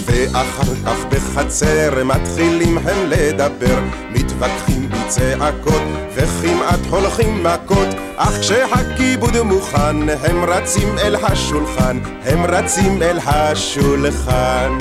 ואחר 0.06 0.76
כך 0.86 1.06
בחצר 1.10 2.04
מתחילים 2.04 2.78
הם 2.78 3.10
לדבר, 3.10 3.80
מתווכחים 4.12 4.90
בצעקות 4.90 5.82
וכמעט 6.14 6.80
הולכים 6.90 7.44
מכות, 7.44 7.88
אך 8.24 8.40
כשהכיבוד 8.40 9.42
מוכן 9.42 10.10
הם 10.10 10.44
רצים 10.48 11.00
אל 11.00 11.16
השולחן, 11.16 12.00
הם 12.26 12.46
רצים 12.46 13.02
אל 13.02 13.20
השולחן. 13.26 14.78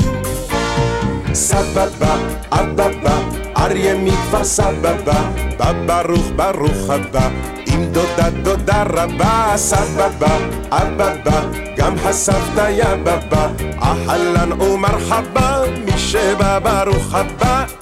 סבבה, 1.33 2.17
אבבה, 2.53 3.19
אריה 3.57 3.95
מכפר 3.95 4.45
סבבה, 4.45 5.31
בא 5.59 5.73
ברוך 5.87 6.27
ברוך 6.37 6.91
הבא, 6.91 7.29
עם 7.67 7.85
דודה 7.93 8.31
דודה 8.43 8.83
רבה, 8.83 9.53
סבבה, 9.57 10.37
אבבה, 10.71 11.41
גם 11.77 11.95
הסבתא 12.05 12.71
יבבה, 12.71 13.47
אהלן 13.83 14.53
ומרחבה, 14.53 15.63
מי 15.85 15.99
שבא 15.99 16.59
ברוך 16.59 17.15
הבא. 17.15 17.80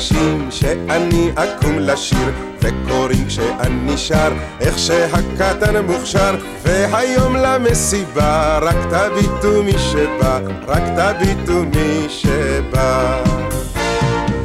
מבקשים 0.00 0.48
שאני 0.50 1.30
אקום 1.34 1.78
לשיר 1.78 2.30
וקוראים 2.60 3.26
כשאני 3.26 3.96
שר 3.96 4.32
איך 4.60 4.78
שהקטן 4.78 5.84
מוכשר. 5.86 6.34
והיום 6.62 7.36
למסיבה 7.36 8.58
רק 8.58 8.76
תביטו 8.90 9.62
מי 9.62 9.78
שבא 9.78 10.40
רק 10.66 10.82
תביטו 10.96 11.64
מי 11.64 12.06
שבא. 12.08 13.22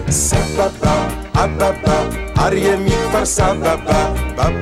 סבבה, 0.09 1.07
אבבה, 1.35 2.03
אריה 2.45 2.77
מכפר 2.77 3.25
סבבה 3.25 4.09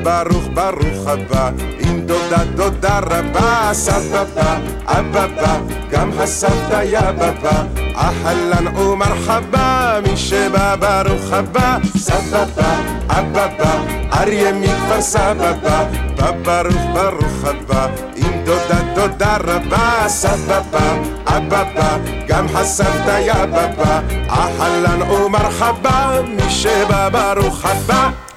בא 0.03 0.23
ברוך 0.53 1.07
הבא. 1.07 1.49
עם 1.80 1.99
דודה 2.05 2.43
דודה 2.55 2.99
רבה 2.99 3.69
סבבה, 3.73 4.57
אבבה, 4.85 5.57
גם 5.91 6.11
הסבתא 6.19 6.84
יבבה. 6.85 7.64
אהלן 7.95 8.77
ומרחבה 8.77 9.99
מי 10.03 10.18
שבא 10.18 10.76
ברוך 10.76 11.31
הבא. 11.31 11.77
סבבה, 11.97 12.76
אבבה, 13.10 13.72
אריה 14.14 14.53
מכפר 14.53 15.01
סבבה 15.01 15.84
בא 16.15 16.31
ברוך 16.93 17.43
הבא. 17.43 17.88
עם 18.15 18.31
דודה 18.45 18.80
דודה 18.95 19.38
רבה, 19.38 20.07
סבבה, 20.07 20.93
אבבה, 21.26 21.97
גם 22.27 22.45
הסבתא 22.55 23.19
יא 23.26 23.45
בבא, 23.45 23.99
אהלן 24.30 25.01
ומרחבה, 25.01 26.22
מי 26.27 26.49
שבא 26.49 27.10
ברוך 27.10 27.65
הבא. 27.65 27.73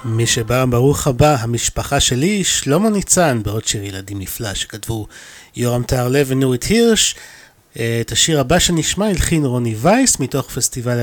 מי 0.05 0.25
שבא 0.25 0.65
ברוך 0.65 1.07
הבא, 1.07 1.35
המשפחה 1.39 1.99
שלי, 1.99 2.43
שלמה 2.43 2.89
ניצן, 2.89 3.43
בעוד 3.43 3.65
שיר 3.65 3.83
ילדים 3.83 4.19
נפלא 4.19 4.53
שכתבו 4.53 5.07
יורם 5.55 5.83
טהרלב 5.83 6.27
ונורית 6.29 6.63
הירש. 6.63 7.15
אה, 7.79 7.97
את 8.01 8.11
השיר 8.11 8.39
הבא 8.39 8.59
שנשמע 8.59 9.07
הלחין 9.07 9.45
רוני 9.45 9.75
וייס 9.77 10.19
מתוך 10.19 10.49
פסטיבל 10.49 10.97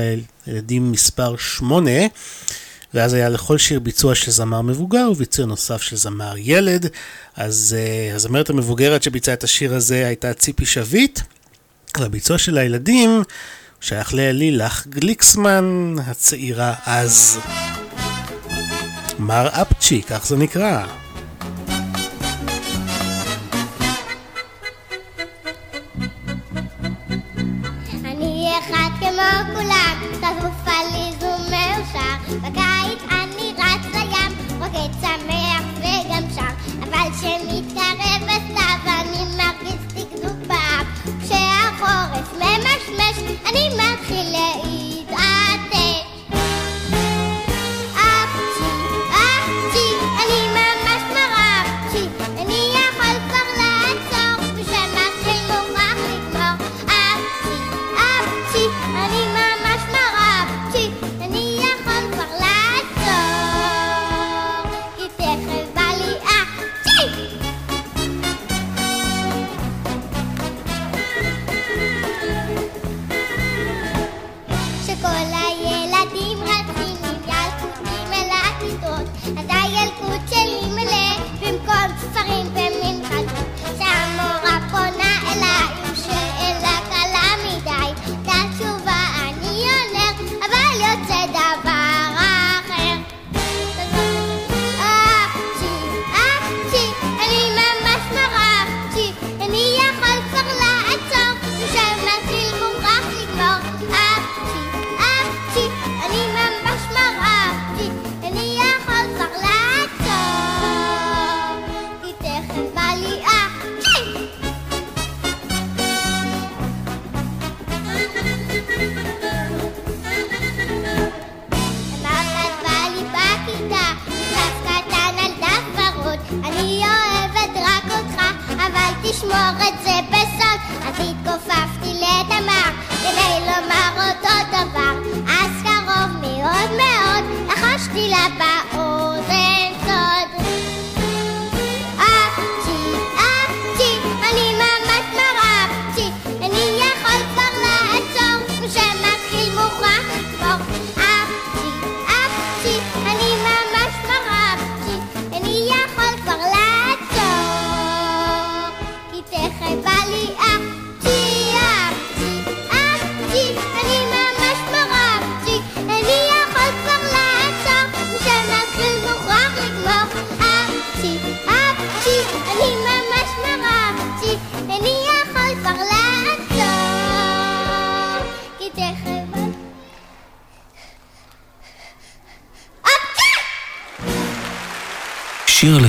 הילדים 0.45 0.91
מספר 0.91 1.37
8 1.37 1.91
ואז 2.93 3.13
היה 3.13 3.29
לכל 3.29 3.57
שיר 3.57 3.79
ביצוע 3.79 4.15
של 4.15 4.31
זמר 4.31 4.61
מבוגר 4.61 5.09
וביצוע 5.11 5.45
נוסף 5.45 5.81
של 5.81 5.95
זמר 5.95 6.33
ילד. 6.37 6.87
אז 7.35 7.75
uh, 7.77 8.15
הזמרת 8.15 8.49
המבוגרת 8.49 9.03
שביצעה 9.03 9.33
את 9.33 9.43
השיר 9.43 9.73
הזה 9.73 10.07
הייתה 10.07 10.33
ציפי 10.33 10.65
שביט. 10.65 11.19
והביצוע 11.99 12.37
של 12.37 12.57
הילדים 12.57 13.23
שייך 13.81 14.13
ללילך 14.13 14.87
גליקסמן 14.87 15.95
הצעירה 16.07 16.73
אז 16.85 17.39
מר 19.19 19.47
אפצ'י, 19.61 20.01
כך 20.01 20.25
זה 20.25 20.37
נקרא 20.37 20.85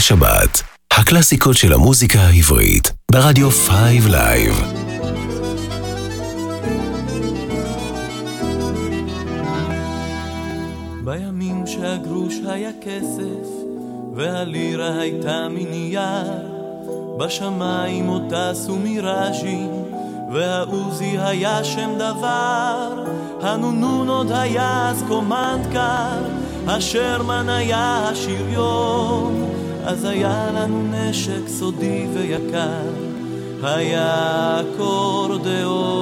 לשבת, 0.07 0.63
הקלאסיקות 0.93 1.57
של 1.57 1.73
המוזיקה 1.73 2.19
העברית, 2.21 2.93
ברדיו 3.13 3.51
5 3.51 4.05
Live. 4.07 4.63
בימים 11.05 11.67
שהגרוש 11.67 12.35
היה 12.47 12.71
כסף, 12.83 13.49
והלירה 14.17 14.99
הייתה 14.99 15.49
מנייר, 15.51 16.33
בשמיים 17.19 18.07
עוד 18.07 18.23
טסו 18.31 18.77
מיראז'ים, 18.77 19.71
והעוזי 20.33 21.19
היה 21.19 21.65
שם 21.65 21.91
דבר, 21.95 23.05
הנון 23.43 23.80
נון 23.80 24.09
עוד 24.09 24.33
היה 24.33 24.89
אז 24.89 25.05
קומנדקר, 25.09 26.23
השרמן 26.67 27.49
היה 27.49 28.09
השריון, 28.09 29.46
אז 29.87 30.05
היה 30.05 30.51
לנו 30.55 30.83
נשק 30.91 31.49
סודי 31.49 32.07
ויקר, 32.15 32.91
היה 33.63 34.61
אקורדיאון. 34.61 35.99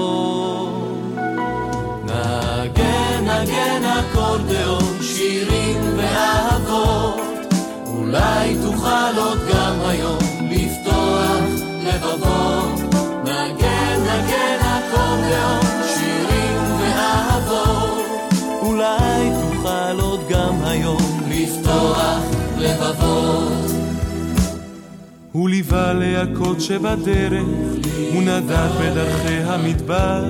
נגן, 2.04 3.24
נגן 3.24 3.82
אקורדיאון, 3.84 5.02
שירים 5.02 5.80
ואהבות, 5.96 7.20
אולי 7.86 8.56
תוכל 8.62 9.18
עוד 9.18 9.38
גם 9.52 9.80
היום 9.86 10.18
לפתוח 10.50 11.40
לבבות. 11.84 12.80
נגן, 13.24 14.00
נגן 14.00 14.58
אקורדיאון, 14.60 15.64
אולי 18.62 19.30
תוכל 19.42 20.00
עוד 20.00 20.20
גם 20.28 20.64
היום 20.64 21.20
לפתוח 21.28 22.18
לבבות. 22.58 23.73
הוא 25.34 25.48
ליווה 25.48 25.92
להכות 25.92 26.60
שבדרך, 26.60 27.42
הוא 28.12 28.22
נדד 28.22 28.68
בדרכי 28.80 29.42
המדבר, 29.44 30.24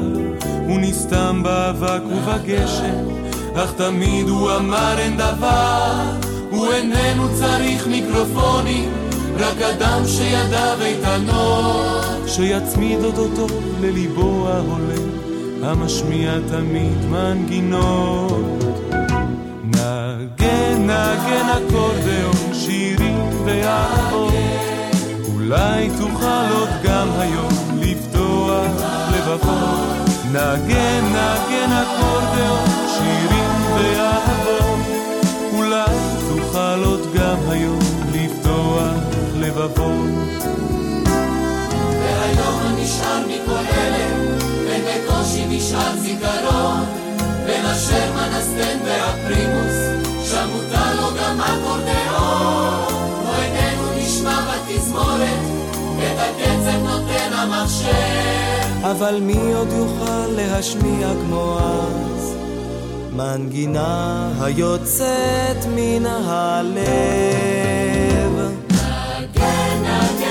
הוא 0.69 0.79
נסתם 0.81 1.41
באבק 1.43 2.01
ובגשם, 2.07 3.05
אך 3.55 3.73
תמיד 3.77 4.29
הוא 4.29 4.51
אמר 4.57 4.95
אין 4.99 5.17
דבר, 5.17 5.93
הוא 6.51 6.73
איננו 6.73 7.23
צריך 7.35 7.87
מיקרופונים, 7.87 8.91
רק 9.39 9.63
אדם 9.63 10.03
שידיו 10.07 10.79
איתנות, 10.81 12.05
שיצמיד 12.27 13.05
אותו 13.05 13.47
לליבו 13.81 14.49
ההולם, 14.49 15.11
המשמיע 15.63 16.33
תמיד 16.49 17.05
מנגינות. 17.11 18.65
נגן, 19.65 20.83
נגן 20.83 21.47
אקורדיאון, 21.49 22.55
שירים 22.55 23.31
ואהבות 23.45 24.54
אולי 25.45 25.89
תוכל 25.99 26.53
עוד 26.59 26.69
גם 26.85 27.09
היום 27.19 27.81
לפתוח 27.81 28.67
לבבות, 29.15 30.09
נגן 30.33 31.05
נגן 31.05 31.73
אקורדיאון, 31.73 32.69
שירים 32.89 33.51
ואהבות, 33.75 34.79
אולי 35.53 35.97
תוכל 36.29 36.85
עוד 36.85 37.01
גם 37.15 37.37
היום 37.49 37.79
לפתוח 38.13 38.95
לבבות. 39.35 40.11
והיום 42.01 42.77
מכל 43.29 43.65
אלה, 43.77 44.07
ובקושי 44.67 45.47
נשאר 45.49 45.97
זיכרון, 45.97 46.85
בין 47.47 47.67
אשר 47.67 48.13
מנסטן 48.15 48.79
והפרימוס, 48.85 50.09
שם 50.31 50.49
מותר 50.53 51.01
לו 51.01 51.09
גם 51.21 51.41
אקורדיאון. 51.41 52.24
את 56.45 56.49
הקצב 56.51 56.83
נותן 56.85 57.33
המחשב. 57.33 58.85
אבל 58.91 59.21
מי 59.21 59.53
עוד 59.55 59.69
יוכל 59.73 60.27
להשמיע 60.27 61.09
כמו 61.27 61.59
אז? 61.61 62.35
מנגינה 63.17 64.29
היוצאת 64.41 65.67
מן 65.77 66.07
הלב. 66.07 66.85
נגן, 68.71 69.83
נגן 69.83 70.24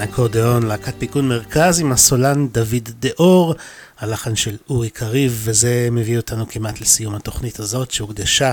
נגן 0.00 0.12
אקורדיאון, 0.12 0.62
להקת 0.62 0.94
פיקוד 0.98 1.24
מרכז 1.24 1.80
עם 1.80 1.92
הסולן 1.92 2.48
דוד 2.48 2.88
דאור, 3.00 3.54
הלחן 3.98 4.36
של 4.36 4.56
אורי 4.70 4.90
קריב, 4.90 5.40
וזה 5.44 5.88
מביא 5.92 6.16
אותנו 6.16 6.48
כמעט 6.48 6.80
לסיום 6.80 7.14
התוכנית 7.14 7.58
הזאת 7.58 7.90
שהוקדשה 7.90 8.52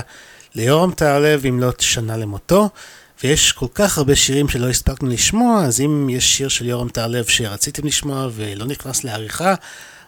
ליורם 0.54 0.92
טהרלב 0.92 1.46
במלאת 1.46 1.80
שנה 1.80 2.16
למותו. 2.16 2.68
ויש 3.22 3.52
כל 3.52 3.66
כך 3.74 3.98
הרבה 3.98 4.16
שירים 4.16 4.48
שלא 4.48 4.68
הספקנו 4.68 5.08
לשמוע, 5.08 5.64
אז 5.64 5.80
אם 5.80 6.08
יש 6.10 6.36
שיר 6.36 6.48
של 6.48 6.66
יורם 6.66 6.88
טהרלב 6.88 7.24
שרציתם 7.24 7.86
לשמוע 7.86 8.28
ולא 8.34 8.66
נכנס 8.66 9.04
לעריכה, 9.04 9.54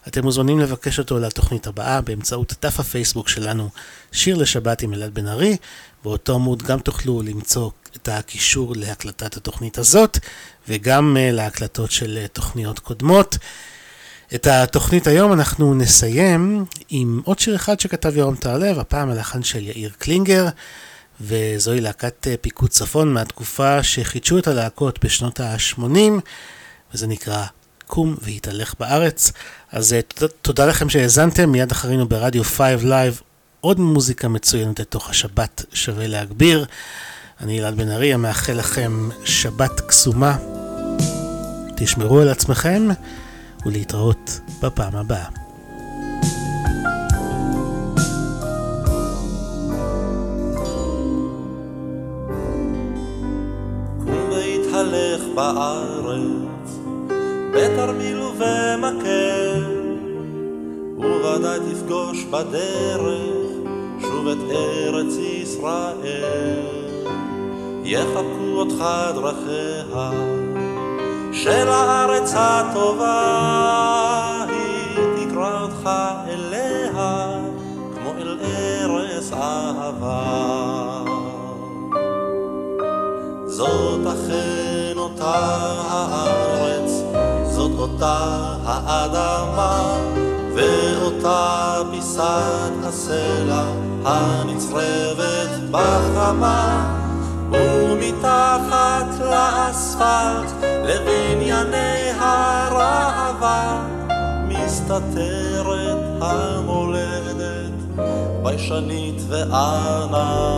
אתם 0.09 0.23
מוזמנים 0.25 0.61
לבקש 0.61 0.99
אותו 0.99 1.19
לתוכנית 1.19 1.67
הבאה 1.67 2.01
באמצעות 2.01 2.55
דף 2.63 2.81
הפייסבוק 2.81 3.29
שלנו, 3.29 3.69
שיר 4.13 4.37
לשבת 4.37 4.83
עם 4.83 4.95
אלעד 4.95 5.15
בן 5.15 5.27
ארי. 5.27 5.57
באותו 6.05 6.35
עמוד 6.35 6.63
גם 6.63 6.79
תוכלו 6.79 7.23
למצוא 7.23 7.71
את 7.97 8.09
הקישור 8.09 8.73
להקלטת 8.77 9.37
התוכנית 9.37 9.79
הזאת, 9.79 10.19
וגם 10.69 11.17
uh, 11.17 11.35
להקלטות 11.35 11.91
של 11.91 12.19
uh, 12.25 12.29
תוכניות 12.29 12.79
קודמות. 12.79 13.39
את 14.35 14.47
התוכנית 14.47 15.07
היום 15.07 15.33
אנחנו 15.33 15.75
נסיים 15.75 16.65
עם 16.89 17.21
עוד 17.25 17.39
שיר 17.39 17.57
אחד 17.57 17.81
שכתב 17.81 18.17
יורם 18.17 18.37
טהרלב, 18.37 18.79
הפעם 18.79 19.11
הלחן 19.11 19.43
של 19.43 19.63
יאיר 19.63 19.91
קלינגר, 19.99 20.49
וזוהי 21.21 21.81
להקת 21.81 22.27
uh, 22.27 22.37
פיקוד 22.41 22.71
צפון 22.71 23.13
מהתקופה 23.13 23.83
שחידשו 23.83 24.39
את 24.39 24.47
הלהקות 24.47 25.05
בשנות 25.05 25.41
ה-80, 25.41 25.81
וזה 26.95 27.07
נקרא 27.07 27.45
קום 27.87 28.17
והתהלך 28.23 28.75
בארץ. 28.81 29.33
אז 29.73 29.95
תודה, 30.09 30.33
תודה 30.43 30.67
לכם 30.67 30.89
שהאזנתם, 30.89 31.53
מיד 31.53 31.71
אחרינו 31.71 32.09
ברדיו 32.09 32.45
5 32.45 32.83
Live 32.83 33.23
עוד 33.61 33.81
מוזיקה 33.81 34.29
מצוינת 34.29 34.81
לתוך 34.81 35.11
השבת 35.11 35.65
שווה 35.73 36.07
להגביר. 36.07 36.67
אני 37.43 37.61
אלעד 37.61 37.77
בן 37.77 37.91
ארי, 37.91 38.15
המאחל 38.15 38.53
לכם 38.53 39.09
שבת 39.25 39.81
קסומה. 39.81 40.37
תשמרו 41.77 42.21
על 42.21 42.29
עצמכם 42.29 42.89
ולהתראות 43.67 44.41
בפעם 44.63 44.97
הבאה. 44.97 45.27
תפגוש 61.73 62.25
בדרך 62.25 63.21
שוב 64.01 64.29
את 64.29 64.39
ארץ 64.51 65.15
ישראל. 65.19 66.90
יחבקו 67.85 68.57
אותך 68.57 68.85
דרכיה 69.15 70.11
של 71.33 71.69
הארץ 71.69 72.33
הטובה, 72.37 73.15
היא 74.49 75.27
תקרא 75.27 75.63
אותך 75.63 75.91
אליה 76.29 77.41
כמו 77.95 78.11
אל 78.19 78.39
ארץ 78.45 79.33
אהבה. 79.33 80.21
זאת 83.47 84.07
אכן 84.07 84.93
אותה 84.97 85.35
הארץ, 85.89 86.91
זאת 87.51 87.79
אותה 87.79 88.17
האדמה, 88.65 89.99
ואותה 90.55 91.83
פיסת 91.91 92.73
הסלע 92.83 93.63
הנצרבת 94.05 95.51
בחמה, 95.71 96.87
ומתחת 97.53 99.21
לאספלט 99.21 100.53
לבנייני 100.63 102.11
הראווה, 102.19 103.87
מסתתרת 104.49 105.99
המולדת, 106.21 107.73
ביישנית 108.43 109.23
וענווה. 109.29 110.51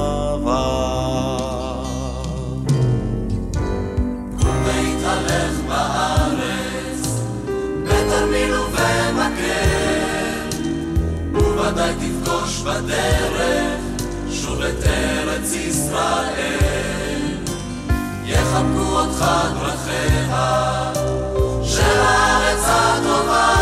וודאי 11.35 11.95
תפגוש 11.95 12.61
בדרך 12.61 13.81
שוב 14.31 14.61
את 14.61 14.85
ארץ 14.87 15.55
ישראל. 15.55 16.82
יחבקו 18.53 18.99
אותך 18.99 19.25
דרכיה 19.61 20.93
של 21.63 22.01
הארץ 22.01 22.65
הטובה. 22.67 23.55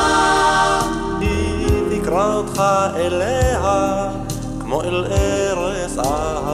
היא 1.21 2.01
תקרא 2.03 2.35
אותך 2.35 2.62
אליה 2.97 4.09
כמו 4.61 4.83
אל 4.83 5.05
ארץ 5.05 5.99
אהבה. 5.99 6.50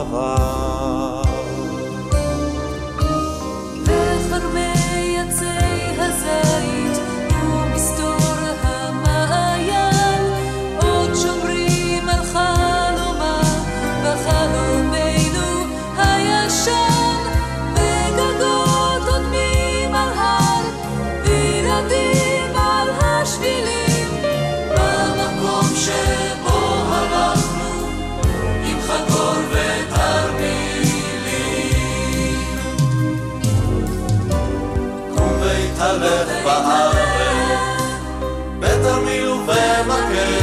בארץ, 35.99 36.97
בתרמיל 38.59 39.29
ובמקל, 39.29 40.33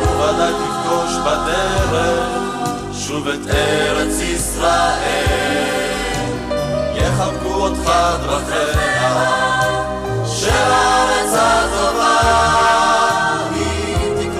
ובוודאי 0.00 0.52
תפגוש 0.52 1.12
בדרך 1.24 2.46
שוב 2.92 3.28
את 3.28 3.50
ארץ 3.50 4.20
ישראל. 4.20 5.46
יחבקו 6.94 7.54
אותך 7.54 7.90
דרכיה 8.22 9.32
של 10.26 10.50
הארץ 10.50 11.34
הטובה, 11.34 12.16
היא 13.54 14.30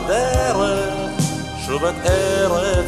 וודאי 0.00 0.50
תפגוש 1.16 1.82
בדרך 1.82 2.79